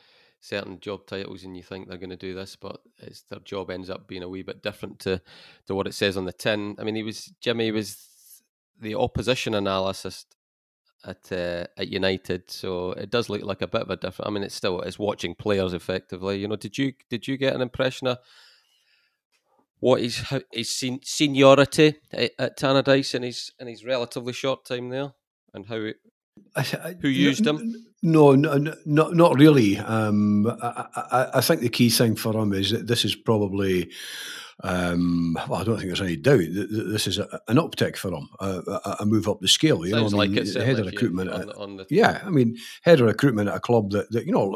certain 0.45 0.78
job 0.78 1.07
titles 1.07 1.42
and 1.42 1.57
you 1.57 1.62
think 1.62 1.88
they're 1.88 1.97
going 1.97 2.11
to 2.11 2.16
do 2.16 2.34
this, 2.34 2.55
but 2.55 2.80
it's 2.99 3.22
their 3.22 3.40
job 3.40 3.70
ends 3.70 3.88
up 3.88 4.07
being 4.07 4.22
a 4.22 4.28
wee 4.28 4.42
bit 4.42 4.62
different 4.62 4.99
to 5.01 5.20
to 5.66 5.74
what 5.74 5.86
it 5.86 5.95
says 5.95 6.16
on 6.16 6.26
the 6.26 6.32
tin. 6.32 6.76
I 6.78 6.84
mean, 6.84 6.95
he 6.95 7.03
was 7.03 7.32
Jimmy 7.40 7.70
was 7.70 8.42
the 8.78 8.95
opposition 8.95 9.55
analyst 9.55 10.26
at 11.05 11.32
uh, 11.32 11.66
at 11.76 11.88
United, 11.88 12.51
so 12.51 12.92
it 12.92 13.11
does 13.11 13.28
look 13.28 13.42
like 13.42 13.62
a 13.62 13.66
bit 13.66 13.82
of 13.82 13.90
a 13.90 13.97
different. 13.97 14.28
I 14.28 14.32
mean, 14.32 14.42
it's 14.42 14.55
still 14.55 14.80
it's 14.82 14.99
watching 14.99 15.34
players 15.34 15.72
effectively. 15.72 16.38
You 16.38 16.49
know, 16.49 16.57
did 16.57 16.76
you 16.76 16.92
did 17.09 17.26
you 17.26 17.36
get 17.36 17.55
an 17.55 17.62
impression 17.62 18.07
of 18.09 18.18
what 19.80 20.03
his 20.03 20.22
his 20.53 20.70
seniority 21.03 21.97
at, 22.12 22.59
Tannadice 22.59 23.14
in 23.14 23.22
his 23.22 23.53
in 23.59 23.66
his 23.66 23.84
relatively 23.84 24.34
short 24.34 24.66
time 24.66 24.90
there, 24.90 25.12
and 25.55 25.66
how 25.66 25.76
it, 25.76 25.97
who 27.01 27.09
used 27.09 27.47
him? 27.47 27.74
No, 28.03 28.35
no, 28.35 28.74
no, 28.85 29.09
not 29.09 29.39
really. 29.39 29.78
Um, 29.78 30.47
I, 30.47 30.87
I, 30.95 31.30
I, 31.35 31.41
think 31.41 31.62
the 31.62 31.70
key 31.70 31.89
thing 31.89 32.16
for 32.16 32.35
him 32.37 32.53
is 32.53 32.70
that 32.70 32.87
this 32.87 33.05
is 33.05 33.14
probably 33.14 33.91
um, 34.62 35.36
well, 35.48 35.61
I 35.61 35.64
don't 35.64 35.76
think 35.76 35.88
there's 35.88 36.00
any 36.00 36.16
doubt 36.16 36.38
that 36.38 36.88
this 36.90 37.07
is 37.07 37.18
a, 37.18 37.40
an 37.48 37.57
uptick 37.57 37.96
for 37.96 38.11
them, 38.11 38.28
a, 38.40 38.96
a, 39.00 39.07
move 39.07 39.28
up 39.28 39.40
the 39.40 39.48
scale. 39.48 39.84
You 39.84 39.92
Sounds 39.92 40.12
know, 40.12 40.20
I 40.20 40.26
mean, 40.26 40.36
like 40.36 40.55
head 40.55 40.78
of 40.78 40.86
recruitment. 40.86 41.30
On, 41.30 41.50
on 41.50 41.76
the... 41.76 41.86
Yeah, 41.90 42.22
I 42.24 42.30
mean, 42.30 42.57
head 42.82 43.00
of 43.00 43.07
recruitment 43.07 43.48
at 43.48 43.57
a 43.57 43.61
club 43.61 43.90
that, 43.90 44.11
that 44.12 44.26
you 44.26 44.32
know, 44.32 44.46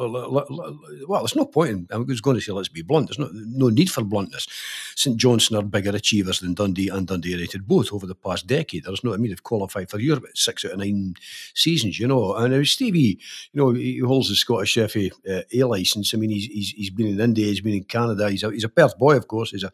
well, 1.09 1.23
there's 1.23 1.37
no 1.37 1.47
point 1.47 1.71
in. 1.71 1.89
I 1.93 1.97
was 1.97 2.21
going 2.21 2.37
to 2.37 2.41
say, 2.41 2.53
let's 2.53 2.69
be 2.69 2.83
blunt. 2.83 3.09
There's 3.09 3.19
no 3.19 3.29
no 3.33 3.69
need 3.71 3.91
for 3.91 4.05
bluntness. 4.05 4.47
St 4.95 5.17
Johnstone 5.17 5.59
are 5.59 5.63
bigger 5.63 5.91
achievers 5.91 6.41
than 6.41 6.55
Dundee 6.55 6.89
and 6.89 7.07
Dundee 7.07 7.31
United 7.31 7.67
both 7.67 7.93
over 7.93 8.07
the 8.07 8.15
past 8.15 8.47
decade. 8.47 8.85
There's 8.85 9.03
no, 9.03 9.15
I 9.15 9.17
mean, 9.17 9.31
they've 9.31 9.43
qualified 9.43 9.91
for 9.91 9.99
Europe 9.99 10.27
six 10.35 10.65
out 10.65 10.73
of 10.73 10.79
nine 10.79 11.15
seasons. 11.55 11.99
You 11.99 12.07
know, 12.07 12.35
and 12.35 12.67
Stevie, 12.67 13.19
you 13.53 13.61
know, 13.61 13.71
he 13.71 13.99
holds 13.99 14.29
the 14.29 14.37
Scottish 14.37 14.75
FA 14.75 15.11
uh, 15.29 15.43
A 15.53 15.65
license. 15.65 16.15
I 16.15 16.19
mean, 16.19 16.31
he's, 16.31 16.47
he's 16.47 16.71
he's 16.71 16.91
been 16.91 17.09
in 17.09 17.21
India, 17.21 17.47
he's 17.47 17.61
been 17.61 17.75
in 17.75 17.85
Canada. 17.85 18.31
He's 18.31 18.45
a, 18.45 18.51
he's 18.53 18.65
a 18.65 18.69
Perth 18.69 18.97
boy, 18.97 19.17
of 19.17 19.27
course. 19.27 19.51
He's 19.51 19.65
a 19.65 19.73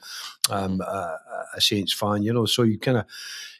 um, 0.50 0.80
a, 0.80 1.18
a, 1.56 1.60
Saints 1.60 1.92
fan, 1.92 2.22
you 2.22 2.32
know. 2.32 2.46
So 2.46 2.62
you 2.62 2.78
kind 2.78 2.98
of 2.98 3.06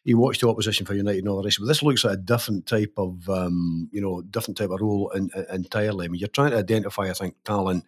you 0.04 0.18
watch 0.18 0.38
the 0.38 0.48
opposition 0.48 0.86
for 0.86 0.94
United 0.94 1.20
and 1.20 1.28
all 1.28 1.38
the 1.38 1.44
rest. 1.44 1.58
But 1.60 1.66
this 1.66 1.82
looks 1.82 2.04
like 2.04 2.14
a 2.14 2.20
different 2.20 2.66
type 2.66 2.92
of 2.96 3.28
um, 3.28 3.88
you 3.92 4.00
know 4.00 4.22
different 4.22 4.58
type 4.58 4.70
of 4.70 4.80
role 4.80 5.10
in, 5.10 5.30
in, 5.34 5.46
entirely. 5.52 6.06
I 6.06 6.08
mean, 6.08 6.20
you're 6.20 6.28
trying 6.28 6.50
to 6.52 6.58
identify, 6.58 7.04
I 7.10 7.14
think, 7.14 7.36
talent 7.44 7.84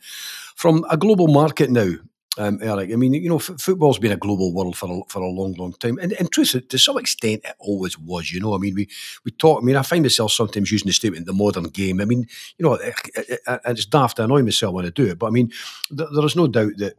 from 0.54 0.84
a 0.90 0.96
global 0.96 1.28
market 1.28 1.70
now. 1.70 1.94
um, 2.38 2.58
Eric. 2.62 2.92
I 2.92 2.96
mean, 2.96 3.14
you 3.14 3.28
know, 3.28 3.36
f- 3.36 3.58
football's 3.58 3.98
been 3.98 4.12
a 4.12 4.16
global 4.16 4.52
world 4.52 4.76
for 4.76 4.90
a, 4.90 5.00
for 5.08 5.22
a 5.22 5.28
long, 5.28 5.54
long 5.54 5.72
time, 5.72 5.98
and 5.98 6.12
in 6.12 6.28
truth, 6.28 6.56
to 6.68 6.78
some 6.78 6.98
extent, 6.98 7.42
it 7.44 7.54
always 7.58 7.98
was. 7.98 8.32
You 8.32 8.40
know, 8.40 8.54
I 8.54 8.58
mean, 8.58 8.74
we 8.74 8.88
we 9.24 9.30
talk. 9.32 9.62
I 9.62 9.64
mean, 9.64 9.76
I 9.76 9.82
find 9.82 10.02
myself 10.02 10.32
sometimes 10.32 10.70
using 10.70 10.86
the 10.86 10.92
statement 10.92 11.26
"the 11.26 11.32
modern 11.32 11.64
game." 11.64 12.00
I 12.00 12.04
mean, 12.04 12.26
you 12.58 12.64
know, 12.64 12.74
it, 12.74 12.94
it, 13.14 13.40
it, 13.46 13.60
it's 13.64 13.86
daft. 13.86 14.20
I 14.20 14.24
annoy 14.24 14.42
myself 14.42 14.74
when 14.74 14.86
I 14.86 14.90
do 14.90 15.06
it, 15.06 15.18
but 15.18 15.26
I 15.26 15.30
mean, 15.30 15.50
th- 15.96 16.10
there 16.14 16.24
is 16.24 16.36
no 16.36 16.46
doubt 16.46 16.72
that 16.78 16.94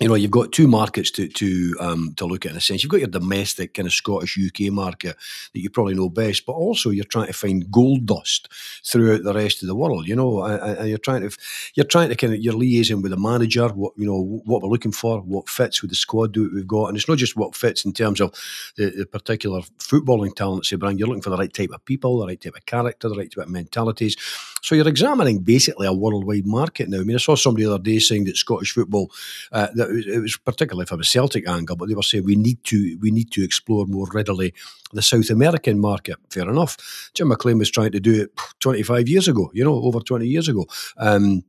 you 0.00 0.08
know, 0.08 0.14
you've 0.14 0.30
got 0.30 0.52
two 0.52 0.68
markets 0.68 1.10
to 1.12 1.28
to 1.28 1.76
um, 1.80 2.14
to 2.16 2.26
look 2.26 2.44
at 2.44 2.52
in 2.52 2.58
a 2.58 2.60
sense. 2.60 2.82
You've 2.82 2.90
got 2.90 3.00
your 3.00 3.08
domestic 3.08 3.74
kind 3.74 3.86
of 3.86 3.92
Scottish 3.92 4.38
UK 4.38 4.72
market 4.72 5.16
that 5.52 5.60
you 5.60 5.70
probably 5.70 5.94
know 5.94 6.08
best, 6.08 6.46
but 6.46 6.52
also 6.52 6.90
you're 6.90 7.04
trying 7.04 7.26
to 7.26 7.32
find 7.32 7.70
gold 7.70 8.06
dust 8.06 8.48
throughout 8.84 9.22
the 9.22 9.34
rest 9.34 9.62
of 9.62 9.68
the 9.68 9.74
world. 9.74 10.06
You 10.06 10.16
know, 10.16 10.42
and, 10.42 10.88
you're 10.88 10.98
trying 10.98 11.28
to 11.28 11.36
you're 11.74 11.86
trying 11.86 12.08
to 12.08 12.16
kind 12.16 12.34
of 12.34 12.40
you're 12.40 12.54
liaising 12.54 13.02
with 13.02 13.10
the 13.10 13.16
manager, 13.18 13.68
what 13.68 13.92
you 13.96 14.06
know, 14.06 14.42
what 14.44 14.62
we're 14.62 14.68
looking 14.68 14.92
for, 14.92 15.20
what 15.20 15.48
fits 15.48 15.82
with 15.82 15.90
the 15.90 15.96
squad 15.96 16.34
that 16.34 16.52
we've 16.52 16.66
got, 16.66 16.86
and 16.86 16.96
it's 16.96 17.08
not 17.08 17.18
just 17.18 17.36
what 17.36 17.54
fits 17.54 17.84
in 17.84 17.92
terms 17.92 18.20
of 18.20 18.34
the, 18.76 18.90
the 18.90 19.06
particular 19.06 19.60
footballing 19.78 20.34
talents 20.34 20.70
they 20.70 20.76
bring. 20.76 20.98
You're 20.98 21.08
looking 21.08 21.22
for 21.22 21.30
the 21.30 21.36
right 21.36 21.52
type 21.52 21.70
of 21.72 21.84
people, 21.84 22.18
the 22.18 22.26
right 22.26 22.40
type 22.40 22.56
of 22.56 22.66
character, 22.66 23.08
the 23.08 23.16
right 23.16 23.30
type 23.30 23.46
of 23.46 23.50
mentalities. 23.50 24.16
So 24.62 24.74
you're 24.74 24.88
examining 24.88 25.40
basically 25.40 25.86
a 25.86 25.92
worldwide 25.92 26.46
market 26.46 26.88
now. 26.88 27.00
I 27.00 27.04
mean, 27.04 27.16
I 27.16 27.20
saw 27.20 27.36
somebody 27.36 27.64
the 27.64 27.74
other 27.74 27.82
day 27.82 27.98
saying 27.98 28.24
that 28.24 28.36
Scottish 28.36 28.72
football 28.72 29.10
uh, 29.52 29.68
that 29.78 29.90
it 29.90 30.20
was 30.20 30.36
particularly 30.36 30.86
from 30.86 31.00
a 31.00 31.04
Celtic 31.04 31.48
angle, 31.48 31.76
but 31.76 31.88
they 31.88 31.94
were 31.94 32.02
saying 32.02 32.24
we 32.24 32.36
need 32.36 32.62
to 32.64 32.98
we 33.00 33.10
need 33.10 33.30
to 33.32 33.42
explore 33.42 33.86
more 33.86 34.06
readily 34.12 34.52
the 34.92 35.02
South 35.02 35.30
American 35.30 35.80
market. 35.80 36.16
Fair 36.30 36.48
enough. 36.48 37.10
Jim 37.14 37.28
McLean 37.28 37.58
was 37.58 37.70
trying 37.70 37.92
to 37.92 38.00
do 38.00 38.22
it 38.22 38.30
25 38.60 39.08
years 39.08 39.28
ago, 39.28 39.50
you 39.54 39.64
know, 39.64 39.74
over 39.74 40.00
20 40.00 40.26
years 40.26 40.48
ago. 40.48 40.66
Um, 40.98 41.44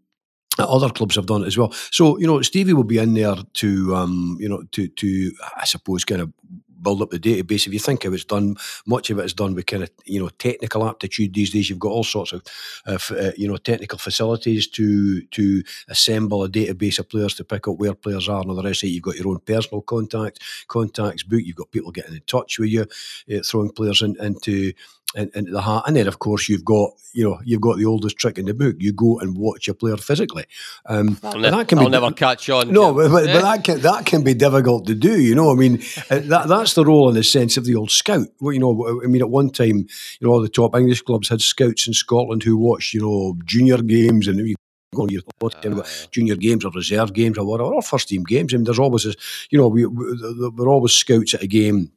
other 0.57 0.89
clubs 0.89 1.15
have 1.15 1.25
done 1.25 1.43
it 1.43 1.47
as 1.47 1.57
well. 1.57 1.71
So 1.91 2.17
you 2.17 2.27
know, 2.27 2.41
Stevie 2.41 2.73
will 2.73 2.83
be 2.83 2.97
in 2.97 3.13
there 3.13 3.35
to 3.55 3.95
um, 3.95 4.37
you 4.39 4.49
know 4.49 4.63
to 4.71 4.87
to 4.87 5.31
I 5.57 5.65
suppose 5.65 6.03
kind 6.05 6.21
of 6.21 6.33
build 6.81 7.01
up 7.01 7.09
the 7.09 7.19
database. 7.19 7.67
If 7.67 7.73
you 7.73 7.79
think 7.79 8.05
of 8.05 8.13
it's 8.13 8.23
done, 8.23 8.55
much 8.85 9.09
of 9.09 9.19
it 9.19 9.25
is 9.25 9.33
done 9.33 9.55
with 9.55 9.65
kind 9.65 9.83
of 9.83 9.89
you 10.05 10.19
know 10.19 10.29
technical 10.29 10.87
aptitude 10.87 11.33
these 11.33 11.51
days. 11.51 11.69
You've 11.69 11.79
got 11.79 11.91
all 11.91 12.03
sorts 12.03 12.31
of 12.31 12.43
uh, 12.85 12.99
uh, 13.11 13.31
you 13.37 13.47
know 13.47 13.57
technical 13.57 13.99
facilities 13.99 14.67
to 14.67 15.21
to 15.21 15.63
assemble 15.87 16.43
a 16.43 16.49
database 16.49 16.99
of 16.99 17.09
players 17.09 17.33
to 17.35 17.43
pick 17.43 17.67
up 17.67 17.77
where 17.77 17.93
players 17.93 18.29
are 18.29 18.41
and 18.41 18.49
all 18.49 18.55
the 18.55 18.63
rest 18.63 18.83
of 18.83 18.87
it. 18.87 18.93
You've 18.93 19.03
got 19.03 19.15
your 19.15 19.29
own 19.29 19.39
personal 19.39 19.81
contact 19.81 20.39
contacts 20.67 21.23
book. 21.23 21.41
You've 21.43 21.55
got 21.55 21.71
people 21.71 21.91
getting 21.91 22.15
in 22.15 22.21
touch 22.27 22.59
with 22.59 22.69
you, 22.69 22.81
uh, 22.81 23.41
throwing 23.43 23.71
players 23.71 24.01
in, 24.01 24.15
into 24.21 24.49
in, 24.59 24.73
into 25.15 25.51
the 25.51 25.61
hat. 25.61 25.83
And 25.87 25.95
then, 25.95 26.07
of 26.07 26.19
course, 26.19 26.49
you've 26.49 26.65
got 26.65 26.91
you 27.13 27.23
know 27.23 27.39
you've 27.43 27.61
got 27.61 27.77
the 27.77 27.85
oldest 27.85 28.17
trick 28.17 28.37
in 28.37 28.45
the 28.45 28.53
book. 28.53 28.75
You 28.79 28.93
go 28.93 29.19
and 29.19 29.37
watch 29.37 29.67
a 29.67 29.73
player 29.73 29.97
physically. 29.97 30.45
Um, 30.85 31.17
I'll, 31.23 31.39
ne- 31.39 31.49
that 31.49 31.67
can 31.67 31.79
I'll 31.79 31.85
be, 31.85 31.91
never 31.91 32.11
catch 32.11 32.49
on. 32.49 32.71
No, 32.71 32.93
but, 32.93 33.09
but, 33.09 33.25
but, 33.25 33.41
that 33.41 33.63
can 33.63 33.81
that 33.81 34.05
can 34.05 34.23
be 34.23 34.33
difficult 34.33 34.85
to 34.87 34.95
do. 34.95 35.19
You 35.19 35.35
know, 35.35 35.51
I 35.51 35.55
mean, 35.55 35.81
uh, 36.09 36.19
that 36.19 36.47
that's 36.47 36.73
the 36.73 36.85
role 36.85 37.09
in 37.09 37.15
the 37.15 37.23
sense 37.23 37.57
of 37.57 37.65
the 37.65 37.75
old 37.75 37.91
scout. 37.91 38.27
Well, 38.39 38.53
you 38.53 38.59
know, 38.59 39.01
I 39.03 39.07
mean, 39.07 39.21
at 39.21 39.29
one 39.29 39.49
time, 39.49 39.77
you 39.77 39.87
know, 40.21 40.31
all 40.31 40.41
the 40.41 40.49
top 40.49 40.75
English 40.75 41.01
clubs 41.01 41.29
had 41.29 41.41
scouts 41.41 41.87
in 41.87 41.93
Scotland 41.93 42.43
who 42.43 42.57
watched 42.57 42.93
you 42.93 43.01
know 43.01 43.37
junior 43.45 43.81
games 43.81 44.27
and. 44.27 44.47
You, 44.47 44.55
going 44.95 45.11
your 45.11 45.21
uh, 45.43 45.83
junior 46.09 46.35
games 46.35 46.65
or 46.65 46.71
reserve 46.71 47.13
games 47.13 47.37
or 47.37 47.45
whatever, 47.45 47.75
or 47.75 47.81
first 47.83 48.09
team 48.09 48.23
games. 48.23 48.51
I 48.51 48.57
mean, 48.57 48.63
there's 48.63 48.79
always, 48.79 49.05
a, 49.05 49.13
you 49.51 49.59
know, 49.59 49.67
we, 49.67 49.85
we're 49.85 50.67
always 50.67 50.93
scouts 50.93 51.35
at 51.35 51.43
a 51.43 51.47
game 51.47 51.91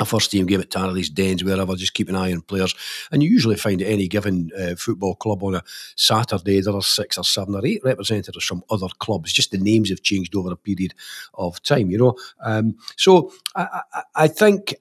a 0.00 0.04
first 0.04 0.30
team 0.30 0.46
game 0.46 0.60
at 0.60 0.70
Tarleys, 0.70 1.10
Dens, 1.10 1.44
wherever, 1.44 1.76
just 1.76 1.94
keep 1.94 2.08
an 2.08 2.16
eye 2.16 2.32
on 2.32 2.40
players. 2.42 2.74
And 3.12 3.22
you 3.22 3.30
usually 3.30 3.56
find 3.56 3.80
at 3.82 3.88
any 3.88 4.08
given 4.08 4.50
uh, 4.58 4.74
football 4.76 5.14
club 5.14 5.42
on 5.42 5.54
a 5.54 5.62
Saturday, 5.96 6.60
there 6.60 6.74
are 6.74 6.82
six 6.82 7.18
or 7.18 7.24
seven 7.24 7.54
or 7.54 7.64
eight 7.66 7.82
representatives 7.84 8.44
from 8.44 8.62
other 8.70 8.88
clubs. 8.98 9.32
Just 9.32 9.50
the 9.50 9.58
names 9.58 9.90
have 9.90 10.02
changed 10.02 10.34
over 10.34 10.52
a 10.52 10.56
period 10.56 10.94
of 11.34 11.62
time, 11.62 11.90
you 11.90 11.98
know. 11.98 12.16
Um, 12.44 12.76
so 12.96 13.32
I, 13.54 13.82
I, 13.92 14.02
I 14.16 14.28
think 14.28 14.74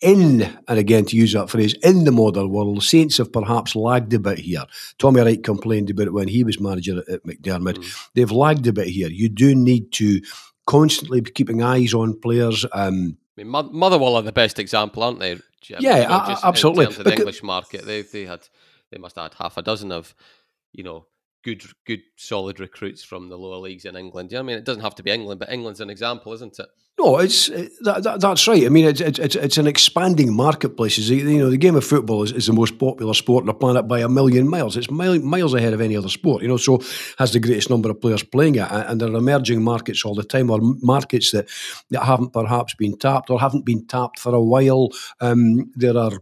in, 0.00 0.42
and 0.66 0.78
again 0.78 1.04
to 1.06 1.16
use 1.16 1.32
that 1.34 1.50
phrase, 1.50 1.74
in 1.82 2.04
the 2.04 2.12
modern 2.12 2.50
world, 2.50 2.82
Saints 2.82 3.18
have 3.18 3.32
perhaps 3.32 3.76
lagged 3.76 4.12
a 4.14 4.18
bit 4.18 4.38
here. 4.38 4.64
Tommy 4.98 5.20
Wright 5.20 5.42
complained 5.42 5.90
about 5.90 6.06
it 6.06 6.12
when 6.12 6.28
he 6.28 6.42
was 6.42 6.60
manager 6.60 7.02
at 7.10 7.22
McDiarmid. 7.24 7.76
Mm. 7.76 8.08
They've 8.14 8.30
lagged 8.30 8.66
a 8.66 8.72
bit 8.72 8.88
here. 8.88 9.08
You 9.08 9.28
do 9.28 9.54
need 9.54 9.92
to 9.92 10.20
constantly 10.66 11.20
be 11.20 11.30
keeping 11.30 11.62
eyes 11.62 11.92
on 11.92 12.18
players. 12.18 12.64
Um, 12.72 13.18
I 13.38 13.44
mean, 13.44 13.48
Motherwell 13.72 14.16
are 14.16 14.22
the 14.22 14.32
best 14.32 14.58
example, 14.58 15.02
aren't 15.02 15.20
they? 15.20 15.38
Jim? 15.60 15.78
Yeah, 15.80 16.02
know, 16.02 16.36
absolutely. 16.42 16.86
In 16.86 16.90
terms 16.90 16.98
of 16.98 17.04
the 17.04 17.14
English 17.14 17.42
market, 17.42 17.84
they 17.86 18.02
they 18.02 18.24
had 18.24 18.40
they 18.90 18.98
must 18.98 19.16
have 19.16 19.24
had 19.24 19.34
half 19.34 19.56
a 19.56 19.62
dozen 19.62 19.92
of, 19.92 20.14
you 20.72 20.82
know, 20.82 21.06
good 21.42 21.62
good 21.86 22.00
solid 22.16 22.60
recruits 22.60 23.02
from 23.02 23.28
the 23.28 23.38
lower 23.38 23.58
leagues 23.58 23.84
in 23.84 23.96
England. 23.96 24.32
Yeah, 24.32 24.40
I 24.40 24.42
mean, 24.42 24.56
it 24.56 24.64
doesn't 24.64 24.82
have 24.82 24.94
to 24.96 25.02
be 25.02 25.10
England, 25.10 25.40
but 25.40 25.50
England's 25.50 25.80
an 25.80 25.90
example, 25.90 26.32
isn't 26.32 26.58
it? 26.58 26.68
No, 26.98 27.18
it's 27.18 27.46
that, 27.46 28.02
that, 28.02 28.20
that's 28.20 28.46
right. 28.46 28.66
I 28.66 28.68
mean, 28.68 28.84
it's, 28.84 29.00
it's 29.00 29.34
it's 29.34 29.56
an 29.56 29.66
expanding 29.66 30.34
marketplace. 30.34 30.98
You 30.98 31.38
know, 31.38 31.48
the 31.48 31.56
game 31.56 31.74
of 31.74 31.84
football 31.84 32.22
is, 32.22 32.32
is 32.32 32.46
the 32.46 32.52
most 32.52 32.78
popular 32.78 33.14
sport 33.14 33.42
on 33.42 33.46
the 33.46 33.54
planet 33.54 33.88
by 33.88 34.00
a 34.00 34.08
million 34.08 34.46
miles. 34.48 34.76
It's 34.76 34.90
mile, 34.90 35.18
miles 35.18 35.54
ahead 35.54 35.72
of 35.72 35.80
any 35.80 35.96
other 35.96 36.10
sport. 36.10 36.42
You 36.42 36.48
know, 36.48 36.58
so 36.58 36.82
has 37.16 37.32
the 37.32 37.40
greatest 37.40 37.70
number 37.70 37.88
of 37.88 38.02
players 38.02 38.22
playing 38.22 38.56
it, 38.56 38.68
and 38.70 39.00
there 39.00 39.08
are 39.08 39.16
emerging 39.16 39.62
markets 39.62 40.04
all 40.04 40.14
the 40.14 40.24
time, 40.24 40.50
or 40.50 40.58
markets 40.60 41.30
that 41.30 41.48
that 41.88 42.04
haven't 42.04 42.34
perhaps 42.34 42.74
been 42.74 42.98
tapped 42.98 43.30
or 43.30 43.40
haven't 43.40 43.64
been 43.64 43.86
tapped 43.86 44.18
for 44.18 44.34
a 44.34 44.42
while. 44.42 44.90
Um, 45.20 45.72
there 45.76 45.96
are 45.96 46.20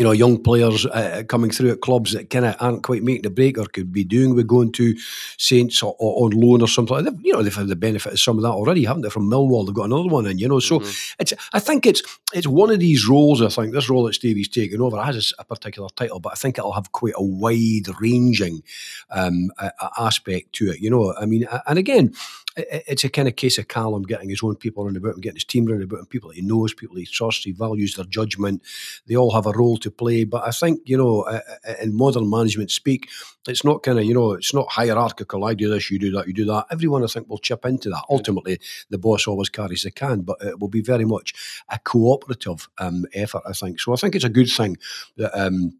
you 0.00 0.04
know, 0.04 0.12
young 0.12 0.42
players 0.42 0.86
uh, 0.86 1.22
coming 1.28 1.50
through 1.50 1.72
at 1.72 1.82
clubs 1.82 2.12
that 2.12 2.30
kind 2.30 2.46
of 2.46 2.56
aren't 2.58 2.82
quite 2.82 3.02
making 3.02 3.20
the 3.20 3.28
break 3.28 3.58
or 3.58 3.66
could 3.66 3.92
be 3.92 4.02
doing 4.02 4.34
with 4.34 4.46
going 4.46 4.72
to 4.72 4.96
Saints 5.36 5.82
or, 5.82 5.94
or 5.98 6.24
on 6.24 6.30
loan 6.30 6.62
or 6.62 6.68
something 6.68 6.96
like 6.96 7.04
that. 7.04 7.22
You 7.22 7.34
know, 7.34 7.42
they've 7.42 7.54
had 7.54 7.68
the 7.68 7.76
benefit 7.76 8.14
of 8.14 8.18
some 8.18 8.38
of 8.38 8.42
that 8.42 8.48
already, 8.48 8.86
haven't 8.86 9.02
they? 9.02 9.10
From 9.10 9.28
Millwall, 9.28 9.66
they've 9.66 9.74
got 9.74 9.84
another 9.84 10.08
one 10.08 10.24
in, 10.24 10.38
you 10.38 10.48
know. 10.48 10.58
So 10.58 10.78
mm-hmm. 10.78 11.16
it's, 11.20 11.34
I 11.52 11.60
think 11.60 11.84
it's 11.84 12.02
it's 12.32 12.46
one 12.46 12.70
of 12.70 12.80
these 12.80 13.06
roles, 13.06 13.42
I 13.42 13.48
think, 13.48 13.74
this 13.74 13.90
role 13.90 14.04
that 14.04 14.14
Stevie's 14.14 14.48
taken 14.48 14.80
over 14.80 14.96
has 15.02 15.34
a 15.38 15.44
particular 15.44 15.90
title, 15.94 16.18
but 16.18 16.32
I 16.32 16.36
think 16.36 16.56
it'll 16.56 16.72
have 16.72 16.92
quite 16.92 17.12
a 17.18 17.22
wide 17.22 18.00
ranging 18.00 18.62
um, 19.10 19.50
aspect 19.98 20.54
to 20.54 20.70
it, 20.70 20.80
you 20.80 20.88
know. 20.88 21.14
I 21.20 21.26
mean, 21.26 21.46
and 21.66 21.78
again, 21.78 22.14
it's 22.56 23.04
a 23.04 23.08
kind 23.08 23.28
of 23.28 23.36
case 23.36 23.58
of 23.58 23.68
Callum 23.68 24.02
getting 24.02 24.28
his 24.28 24.42
own 24.42 24.56
people 24.56 24.84
around 24.84 24.96
about 24.96 25.14
him, 25.14 25.20
getting 25.20 25.36
his 25.36 25.44
team 25.44 25.68
around 25.68 25.82
about 25.82 26.00
him, 26.00 26.06
people 26.06 26.30
he 26.30 26.42
knows, 26.42 26.74
people 26.74 26.96
he 26.96 27.06
trusts, 27.06 27.44
he 27.44 27.52
values 27.52 27.94
their 27.94 28.04
judgment. 28.06 28.62
They 29.06 29.16
all 29.16 29.32
have 29.32 29.46
a 29.46 29.52
role 29.52 29.76
to 29.78 29.90
play. 29.90 30.24
But 30.24 30.46
I 30.46 30.50
think, 30.50 30.80
you 30.84 30.96
know, 30.96 31.40
in 31.80 31.96
modern 31.96 32.28
management 32.28 32.70
speak, 32.70 33.08
it's 33.46 33.64
not 33.64 33.82
kind 33.82 33.98
of, 33.98 34.04
you 34.04 34.14
know, 34.14 34.32
it's 34.32 34.54
not 34.54 34.70
hierarchical. 34.70 35.44
I 35.44 35.54
do 35.54 35.68
this, 35.68 35.90
you 35.90 35.98
do 35.98 36.10
that, 36.12 36.26
you 36.26 36.34
do 36.34 36.44
that. 36.46 36.66
Everyone, 36.70 37.04
I 37.04 37.06
think, 37.06 37.28
will 37.28 37.38
chip 37.38 37.64
into 37.64 37.88
that. 37.90 38.04
Ultimately, 38.10 38.58
the 38.90 38.98
boss 38.98 39.26
always 39.26 39.48
carries 39.48 39.82
the 39.82 39.90
can, 39.90 40.22
but 40.22 40.38
it 40.42 40.58
will 40.58 40.68
be 40.68 40.82
very 40.82 41.04
much 41.04 41.34
a 41.68 41.78
cooperative 41.78 42.68
um, 42.78 43.06
effort, 43.14 43.42
I 43.46 43.52
think. 43.52 43.80
So 43.80 43.92
I 43.92 43.96
think 43.96 44.14
it's 44.14 44.24
a 44.24 44.28
good 44.28 44.50
thing 44.50 44.76
that. 45.16 45.38
Um, 45.38 45.79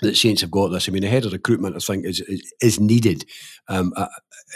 that 0.00 0.16
Saints 0.16 0.42
have 0.42 0.50
got 0.50 0.68
this. 0.68 0.88
I 0.88 0.92
mean, 0.92 1.02
the 1.02 1.08
head 1.08 1.24
of 1.24 1.32
recruitment, 1.32 1.76
I 1.76 1.80
think, 1.80 2.04
is 2.04 2.20
is, 2.20 2.52
is 2.60 2.80
needed. 2.80 3.24
Um, 3.68 3.92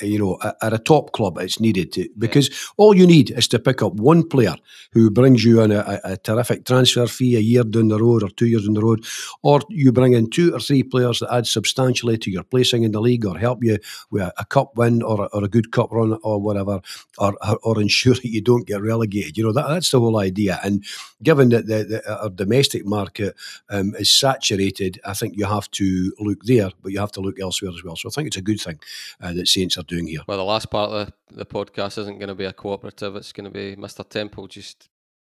you 0.01 0.19
know, 0.19 0.39
at, 0.63 0.73
a 0.73 0.79
top 0.79 1.13
club, 1.13 1.39
it's 1.39 1.61
needed 1.61 1.93
to, 1.93 2.09
because 2.17 2.49
yeah. 2.49 2.57
all 2.79 2.97
you 2.97 3.07
need 3.07 3.31
is 3.31 3.47
to 3.49 3.59
pick 3.59 3.83
up 3.83 3.93
one 3.95 4.27
player 4.27 4.55
who 4.93 5.11
brings 5.11 5.45
you 5.45 5.61
in 5.61 5.71
a, 5.71 5.81
a, 5.81 6.13
a, 6.13 6.17
terrific 6.17 6.65
transfer 6.65 7.07
fee 7.07 7.37
a 7.37 7.41
year 7.41 7.63
down 7.63 7.89
the 7.89 7.99
road 7.99 8.23
or 8.23 8.31
two 8.31 8.47
years 8.47 8.65
down 8.65 8.75
the 8.75 8.83
road, 8.83 9.05
or 9.43 9.61
you 9.69 9.93
bring 9.93 10.15
in 10.15 10.31
two 10.31 10.55
or 10.55 10.61
three 10.61 10.83
players 10.83 11.19
that 11.19 11.33
add 11.33 11.47
substantially 11.47 12.17
to 12.17 12.31
your 12.31 12.43
placing 12.43 12.85
in 12.85 12.93
the 12.93 13.01
league 13.01 13.27
or 13.27 13.37
help 13.37 13.63
you 13.63 13.79
with 14.11 14.23
a, 14.23 14.45
cup 14.47 14.77
win 14.77 15.03
or, 15.03 15.29
or 15.35 15.45
a 15.45 15.49
good 15.49 15.73
cup 15.73 15.91
run 15.91 16.19
or 16.23 16.41
whatever, 16.41 16.81
or, 17.19 17.37
or, 17.47 17.59
or 17.63 17.81
ensure 17.81 18.15
that 18.23 18.25
you 18.25 18.41
don't 18.41 18.67
get 18.67 18.81
relegated. 18.81 19.37
You 19.37 19.45
know, 19.45 19.53
that, 19.53 19.69
that's 19.69 19.91
the 19.91 20.01
whole 20.01 20.19
idea. 20.19 20.59
And 20.65 20.85
given 21.23 21.51
that 21.51 21.67
the, 21.67 21.85
the 21.85 22.23
our 22.23 22.31
domestic 22.31 22.87
market 22.87 23.35
um, 23.69 23.95
is 23.99 24.11
saturated, 24.11 25.01
I 25.05 25.15
think 25.15 25.32
think 25.33 25.39
you 25.39 25.47
have 25.47 25.71
to 25.73 26.13
look 26.19 26.43
there, 26.45 26.71
but 26.83 26.93
you 26.93 27.01
have 27.01 27.13
to 27.13 27.21
look 27.21 27.41
elsewhere 27.41 27.73
as 27.73 27.83
well. 27.85 27.97
So 27.97 28.09
I 28.09 28.13
think 28.13 28.29
it's 28.29 28.37
a 28.37 28.43
good 28.43 28.61
thing 28.61 28.79
uh, 29.21 29.33
that 29.33 29.49
Saints 29.49 29.79
are 29.79 29.83
doing 29.83 30.07
here. 30.07 30.21
Well, 30.27 30.39
the 30.39 30.45
last 30.45 30.71
part 30.71 30.91
of 30.91 31.13
the, 31.29 31.37
the 31.37 31.47
podcast 31.47 31.99
isn't 31.99 32.19
going 32.19 32.29
to 32.29 32.35
be 32.35 32.45
a 32.45 32.53
cooperative. 32.53 33.17
It's 33.17 33.33
going 33.33 33.45
to 33.45 33.51
be 33.51 33.77
Mr. 33.77 34.09
Temple 34.09 34.47
just 34.49 34.89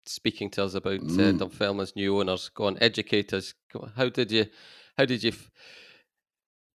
speaking 0.07 0.51
to 0.51 0.65
us 0.65 0.75
about 0.75 1.01
uh, 1.01 1.05
mm. 1.05 1.41
uh, 1.41 1.47
Dunfermline's 1.47 1.97
new 1.97 2.19
owners. 2.19 2.51
Go 2.51 2.67
on, 2.67 2.79
educate 2.81 3.33
us. 3.33 3.55
How 3.97 4.09
did 4.09 4.31
you? 4.31 4.47
How 4.99 5.05
did 5.05 5.23
you? 5.23 5.31
F- 5.31 5.51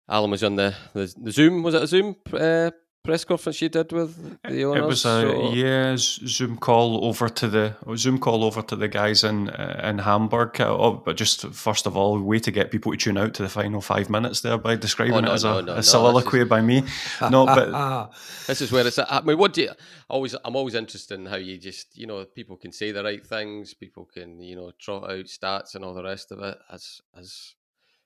Alan 0.09 0.31
was 0.31 0.43
on 0.43 0.55
the, 0.55 0.73
the, 0.93 1.13
the 1.21 1.31
Zoom. 1.31 1.61
Was 1.61 1.75
it 1.75 1.83
a 1.83 1.87
Zoom 1.87 2.15
uh, 2.33 2.71
press 3.03 3.23
conference 3.23 3.61
you 3.61 3.69
did 3.69 3.91
with 3.91 4.39
the 4.43 4.65
owners? 4.65 4.83
It 4.83 4.85
was 4.85 5.05
a 5.05 5.21
so... 5.21 5.53
yeah 5.53 5.95
Zoom 5.97 6.57
call 6.57 7.05
over 7.05 7.29
to 7.29 7.47
the 7.47 7.75
Zoom 7.95 8.19
call 8.19 8.43
over 8.43 8.61
to 8.61 8.75
the 8.75 8.87
guys 8.87 9.23
in 9.23 9.49
uh, 9.49 9.81
in 9.83 9.99
Hamburg. 9.99 10.59
Uh, 10.59 10.75
oh, 10.75 10.93
but 10.93 11.17
just 11.17 11.47
first 11.47 11.85
of 11.85 11.95
all, 11.95 12.19
way 12.19 12.39
to 12.39 12.51
get 12.51 12.71
people 12.71 12.91
to 12.91 12.97
tune 12.97 13.17
out 13.17 13.33
to 13.35 13.43
the 13.43 13.49
final 13.49 13.81
five 13.81 14.09
minutes 14.09 14.41
there 14.41 14.57
by 14.57 14.75
describing 14.75 15.15
oh, 15.15 15.19
no, 15.21 15.31
it 15.31 15.35
as 15.35 15.43
no, 15.43 15.57
a, 15.57 15.61
no, 15.61 15.75
a 15.75 15.83
soliloquy 15.83 16.41
is... 16.41 16.49
by 16.49 16.61
me. 16.61 16.83
No, 17.29 17.45
but 17.45 18.11
this 18.47 18.61
is 18.61 18.71
where 18.71 18.85
it's. 18.85 18.97
At. 18.97 19.11
I 19.11 19.21
mean, 19.21 19.37
what 19.37 19.53
do 19.53 19.61
you 19.61 19.71
always? 20.09 20.35
I'm 20.43 20.55
always 20.55 20.75
interested 20.75 21.19
in 21.19 21.25
how 21.25 21.35
you 21.35 21.57
just 21.57 21.97
you 21.97 22.07
know 22.07 22.25
people 22.25 22.57
can 22.57 22.71
say 22.71 22.91
the 22.91 23.03
right 23.03 23.25
things, 23.25 23.73
people 23.73 24.05
can 24.05 24.39
you 24.41 24.55
know 24.55 24.71
trot 24.79 25.09
out 25.11 25.25
stats 25.25 25.75
and 25.75 25.83
all 25.85 25.93
the 25.93 26.03
rest 26.03 26.31
of 26.31 26.39
it 26.39 26.57
as 26.71 27.01
as 27.17 27.55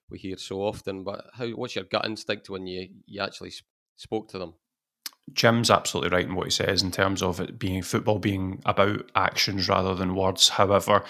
we 0.10 0.20
hear 0.20 0.38
so 0.38 0.62
often. 0.62 1.04
But 1.04 1.26
how? 1.34 1.48
What's 1.50 1.76
your 1.76 1.86
gut 1.86 2.06
instinct 2.06 2.50
when 2.50 2.68
you 2.68 2.89
you 3.06 3.22
actually 3.22 3.54
spoke 3.96 4.30
to 4.30 4.39
them? 4.39 4.54
Jim's 5.32 5.71
absolutely 5.71 6.15
right 6.15 6.26
in 6.26 6.36
what 6.36 6.47
he 6.47 6.51
says 6.51 6.84
in 6.84 6.91
terms 6.91 7.24
of 7.24 7.39
it 7.39 7.57
being 7.57 7.82
football 7.82 8.19
being 8.19 8.61
about 8.65 9.09
actions 9.15 9.69
rather 9.69 9.95
than 9.95 10.15
words. 10.15 10.49
However, 10.49 11.03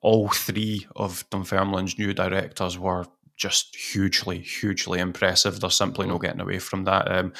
all 0.00 0.28
three 0.28 0.86
of 0.96 1.28
Dunfermline's 1.30 1.96
new 1.98 2.12
directors 2.12 2.78
were 2.78 3.06
just 3.36 3.74
hugely, 3.74 4.38
hugely 4.38 5.00
impressive. 5.00 5.58
There's 5.58 5.76
simply 5.76 6.06
no 6.06 6.18
mm. 6.18 6.22
getting 6.22 6.40
away 6.40 6.58
from 6.58 6.84
that. 6.84 7.10
Um, 7.10 7.32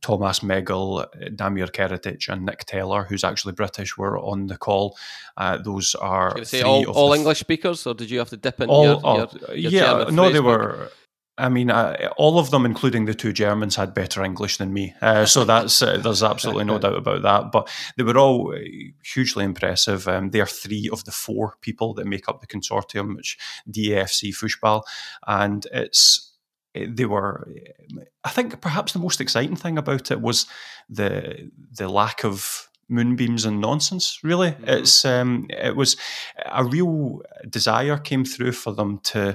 Thomas 0.00 0.40
Meggle, 0.40 1.06
Damir 1.36 1.70
Keretić, 1.70 2.28
and 2.28 2.46
Nick 2.46 2.64
Taylor, 2.64 3.04
who's 3.04 3.24
actually 3.24 3.52
British, 3.52 3.98
were 3.98 4.18
on 4.18 4.46
the 4.46 4.56
call. 4.56 4.96
Uh, 5.36 5.58
those 5.58 5.94
are 5.96 6.42
say 6.44 6.62
all, 6.62 6.88
all 6.90 7.12
English 7.12 7.40
speakers, 7.40 7.86
or 7.86 7.94
did 7.94 8.10
you 8.10 8.18
have 8.20 8.30
to 8.30 8.36
dip 8.36 8.60
in? 8.60 8.70
All, 8.70 8.84
your, 8.84 9.00
your, 9.48 9.56
your 9.56 9.70
yeah, 9.70 10.04
no, 10.10 10.30
they 10.30 10.40
were. 10.40 10.90
I 11.36 11.48
mean, 11.48 11.70
uh, 11.70 12.10
all 12.16 12.38
of 12.38 12.50
them, 12.50 12.64
including 12.64 13.06
the 13.06 13.14
two 13.14 13.32
Germans, 13.32 13.74
had 13.74 13.92
better 13.92 14.22
English 14.22 14.58
than 14.58 14.72
me. 14.72 14.94
Uh, 15.02 15.26
so 15.26 15.44
that's 15.44 15.82
uh, 15.82 15.98
there's 15.98 16.22
absolutely 16.22 16.64
no 16.64 16.78
doubt 16.78 16.96
about 16.96 17.22
that. 17.22 17.50
But 17.50 17.68
they 17.96 18.04
were 18.04 18.16
all 18.16 18.54
uh, 18.54 18.58
hugely 19.04 19.44
impressive. 19.44 20.06
Um, 20.06 20.30
they 20.30 20.40
are 20.40 20.46
three 20.46 20.88
of 20.92 21.04
the 21.04 21.10
four 21.10 21.56
people 21.60 21.92
that 21.94 22.06
make 22.06 22.28
up 22.28 22.40
the 22.40 22.46
consortium, 22.46 23.16
which 23.16 23.36
DAFC 23.68 24.30
Fußball, 24.30 24.82
and 25.26 25.66
it's 25.72 26.32
eh, 26.76 26.86
they 26.88 27.04
were. 27.04 27.48
I 28.22 28.30
think 28.30 28.60
perhaps 28.60 28.92
the 28.92 29.00
most 29.00 29.20
exciting 29.20 29.56
thing 29.56 29.76
about 29.76 30.12
it 30.12 30.20
was 30.20 30.46
the 30.88 31.50
the 31.72 31.88
lack 31.88 32.24
of 32.24 32.68
moonbeams 32.86 33.46
and 33.46 33.62
nonsense 33.62 34.20
really 34.22 34.50
mm-hmm. 34.50 34.68
it's 34.68 35.06
um 35.06 35.46
it 35.48 35.74
was 35.74 35.96
a 36.52 36.62
real 36.62 37.22
desire 37.48 37.96
came 37.96 38.26
through 38.26 38.52
for 38.52 38.74
them 38.74 38.98
to 38.98 39.34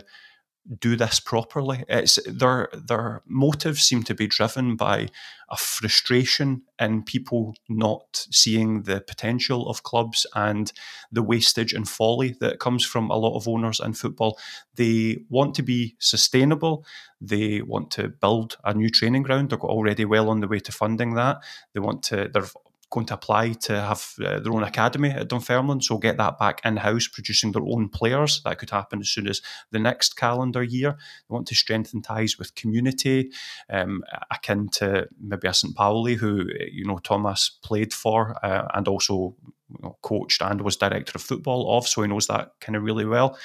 do 0.77 0.95
this 0.95 1.19
properly. 1.19 1.83
It's 1.87 2.19
their 2.27 2.69
their 2.73 3.21
motives 3.25 3.81
seem 3.81 4.03
to 4.03 4.13
be 4.13 4.27
driven 4.27 4.75
by 4.75 5.07
a 5.49 5.57
frustration 5.57 6.61
in 6.79 7.03
people 7.03 7.55
not 7.67 8.27
seeing 8.31 8.83
the 8.83 9.01
potential 9.01 9.67
of 9.67 9.83
clubs 9.83 10.27
and 10.35 10.71
the 11.11 11.23
wastage 11.23 11.73
and 11.73 11.89
folly 11.89 12.35
that 12.39 12.59
comes 12.59 12.85
from 12.85 13.09
a 13.09 13.17
lot 13.17 13.35
of 13.35 13.47
owners 13.47 13.79
in 13.79 13.93
football. 13.93 14.37
They 14.75 15.23
want 15.29 15.55
to 15.55 15.63
be 15.63 15.95
sustainable. 15.99 16.85
They 17.19 17.61
want 17.61 17.89
to 17.91 18.09
build 18.09 18.57
a 18.63 18.73
new 18.73 18.89
training 18.89 19.23
ground. 19.23 19.49
They're 19.49 19.59
already 19.59 20.05
well 20.05 20.29
on 20.29 20.39
the 20.39 20.47
way 20.47 20.59
to 20.59 20.71
funding 20.71 21.15
that. 21.15 21.39
They 21.73 21.79
want 21.79 22.03
to. 22.03 22.29
They're 22.31 22.47
going 22.89 23.05
to 23.05 23.13
apply 23.13 23.53
to 23.53 23.79
have 23.79 24.13
uh, 24.23 24.39
their 24.39 24.53
own 24.53 24.63
academy 24.63 25.09
at 25.09 25.27
Dunfermline, 25.27 25.81
so 25.81 25.97
get 25.97 26.17
that 26.17 26.39
back 26.39 26.61
in 26.65 26.77
house, 26.77 27.07
producing 27.07 27.51
their 27.51 27.63
own 27.63 27.89
players. 27.89 28.41
That 28.43 28.57
could 28.57 28.71
happen 28.71 28.99
as 28.99 29.09
soon 29.09 29.27
as 29.27 29.41
the 29.71 29.79
next 29.79 30.17
calendar 30.17 30.63
year. 30.63 30.91
They 30.91 31.33
want 31.33 31.47
to 31.47 31.55
strengthen 31.55 32.01
ties 32.01 32.37
with 32.39 32.55
community, 32.55 33.31
um, 33.69 34.03
akin 34.31 34.69
to 34.73 35.07
maybe 35.21 35.47
a 35.47 35.53
St. 35.53 35.75
Pauli, 35.75 36.15
who 36.15 36.45
you 36.71 36.85
know 36.85 36.99
Thomas 36.99 37.59
played 37.63 37.93
for 37.93 38.43
uh, 38.43 38.67
and 38.73 38.87
also 38.87 39.35
you 39.69 39.79
know, 39.83 39.97
coached 40.01 40.41
and 40.41 40.61
was 40.61 40.77
director 40.77 41.13
of 41.15 41.21
football 41.21 41.77
of, 41.77 41.87
so 41.87 42.01
he 42.01 42.07
knows 42.07 42.27
that 42.27 42.53
kind 42.59 42.75
of 42.75 42.83
really 42.83 43.05
well. 43.05 43.37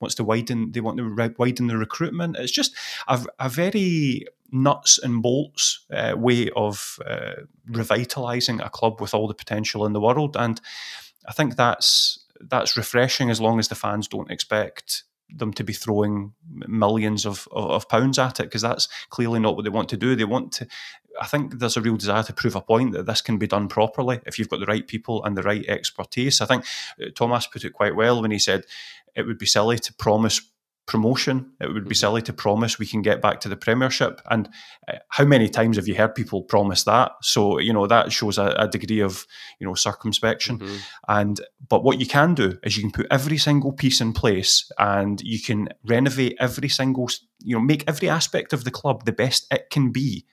Wants 0.00 0.14
to 0.14 0.24
widen. 0.24 0.72
They 0.72 0.80
want 0.80 0.96
to 0.96 1.34
widen 1.36 1.66
the 1.66 1.76
recruitment. 1.76 2.36
It's 2.38 2.50
just 2.50 2.74
a, 3.06 3.22
a 3.38 3.50
very 3.50 4.24
nuts 4.52 4.98
and 4.98 5.22
bolts 5.22 5.84
uh, 5.92 6.14
way 6.16 6.50
of 6.56 6.98
uh, 7.06 7.42
revitalizing 7.66 8.60
a 8.60 8.70
club 8.70 9.00
with 9.00 9.14
all 9.14 9.28
the 9.28 9.34
potential 9.34 9.86
in 9.86 9.92
the 9.92 10.00
world. 10.00 10.36
And 10.36 10.60
I 11.26 11.32
think 11.32 11.56
that's 11.56 12.24
that's 12.40 12.76
refreshing 12.76 13.30
as 13.30 13.40
long 13.40 13.58
as 13.58 13.68
the 13.68 13.74
fans 13.74 14.08
don't 14.08 14.30
expect 14.30 15.04
them 15.36 15.52
to 15.52 15.62
be 15.62 15.72
throwing 15.72 16.32
millions 16.50 17.24
of, 17.24 17.46
of, 17.52 17.70
of 17.70 17.88
pounds 17.88 18.18
at 18.18 18.40
it 18.40 18.44
because 18.44 18.62
that's 18.62 18.88
clearly 19.10 19.38
not 19.38 19.54
what 19.54 19.64
they 19.64 19.70
want 19.70 19.88
to 19.90 19.96
do. 19.96 20.16
They 20.16 20.24
want 20.24 20.52
to. 20.52 20.66
I 21.20 21.26
think 21.26 21.58
there's 21.58 21.76
a 21.76 21.80
real 21.82 21.96
desire 21.96 22.22
to 22.22 22.32
prove 22.32 22.56
a 22.56 22.60
point 22.60 22.92
that 22.92 23.06
this 23.06 23.20
can 23.20 23.36
be 23.36 23.46
done 23.46 23.68
properly 23.68 24.20
if 24.26 24.38
you've 24.38 24.48
got 24.48 24.60
the 24.60 24.66
right 24.66 24.86
people 24.86 25.24
and 25.24 25.36
the 25.36 25.42
right 25.42 25.64
expertise. 25.68 26.40
I 26.40 26.46
think 26.46 26.64
uh, 27.00 27.06
Thomas 27.14 27.46
put 27.46 27.64
it 27.64 27.72
quite 27.72 27.96
well 27.96 28.22
when 28.22 28.30
he 28.30 28.38
said 28.38 28.64
it 29.14 29.26
would 29.26 29.38
be 29.38 29.46
silly 29.46 29.78
to 29.78 29.92
promise 29.94 30.40
promotion. 30.90 31.52
It 31.60 31.72
would 31.72 31.84
be 31.84 31.90
mm-hmm. 31.90 32.00
silly 32.00 32.22
to 32.22 32.32
promise 32.32 32.76
we 32.76 32.84
can 32.84 33.00
get 33.00 33.22
back 33.22 33.38
to 33.40 33.48
the 33.48 33.56
Premiership. 33.56 34.20
And 34.28 34.48
uh, 34.88 34.94
how 35.08 35.24
many 35.24 35.48
times 35.48 35.76
have 35.76 35.86
you 35.86 35.94
heard 35.94 36.16
people 36.16 36.42
promise 36.42 36.82
that? 36.82 37.12
So 37.22 37.60
you 37.60 37.72
know 37.72 37.86
that 37.86 38.10
shows 38.10 38.38
a, 38.38 38.48
a 38.58 38.66
degree 38.66 39.00
of 39.00 39.24
you 39.60 39.68
know 39.68 39.74
circumspection. 39.74 40.58
Mm-hmm. 40.58 40.76
And 41.06 41.40
but 41.68 41.84
what 41.84 42.00
you 42.00 42.06
can 42.06 42.34
do 42.34 42.58
is 42.64 42.76
you 42.76 42.82
can 42.82 42.90
put 42.90 43.06
every 43.08 43.38
single 43.38 43.72
piece 43.72 44.00
in 44.00 44.12
place, 44.12 44.68
and 44.78 45.20
you 45.22 45.40
can 45.40 45.68
renovate 45.84 46.36
every 46.40 46.68
single 46.68 47.08
you 47.38 47.54
know 47.54 47.62
make 47.62 47.84
every 47.86 48.08
aspect 48.08 48.52
of 48.52 48.64
the 48.64 48.72
club 48.72 49.04
the 49.04 49.12
best 49.12 49.46
it 49.52 49.70
can 49.70 49.92
be, 49.92 50.26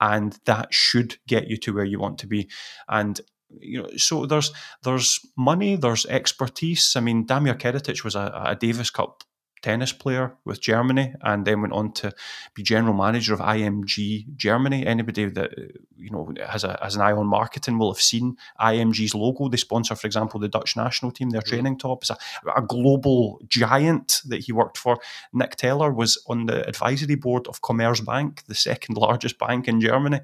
and 0.00 0.38
that 0.44 0.72
should 0.72 1.16
get 1.26 1.48
you 1.48 1.56
to 1.56 1.74
where 1.74 1.84
you 1.84 1.98
want 1.98 2.18
to 2.18 2.28
be. 2.28 2.48
And 2.88 3.20
you 3.50 3.82
know, 3.82 3.88
so 3.96 4.26
there's 4.26 4.52
there's 4.84 5.18
money, 5.36 5.74
there's 5.74 6.06
expertise. 6.06 6.94
I 6.94 7.00
mean, 7.00 7.26
Damir 7.26 7.58
Keretić 7.58 8.04
was 8.04 8.14
a, 8.14 8.30
a 8.44 8.54
Davis 8.54 8.90
Cup 8.90 9.24
tennis 9.62 9.92
player 9.92 10.36
with 10.44 10.60
Germany 10.60 11.14
and 11.22 11.46
then 11.46 11.60
went 11.60 11.72
on 11.72 11.92
to 11.92 12.12
be 12.54 12.62
general 12.62 12.94
manager 12.94 13.34
of 13.34 13.40
IMG 13.40 14.36
Germany. 14.36 14.86
Anybody 14.86 15.26
that 15.26 15.50
you 15.96 16.10
know 16.10 16.32
has 16.46 16.64
a 16.64 16.78
has 16.82 16.96
an 16.96 17.02
eye 17.02 17.12
on 17.12 17.26
marketing 17.26 17.78
will 17.78 17.92
have 17.92 18.02
seen 18.02 18.36
IMG's 18.60 19.14
logo. 19.14 19.48
They 19.48 19.56
sponsor, 19.56 19.94
for 19.94 20.06
example, 20.06 20.40
the 20.40 20.48
Dutch 20.48 20.76
national 20.76 21.12
team, 21.12 21.30
their 21.30 21.40
mm-hmm. 21.40 21.50
training 21.50 21.78
top. 21.78 22.02
It's 22.02 22.10
a, 22.10 22.18
a, 22.56 22.62
global 22.62 23.40
giant 23.48 24.20
that 24.26 24.44
he 24.44 24.52
worked 24.52 24.78
for. 24.78 24.98
Nick 25.32 25.56
Taylor 25.56 25.92
was 25.92 26.22
on 26.26 26.46
the 26.46 26.66
advisory 26.68 27.14
board 27.14 27.46
of 27.48 27.62
Commerzbank, 27.62 28.44
the 28.46 28.54
second 28.54 28.96
largest 28.96 29.38
bank 29.38 29.68
in 29.68 29.80
Germany. 29.80 30.20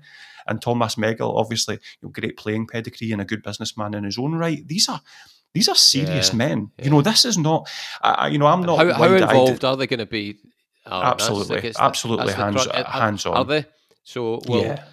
And 0.46 0.60
Thomas 0.60 0.96
Meggle, 0.96 1.36
obviously, 1.36 1.76
you 1.76 1.80
know, 2.02 2.10
great 2.10 2.36
playing 2.36 2.66
pedigree 2.66 3.12
and 3.12 3.20
a 3.20 3.24
good 3.24 3.42
businessman 3.42 3.94
in 3.94 4.04
his 4.04 4.18
own 4.18 4.34
right. 4.34 4.66
These 4.66 4.88
are 4.88 5.00
these 5.54 5.68
are 5.68 5.74
serious 5.74 6.30
yeah, 6.30 6.36
men. 6.36 6.70
Yeah. 6.78 6.84
You 6.84 6.90
know, 6.90 7.00
this 7.02 7.24
is 7.24 7.38
not. 7.38 7.68
Uh, 8.02 8.28
you 8.30 8.38
know, 8.38 8.46
I'm 8.46 8.62
not. 8.62 8.78
How, 8.78 8.92
how 8.92 9.14
involved 9.14 9.64
are 9.64 9.76
they 9.76 9.86
going 9.86 10.00
to 10.00 10.06
be? 10.06 10.36
Oh, 10.86 11.00
absolutely, 11.00 11.60
that's, 11.60 11.80
absolutely 11.80 12.26
that's 12.26 12.36
hands 12.36 12.66
the, 12.66 12.84
hands 12.84 13.24
on. 13.24 13.36
Are 13.36 13.44
they? 13.44 13.64
So 14.02 14.40
well, 14.46 14.62
yeah. 14.62 14.84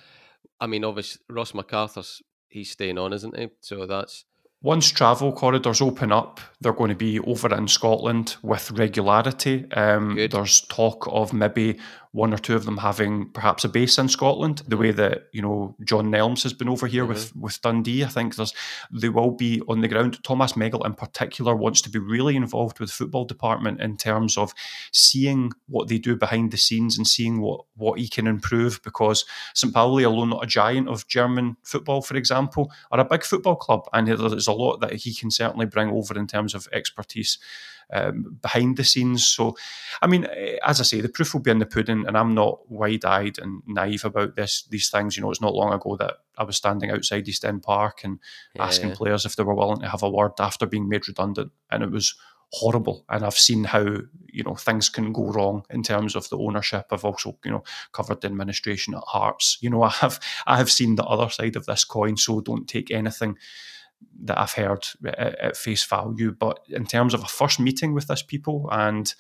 I 0.59 0.68
mean, 0.68 0.86
obviously 0.86 1.22
Ross 1.30 1.53
MacArthur's 1.53 2.22
he's 2.47 2.72
staying 2.72 2.97
on, 2.97 3.12
isn't 3.12 3.38
he? 3.38 3.49
So 3.59 3.86
that's 3.86 4.24
once 4.62 4.91
travel 4.91 5.34
corridors 5.34 5.82
open 5.82 6.12
up, 6.12 6.39
they're 6.59 6.74
going 6.74 6.89
to 6.89 6.95
be 6.95 7.20
over 7.20 7.53
in 7.55 7.68
Scotland 7.68 8.36
with 8.43 8.72
regularity. 8.72 9.66
Um, 9.72 10.16
there's 10.16 10.62
talk 10.62 11.07
of 11.09 11.34
maybe 11.34 11.80
one 12.14 12.34
or 12.34 12.38
two 12.38 12.55
of 12.55 12.66
them 12.66 12.78
having 12.78 13.30
perhaps 13.30 13.64
a 13.64 13.70
base 13.70 13.97
in 13.97 14.09
Scotland, 14.09 14.64
the 14.68 14.76
way 14.76 14.91
that 14.91 15.28
you 15.32 15.41
know 15.41 15.76
John 15.86 16.12
Nelms 16.12 16.43
has 16.43 16.51
been 16.51 16.68
over 16.68 16.88
here 16.88 17.03
mm-hmm. 17.03 17.14
with 17.14 17.36
with 17.36 17.62
Dundee. 17.62 18.03
I 18.03 18.07
think 18.07 18.36
there's 18.36 18.53
they 18.91 19.09
will 19.09 19.32
be 19.32 19.62
on 19.68 19.82
the 19.82 19.88
ground. 19.88 20.22
Thomas 20.24 20.53
Meggle 20.53 20.86
in 20.86 20.93
particular 20.93 21.55
wants 21.55 21.82
to 21.84 21.89
be 21.89 21.99
really 21.99 22.36
involved 22.36 22.80
with 22.80 22.89
the 22.89 22.95
football 22.95 23.24
department 23.24 23.80
in 23.80 23.95
terms 23.95 24.38
of 24.38 24.53
seeing 24.91 25.51
what 25.68 25.88
they 25.88 25.97
do 25.97 26.16
behind 26.16 26.51
the 26.51 26.57
scenes 26.57 26.97
and 26.97 27.07
seeing 27.07 27.39
what 27.39 27.62
what 27.76 27.99
he 27.99 28.09
can 28.09 28.28
improve. 28.28 28.82
Because 28.84 29.24
St 29.53 29.74
Pauli, 29.74 30.03
although 30.03 30.26
not 30.26 30.43
a 30.43 30.47
giant 30.47 30.89
of 30.89 31.07
German 31.07 31.55
football, 31.64 32.01
for 32.01 32.18
example, 32.18 32.72
are 32.91 32.99
a 32.99 33.05
big 33.05 33.24
football 33.24 33.55
club, 33.55 33.88
and 33.93 34.07
there's 34.07 34.47
a 34.47 34.53
lot 34.53 34.82
that 34.82 34.93
he 34.93 35.14
can 35.14 35.32
certainly 35.32 35.66
bring 35.66 35.89
over 35.89 36.18
in 36.18 36.28
terms 36.28 36.53
of 36.53 36.68
expertise 36.74 37.38
um, 37.92 38.38
behind 38.42 38.78
the 38.78 38.84
scenes. 38.84 39.26
So, 39.26 39.56
I 40.02 40.08
mean, 40.08 40.26
eh, 40.26 40.58
as 40.66 40.80
I 40.80 40.84
say, 40.84 41.02
the 41.02 41.10
proof 41.10 41.34
will 41.34 41.42
be 41.42 41.52
in 41.52 41.60
the 41.60 41.66
pudding, 41.66 42.06
and 42.08 42.18
I'm 42.18 42.34
not 42.34 42.70
wide-eyed 42.72 43.39
and 43.39 43.62
naive 43.68 44.06
about 44.06 44.36
this. 44.36 44.64
These 44.70 44.89
things, 44.89 45.16
you 45.16 45.24
know, 45.24 45.32
it's 45.32 45.42
not 45.42 45.56
long 45.56 45.74
ago 45.74 45.96
that 45.98 46.18
I 46.38 46.44
was 46.44 46.58
standing 46.58 46.92
outside 46.92 47.28
East 47.28 47.46
End 47.46 47.64
Park 47.64 48.02
and 48.04 48.20
yeah, 48.56 48.66
asking 48.66 48.92
players 48.92 49.26
if 49.26 49.36
they 49.36 49.44
were 49.44 49.56
willing 49.56 49.82
to 49.82 49.89
have 49.89 50.04
a 50.04 50.10
word 50.10 50.34
after 50.39 50.66
being 50.66 50.89
made 50.89 51.08
redundant, 51.08 51.52
and 51.70 51.84
it 51.84 51.92
was 51.92 52.16
horrible. 52.52 53.06
And 53.10 53.26
I've 53.26 53.38
seen 53.38 53.64
how 53.64 53.86
you 54.34 54.44
know 54.44 54.56
things 54.56 54.89
can 54.89 55.14
go 55.14 55.32
wrong 55.32 55.66
in 55.70 55.84
terms 55.84 56.16
of 56.16 56.30
the 56.30 56.38
ownership. 56.38 56.88
I've 56.92 57.06
also 57.06 57.38
you 57.44 57.52
know 57.52 57.64
covered 57.92 58.22
the 58.22 58.28
administration 58.28 58.94
at 58.94 59.04
Hearts. 59.04 59.58
You 59.62 59.70
know, 59.70 59.84
I 59.84 59.89
have 59.89 60.20
I 60.48 60.58
have 60.58 60.72
seen 60.72 60.96
the 60.96 61.06
other 61.06 61.30
side 61.30 61.56
of 61.56 61.66
this 61.66 61.84
coin. 61.84 62.18
So 62.18 62.42
don't 62.42 62.68
take 62.68 62.92
anything 62.92 63.38
that 64.24 64.39
I've 64.39 64.54
heard 64.54 64.86
at, 65.06 65.39
at 65.39 65.58
face 65.58 65.84
value. 65.84 66.32
But 66.32 66.60
in 66.70 66.86
terms 66.86 67.14
of 67.14 67.24
a 67.24 67.28
first 67.28 67.60
meeting 67.60 67.93
with 67.93 68.08
this 68.08 68.22
people 68.22 68.70
and 68.72 69.14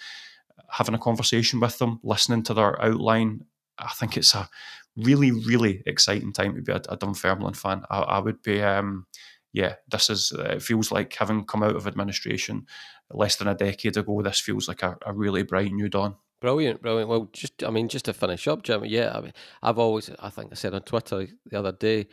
having 0.69 0.95
a 0.95 0.99
conversation 0.99 1.59
with 1.59 1.77
them, 1.79 1.99
listening 2.03 2.43
to 2.43 2.53
their 2.53 2.81
outline, 2.81 3.45
I 3.77 3.89
think 3.89 4.17
it's 4.17 4.35
a 4.35 4.49
really, 4.95 5.31
really 5.31 5.83
exciting 5.85 6.33
time 6.33 6.55
to 6.55 6.61
be 6.61 6.71
a, 6.71 6.81
a 6.89 6.97
Dunfermline 6.97 7.53
fan. 7.53 7.83
I, 7.89 7.99
I 7.99 8.19
would 8.19 8.41
be, 8.41 8.61
um, 8.61 9.07
yeah, 9.53 9.75
this 9.89 10.09
is, 10.09 10.31
uh, 10.37 10.43
it 10.43 10.61
feels 10.61 10.91
like 10.91 11.13
having 11.15 11.45
come 11.45 11.63
out 11.63 11.75
of 11.75 11.87
administration 11.87 12.67
less 13.09 13.35
than 13.35 13.47
a 13.47 13.55
decade 13.55 13.97
ago, 13.97 14.21
this 14.21 14.39
feels 14.39 14.67
like 14.67 14.83
a, 14.83 14.97
a 15.05 15.13
really 15.13 15.43
bright 15.43 15.71
new 15.71 15.89
dawn. 15.89 16.15
Brilliant, 16.41 16.81
brilliant. 16.81 17.07
Well, 17.07 17.29
just 17.31 17.63
I 17.63 17.69
mean, 17.69 17.87
just 17.87 18.05
to 18.05 18.13
finish 18.13 18.47
up, 18.47 18.63
Jim. 18.63 18.83
Yeah, 18.83 19.11
I 19.13 19.21
mean, 19.21 19.33
I've 19.61 19.77
always, 19.77 20.09
I 20.19 20.31
think 20.31 20.51
I 20.51 20.55
said 20.55 20.73
on 20.73 20.81
Twitter 20.81 21.27
the 21.45 21.59
other 21.59 21.71
day, 21.71 22.07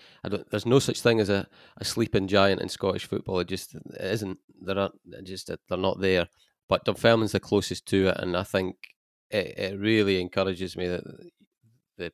there's 0.51 0.67
no 0.67 0.79
such 0.79 1.01
thing 1.01 1.19
as 1.19 1.31
a, 1.31 1.49
a 1.79 1.85
sleeping 1.85 2.29
giant 2.29 2.61
in 2.61 2.69
Scottish 2.69 3.07
football. 3.07 3.41
It 3.41 3.49
just 3.49 3.75
it 3.75 3.83
isn't. 3.99 4.39
There 4.61 4.79
are 4.79 4.91
just 5.25 5.49
they're 5.49 5.79
not 5.79 6.01
there. 6.01 6.29
But 6.69 6.85
Dunfermline's 6.85 7.33
the 7.33 7.41
closest 7.41 7.87
to 7.87 8.09
it, 8.09 8.19
and 8.19 8.37
I 8.37 8.43
think 8.43 8.77
it, 9.31 9.59
it 9.59 9.81
really 9.81 10.21
encourages 10.21 10.77
me 10.77 10.89
that 10.89 11.05
the 11.97 12.13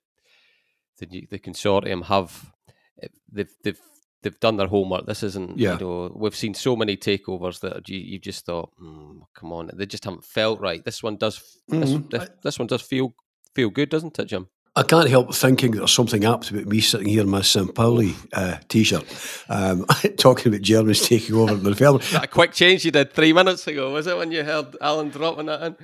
the 1.00 1.26
the 1.28 1.38
consortium 1.40 2.04
have 2.04 2.52
they've 3.32 3.50
they've 3.64 3.80
they've 4.24 4.40
done 4.40 4.56
their 4.56 4.66
homework. 4.66 5.06
This 5.06 5.22
isn't, 5.22 5.56
Yeah. 5.56 5.74
you 5.74 5.78
know, 5.78 6.12
we've 6.16 6.34
seen 6.34 6.54
so 6.54 6.74
many 6.74 6.96
takeovers 6.96 7.60
that 7.60 7.88
you, 7.88 7.98
you 7.98 8.18
just 8.18 8.44
thought, 8.46 8.70
mm, 8.82 9.20
come 9.34 9.52
on, 9.52 9.70
they 9.72 9.86
just 9.86 10.04
haven't 10.04 10.24
felt 10.24 10.58
right. 10.60 10.84
This 10.84 11.00
one 11.02 11.16
does, 11.16 11.60
this, 11.68 11.90
Mhm. 11.92 12.10
this, 12.10 12.28
this 12.42 12.58
one 12.58 12.66
does 12.66 12.82
feel 12.82 13.14
feel 13.54 13.70
good, 13.70 13.88
doesn't 13.88 14.18
it, 14.18 14.24
Jim? 14.24 14.48
I 14.76 14.82
can't 14.82 15.08
help 15.08 15.32
thinking 15.32 15.70
there's 15.70 15.92
something 15.92 16.24
apt 16.24 16.50
about 16.50 16.66
me 16.66 16.80
sitting 16.80 17.06
here 17.06 17.20
in 17.20 17.28
my 17.28 17.42
St. 17.42 17.72
Pauli 17.72 18.16
uh, 18.32 18.56
t-shirt, 18.68 19.04
um, 19.48 19.86
talking 20.18 20.48
about 20.48 20.62
Germans 20.62 21.00
taking 21.08 21.36
over 21.36 21.54
the 21.54 21.76
film. 21.76 22.00
That 22.10 22.32
quick 22.32 22.52
change 22.52 22.84
you 22.84 22.90
did 22.90 23.12
three 23.12 23.32
minutes 23.32 23.66
ago, 23.68 23.92
was 23.92 24.08
it, 24.08 24.16
when 24.16 24.32
you 24.32 24.42
heard 24.42 24.76
Alan 24.80 25.10
dropping 25.10 25.46
that 25.46 25.62
in? 25.62 25.76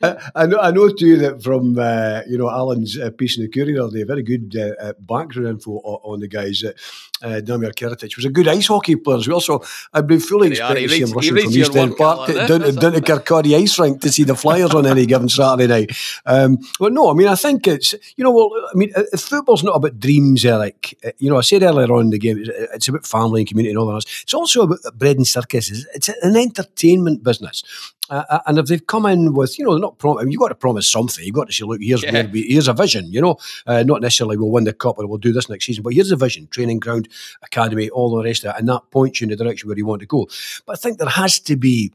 I, 0.00 0.30
I 0.34 0.46
know, 0.46 0.58
I 0.58 0.70
know 0.70 0.88
too 0.88 1.16
that 1.18 1.42
from 1.42 1.78
uh, 1.78 2.22
you 2.26 2.38
know 2.38 2.48
Alan's 2.48 2.98
uh, 2.98 3.10
piece 3.10 3.36
in 3.36 3.44
the 3.44 3.48
Courier, 3.48 3.88
they 3.88 4.02
very 4.04 4.22
good 4.22 4.54
uh, 4.56 4.84
uh, 4.84 4.92
background 5.00 5.48
info 5.48 5.72
on, 5.72 6.14
on 6.14 6.20
the 6.20 6.28
guys. 6.28 6.62
Uh, 6.64 6.72
uh, 7.20 7.40
Damir 7.40 7.72
Keretić 7.74 8.14
was 8.14 8.24
a 8.24 8.30
good 8.30 8.46
ice 8.46 8.68
hockey 8.68 8.94
player 8.94 9.18
as 9.18 9.26
well, 9.26 9.40
so 9.40 9.64
I'd 9.92 10.06
be 10.06 10.20
fully 10.20 10.48
expecting 10.48 10.86
to 10.86 10.94
see 10.94 11.02
him 11.02 11.10
rushing 11.10 11.36
from 11.36 11.52
East 11.52 11.76
End 11.76 11.96
Park 11.96 12.28
down, 12.28 12.60
down 12.60 12.92
to 12.92 13.00
Kirkcaldy 13.00 13.56
Ice 13.56 13.76
Rink 13.78 14.00
to 14.02 14.12
see 14.12 14.22
the 14.22 14.36
Flyers 14.36 14.72
on 14.72 14.86
any 14.86 15.04
given 15.04 15.28
Saturday 15.28 15.66
night. 15.66 15.96
Um, 16.26 16.58
but 16.78 16.92
no, 16.92 17.10
I 17.10 17.14
mean 17.14 17.26
I 17.32 17.36
think 17.36 17.66
it's 17.66 17.94
you 18.16 18.24
know 18.24 18.30
well 18.32 18.50
I 18.72 18.76
mean 18.76 18.92
football's 19.16 19.62
not 19.64 19.76
about 19.76 20.00
dreams, 20.00 20.44
Eric. 20.44 20.96
Uh, 21.04 21.10
You 21.18 21.30
know 21.30 21.38
I 21.38 21.42
said 21.42 21.62
earlier 21.62 21.92
on 21.92 22.06
in 22.06 22.10
the 22.10 22.18
game 22.18 22.38
it's, 22.40 22.88
about 22.88 23.06
family 23.06 23.40
and 23.42 23.48
community 23.48 23.70
and 23.70 23.78
all 23.78 23.86
that. 23.92 24.04
It's 24.22 24.34
also 24.34 24.62
about 24.62 24.78
bread 24.94 25.16
and 25.16 25.26
circuses. 25.26 25.86
It's 25.94 26.08
an 26.08 26.36
entertainment 26.36 27.22
business. 27.22 27.62
Uh, 28.10 28.24
uh, 28.30 28.40
and 28.46 28.58
if 28.58 28.66
they've 28.66 28.86
come 28.86 29.04
in 29.04 29.34
with, 29.34 29.58
you 29.58 29.64
know, 29.66 29.72
they're 29.72 29.80
not 29.80 29.98
prom- 29.98 30.16
I 30.16 30.22
mean, 30.22 30.32
you've 30.32 30.40
got 30.40 30.48
to 30.48 30.54
promise 30.54 30.90
something. 30.90 31.22
You've 31.22 31.34
got 31.34 31.48
to 31.48 31.52
say, 31.52 31.64
look, 31.64 31.80
here's 31.82 32.02
Yeah. 32.02 32.26
we, 32.30 32.42
here's 32.42 32.66
a 32.68 32.72
vision. 32.72 33.12
You 33.12 33.20
know, 33.20 33.36
uh, 33.66 33.82
not 33.82 34.00
necessarily 34.00 34.38
we'll 34.38 34.50
win 34.50 34.64
the 34.64 34.72
cup 34.72 34.98
or 34.98 35.06
we'll 35.06 35.18
do 35.18 35.32
this 35.32 35.50
next 35.50 35.66
season, 35.66 35.82
but 35.82 35.92
here's 35.92 36.10
a 36.10 36.16
vision: 36.16 36.46
training 36.50 36.80
ground, 36.80 37.08
academy, 37.42 37.90
all 37.90 38.10
the 38.16 38.24
rest 38.24 38.44
of 38.44 38.54
it, 38.54 38.58
and 38.58 38.68
that 38.68 38.90
points 38.90 39.20
you 39.20 39.26
in 39.26 39.30
the 39.30 39.36
direction 39.36 39.68
where 39.68 39.76
you 39.76 39.84
want 39.84 40.00
to 40.00 40.06
go. 40.06 40.26
But 40.64 40.78
I 40.78 40.80
think 40.80 40.98
there 40.98 41.08
has 41.08 41.38
to 41.40 41.56
be. 41.56 41.92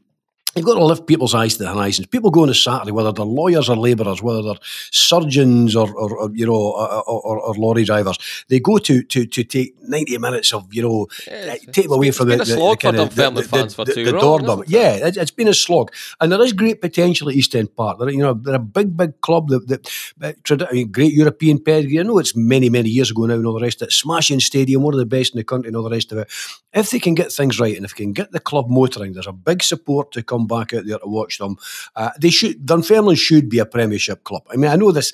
You've 0.56 0.66
got 0.66 0.74
to 0.74 0.84
lift 0.84 1.06
people's 1.06 1.34
eyes 1.34 1.56
to 1.56 1.64
the 1.64 1.72
horizons. 1.72 2.06
People 2.06 2.30
go 2.30 2.42
on 2.42 2.48
a 2.48 2.54
Saturday, 2.54 2.92
whether 2.92 3.12
they're 3.12 3.24
lawyers 3.24 3.68
or 3.68 3.76
labourers, 3.76 4.22
whether 4.22 4.42
they're 4.42 4.54
surgeons 4.92 5.74
or, 5.74 5.92
or, 5.94 6.16
or 6.16 6.30
you 6.32 6.46
know, 6.46 6.54
or, 6.54 7.02
or, 7.08 7.40
or 7.40 7.54
lorry 7.54 7.84
drivers, 7.84 8.18
they 8.48 8.60
go 8.60 8.78
to, 8.78 9.02
to 9.02 9.26
to 9.26 9.44
take 9.44 9.74
ninety 9.82 10.16
minutes 10.18 10.52
of 10.52 10.72
you 10.72 10.82
know, 10.82 11.06
Yeah, 11.26 11.54
uh, 11.54 11.72
take 11.72 11.84
them 11.84 11.92
away 11.92 12.10
from 12.12 12.28
the, 12.28 12.36
the, 12.36 12.46
slog 12.46 12.78
the 12.78 12.82
kind 12.82 12.96
of 12.98 13.14
the? 13.14 14.64
Yeah, 14.68 15.06
it, 15.06 15.16
it's 15.16 15.30
been 15.30 15.48
a 15.48 15.54
slog, 15.54 15.92
and 16.20 16.30
there 16.30 16.42
is 16.42 16.52
great 16.52 16.80
potential 16.80 17.28
at 17.28 17.34
East 17.34 17.54
End 17.56 17.74
Park. 17.74 17.98
They're, 17.98 18.10
you 18.10 18.18
know, 18.18 18.34
they're 18.34 18.54
a 18.54 18.58
big, 18.58 18.96
big 18.96 19.20
club 19.20 19.48
that, 19.48 19.66
that, 19.68 19.90
that 20.18 20.68
I 20.70 20.72
mean, 20.72 20.92
great 20.92 21.12
European 21.12 21.58
pedigree. 21.58 21.98
I 21.98 22.02
know 22.02 22.18
it's 22.18 22.36
many, 22.36 22.70
many 22.70 22.90
years 22.90 23.10
ago 23.10 23.26
now, 23.26 23.34
and 23.34 23.46
all 23.46 23.54
the 23.54 23.64
rest 23.64 23.82
of 23.82 23.88
it. 23.88 23.92
Smashing 23.92 24.40
stadium, 24.40 24.82
one 24.82 24.94
of 24.94 24.98
the 24.98 25.06
best 25.06 25.34
in 25.34 25.38
the 25.38 25.44
country, 25.44 25.68
and 25.68 25.76
all 25.76 25.82
the 25.82 25.90
rest 25.90 26.12
of 26.12 26.18
it. 26.18 26.30
If 26.72 26.90
they 26.90 26.98
can 26.98 27.14
get 27.14 27.32
things 27.32 27.58
right, 27.58 27.76
and 27.76 27.84
if 27.84 27.94
they 27.94 28.04
can 28.04 28.12
get 28.12 28.32
the 28.32 28.40
club 28.40 28.68
motoring, 28.68 29.12
there's 29.12 29.26
a 29.26 29.32
big 29.32 29.62
support 29.62 30.12
to 30.12 30.22
come 30.22 30.43
back 30.46 30.74
out 30.74 30.86
there 30.86 30.98
to 30.98 31.06
watch 31.06 31.38
them. 31.38 31.56
Uh, 31.96 32.10
they 32.20 32.30
should 32.30 32.64
Dunfermline 32.64 33.16
should 33.16 33.48
be 33.48 33.58
a 33.58 33.66
Premiership 33.66 34.24
club. 34.24 34.42
I 34.50 34.56
mean, 34.56 34.70
I 34.70 34.76
know 34.76 34.92
this. 34.92 35.12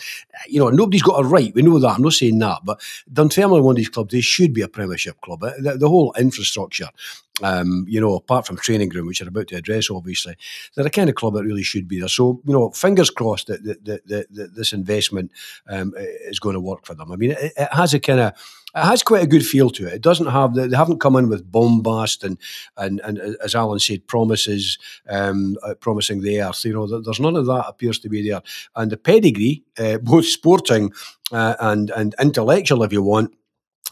You 0.49 0.61
know, 0.61 0.71
nobody's 0.71 1.03
got 1.03 1.25
a 1.25 1.27
right. 1.27 1.55
We 1.55 1.63
know 1.63 1.79
that. 1.79 1.97
I'm 1.97 2.03
not 2.03 2.13
saying 2.13 2.39
that, 2.39 2.61
but 2.65 2.81
Dunfermline, 3.13 3.63
one 3.63 3.73
of 3.73 3.77
these 3.77 3.89
clubs, 3.89 4.13
they 4.13 4.21
should 4.21 4.53
be 4.53 4.63
a 4.63 4.69
Premiership 4.69 5.21
club. 5.21 5.43
Uh, 5.45 5.53
The, 5.59 5.79
the 5.79 5.89
whole 5.89 6.15
infrastructure, 6.19 6.89
um, 7.43 7.85
you 7.89 8.01
know, 8.01 8.15
apart 8.15 8.47
from 8.47 8.57
training 8.57 8.89
ground, 8.89 9.07
which 9.07 9.21
you're 9.21 9.29
about 9.29 9.49
to 9.49 9.57
address, 9.57 9.91
obviously, 9.91 10.37
they're 10.75 10.85
the 10.85 10.91
kind 10.91 11.09
of 11.09 11.17
club 11.17 11.35
that 11.35 11.45
really 11.45 11.63
should 11.63 11.89
be 11.89 11.99
there. 11.99 12.09
So, 12.09 12.41
you 12.45 12.53
know, 12.53 12.71
fingers 12.71 13.11
crossed 13.11 13.47
that, 13.49 13.65
that, 13.65 13.85
that, 13.85 14.07
that, 14.09 14.35
that 14.35 14.55
this 14.55 14.73
investment 14.73 15.31
um, 15.69 15.95
is 15.97 16.39
going 16.39 16.55
to 16.55 16.61
work 16.61 16.87
for 16.87 16.95
them. 16.95 17.13
I 17.13 17.17
mean, 17.17 17.33
it, 17.33 17.53
it 17.57 17.69
has 17.73 17.95
a 17.95 18.01
kind 18.01 18.21
of 18.21 18.33
it 18.75 18.85
has 18.85 19.03
quite 19.03 19.23
a 19.23 19.27
good 19.27 19.45
feel 19.45 19.71
to 19.71 19.87
it. 19.87 19.95
It 19.95 20.03
doesn't 20.03 20.29
have 20.29 20.55
they 20.55 20.77
haven't 20.77 21.01
come 21.01 21.17
in 21.17 21.29
with 21.29 21.51
bombast 21.51 22.23
and 22.23 22.39
and 22.77 23.01
and 23.01 23.21
uh, 23.21 23.33
as 23.43 23.55
Alan 23.55 23.81
said, 23.81 24.07
promises, 24.07 24.79
um, 25.09 25.57
uh, 25.63 25.75
promising 25.75 26.23
the 26.23 26.41
earth. 26.41 26.65
You 26.65 26.75
know, 26.75 27.01
there's 27.01 27.21
none 27.21 27.37
of 27.37 27.47
that 27.47 27.67
appears 27.67 27.99
to 28.01 28.09
be 28.09 28.29
there, 28.29 28.43
and 28.77 28.91
the 28.91 28.97
pedigree, 28.97 29.65
uh, 29.79 29.99
both 30.03 30.27
sporting 30.27 30.93
uh, 31.33 31.57
and 31.61 31.91
and 31.91 32.15
intellectual, 32.21 32.83
if 32.83 32.93
you 32.93 33.03
want, 33.03 33.35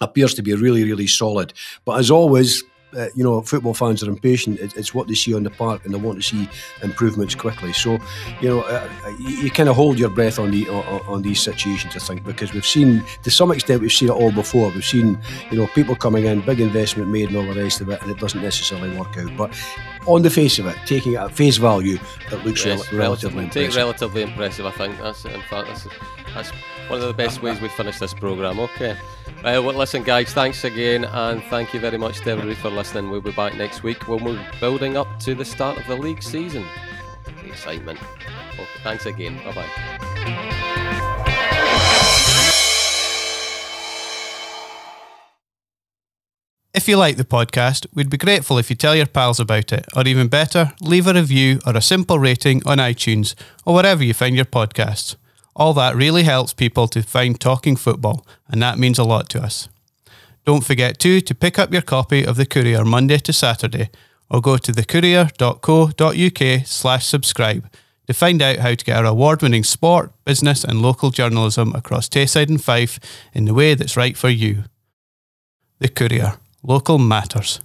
appears 0.01 0.35
to 0.35 0.43
be 0.43 0.55
really 0.55 0.85
really 0.85 1.07
solid. 1.07 1.53
But 1.85 1.99
as 1.99 2.11
always. 2.11 2.63
Uh, 2.97 3.09
you 3.15 3.23
know, 3.23 3.43
football 3.43 3.75
fans 3.75 4.03
are 4.03 4.09
impatient. 4.09 4.59
It, 4.61 4.75
it's 4.77 4.95
what 4.95 5.09
they 5.09 5.15
see 5.15 5.35
on 5.35 5.43
the 5.43 5.51
park, 5.51 5.85
and 5.85 5.93
they 5.93 5.99
want 5.99 6.23
to 6.23 6.27
see 6.27 6.49
improvements 6.83 7.35
quickly. 7.35 7.73
So, 7.75 7.99
you 8.41 8.49
know, 8.49 8.61
uh, 8.63 8.89
uh, 9.05 9.09
you, 9.21 9.29
you 9.43 9.51
kind 9.51 9.69
of 9.69 9.77
hold 9.77 9.99
your 9.99 10.09
breath 10.09 10.39
on 10.39 10.51
the 10.51 10.67
on, 10.71 11.01
on 11.07 11.23
these 11.23 11.41
situations. 11.41 11.95
I 11.97 11.99
think 11.99 12.25
because 12.25 12.55
we've 12.55 12.65
seen, 12.65 13.05
to 13.25 13.31
some 13.31 13.53
extent, 13.53 13.83
we've 13.83 13.93
seen 13.93 14.09
it 14.09 14.13
all 14.13 14.33
before. 14.33 14.71
We've 14.71 14.85
seen, 14.85 15.19
you 15.51 15.59
know, 15.59 15.67
people 15.69 15.97
coming 15.97 16.25
in, 16.25 16.41
big 16.41 16.61
investment 16.61 17.11
made, 17.11 17.29
and 17.29 17.37
all 17.37 17.53
the 17.55 17.61
rest 17.63 17.81
of 17.83 17.91
it, 17.91 18.01
and 18.01 18.11
it 18.11 18.19
doesn't 18.19 18.41
necessarily 18.43 18.97
work 18.97 19.17
out. 19.19 19.37
But 19.37 19.55
on 20.07 20.23
the 20.23 20.31
face 20.31 20.59
of 20.59 20.67
it, 20.67 20.77
taking 20.87 21.13
it 21.13 21.17
at 21.17 21.33
face 21.33 21.59
value, 21.59 21.99
it 22.33 22.45
looks 22.47 22.65
Yes, 22.65 22.91
rel- 22.91 23.01
relatively 23.01 23.45
Take 23.45 23.67
impressive. 23.67 23.77
relatively 23.77 24.23
impressive, 24.23 24.67
I 24.67 24.71
think. 24.71 24.99
That's 24.99 25.25
in 25.27 25.43
fact 25.43 25.69
that's, 25.69 25.87
that's 26.35 26.53
one 26.89 27.01
of 27.01 27.07
the 27.07 27.15
best 27.15 27.43
ways 27.43 27.61
we 27.61 27.69
finish 27.69 27.99
this 27.99 28.15
programme. 28.15 28.59
Okay. 28.61 28.97
Uh, 29.39 29.63
well, 29.63 29.75
listen, 29.75 30.03
guys, 30.03 30.33
thanks 30.33 30.65
again, 30.65 31.05
and 31.05 31.43
thank 31.45 31.73
you 31.73 31.81
very 31.81 31.99
much 31.99 32.21
to 32.21 32.31
everybody 32.31 32.55
for 32.55 32.71
listening. 32.71 33.11
We'll 33.11 33.21
be 33.21 33.33
back 33.33 33.55
next 33.55 33.83
week 33.83 34.09
when 34.09 34.25
we're 34.25 34.45
building 34.61 34.97
up 34.97 35.21
to 35.21 35.35
the 35.35 35.45
start 35.45 35.79
of 35.79 35.87
the 35.87 35.97
league 35.97 36.23
season. 36.23 36.65
The 37.25 37.49
excitement. 37.49 37.99
Thanks 38.83 39.07
again. 39.07 39.39
Bye 39.45 39.53
bye. 39.53 40.89
If 46.75 46.87
you 46.87 46.97
like 46.97 47.17
the 47.17 47.25
podcast, 47.25 47.87
we'd 47.95 48.11
be 48.11 48.17
grateful 48.17 48.57
if 48.57 48.71
you 48.71 48.77
tell 48.77 48.95
your 48.95 49.07
pals 49.07 49.41
about 49.41 49.73
it, 49.73 49.87
or 49.97 50.07
even 50.07 50.29
better, 50.29 50.73
leave 50.81 51.07
a 51.07 51.13
review 51.13 51.61
or 51.67 51.77
a 51.77 51.83
simple 51.83 52.19
rating 52.19 52.63
on 52.67 52.79
iTunes 52.79 53.35
or 53.65 53.75
wherever 53.75 54.03
you 54.05 54.15
find 54.15 54.37
your 54.37 54.45
podcasts. 54.45 55.17
All 55.59 55.75
that 55.75 55.97
really 55.97 56.23
helps 56.23 56.55
people 56.55 56.87
to 56.89 57.03
find 57.03 57.39
Talking 57.39 57.75
Football, 57.75 58.25
and 58.49 58.63
that 58.63 58.79
means 58.79 58.99
a 58.99 59.05
lot 59.05 59.29
to 59.31 59.43
us. 59.43 59.69
Don't 60.47 60.65
forget 60.65 61.01
too 61.01 61.21
to 61.21 61.35
pick 61.35 61.59
up 61.59 61.73
your 61.73 61.83
copy 61.83 62.25
of 62.25 62.37
The 62.37 62.47
Courier 62.47 62.85
Monday 62.85 63.19
to 63.19 63.33
Saturday, 63.33 63.91
or 64.31 64.41
go 64.41 64.57
to 64.57 64.71
thecourier.co.uk 64.71 66.67
slash 66.67 67.07
subscribe 67.07 67.69
to 68.07 68.15
find 68.15 68.41
out 68.41 68.59
how 68.59 68.75
to 68.75 68.85
get 68.85 68.97
our 68.97 69.05
award-winning 69.05 69.65
sport, 69.65 70.13
business 70.25 70.63
and 70.63 70.81
local 70.81 71.11
journalism 71.11 71.75
across 71.75 72.09
Tayside 72.09 72.49
and 72.49 72.63
Fife 72.63 73.01
in 73.35 73.45
the 73.45 73.53
way 73.53 73.75
that's 73.75 73.97
right 73.97 74.17
for 74.17 74.29
you. 74.29 74.63
The 75.81 75.89
Courier. 75.89 76.35
Local 76.63 76.99
matters. 76.99 77.61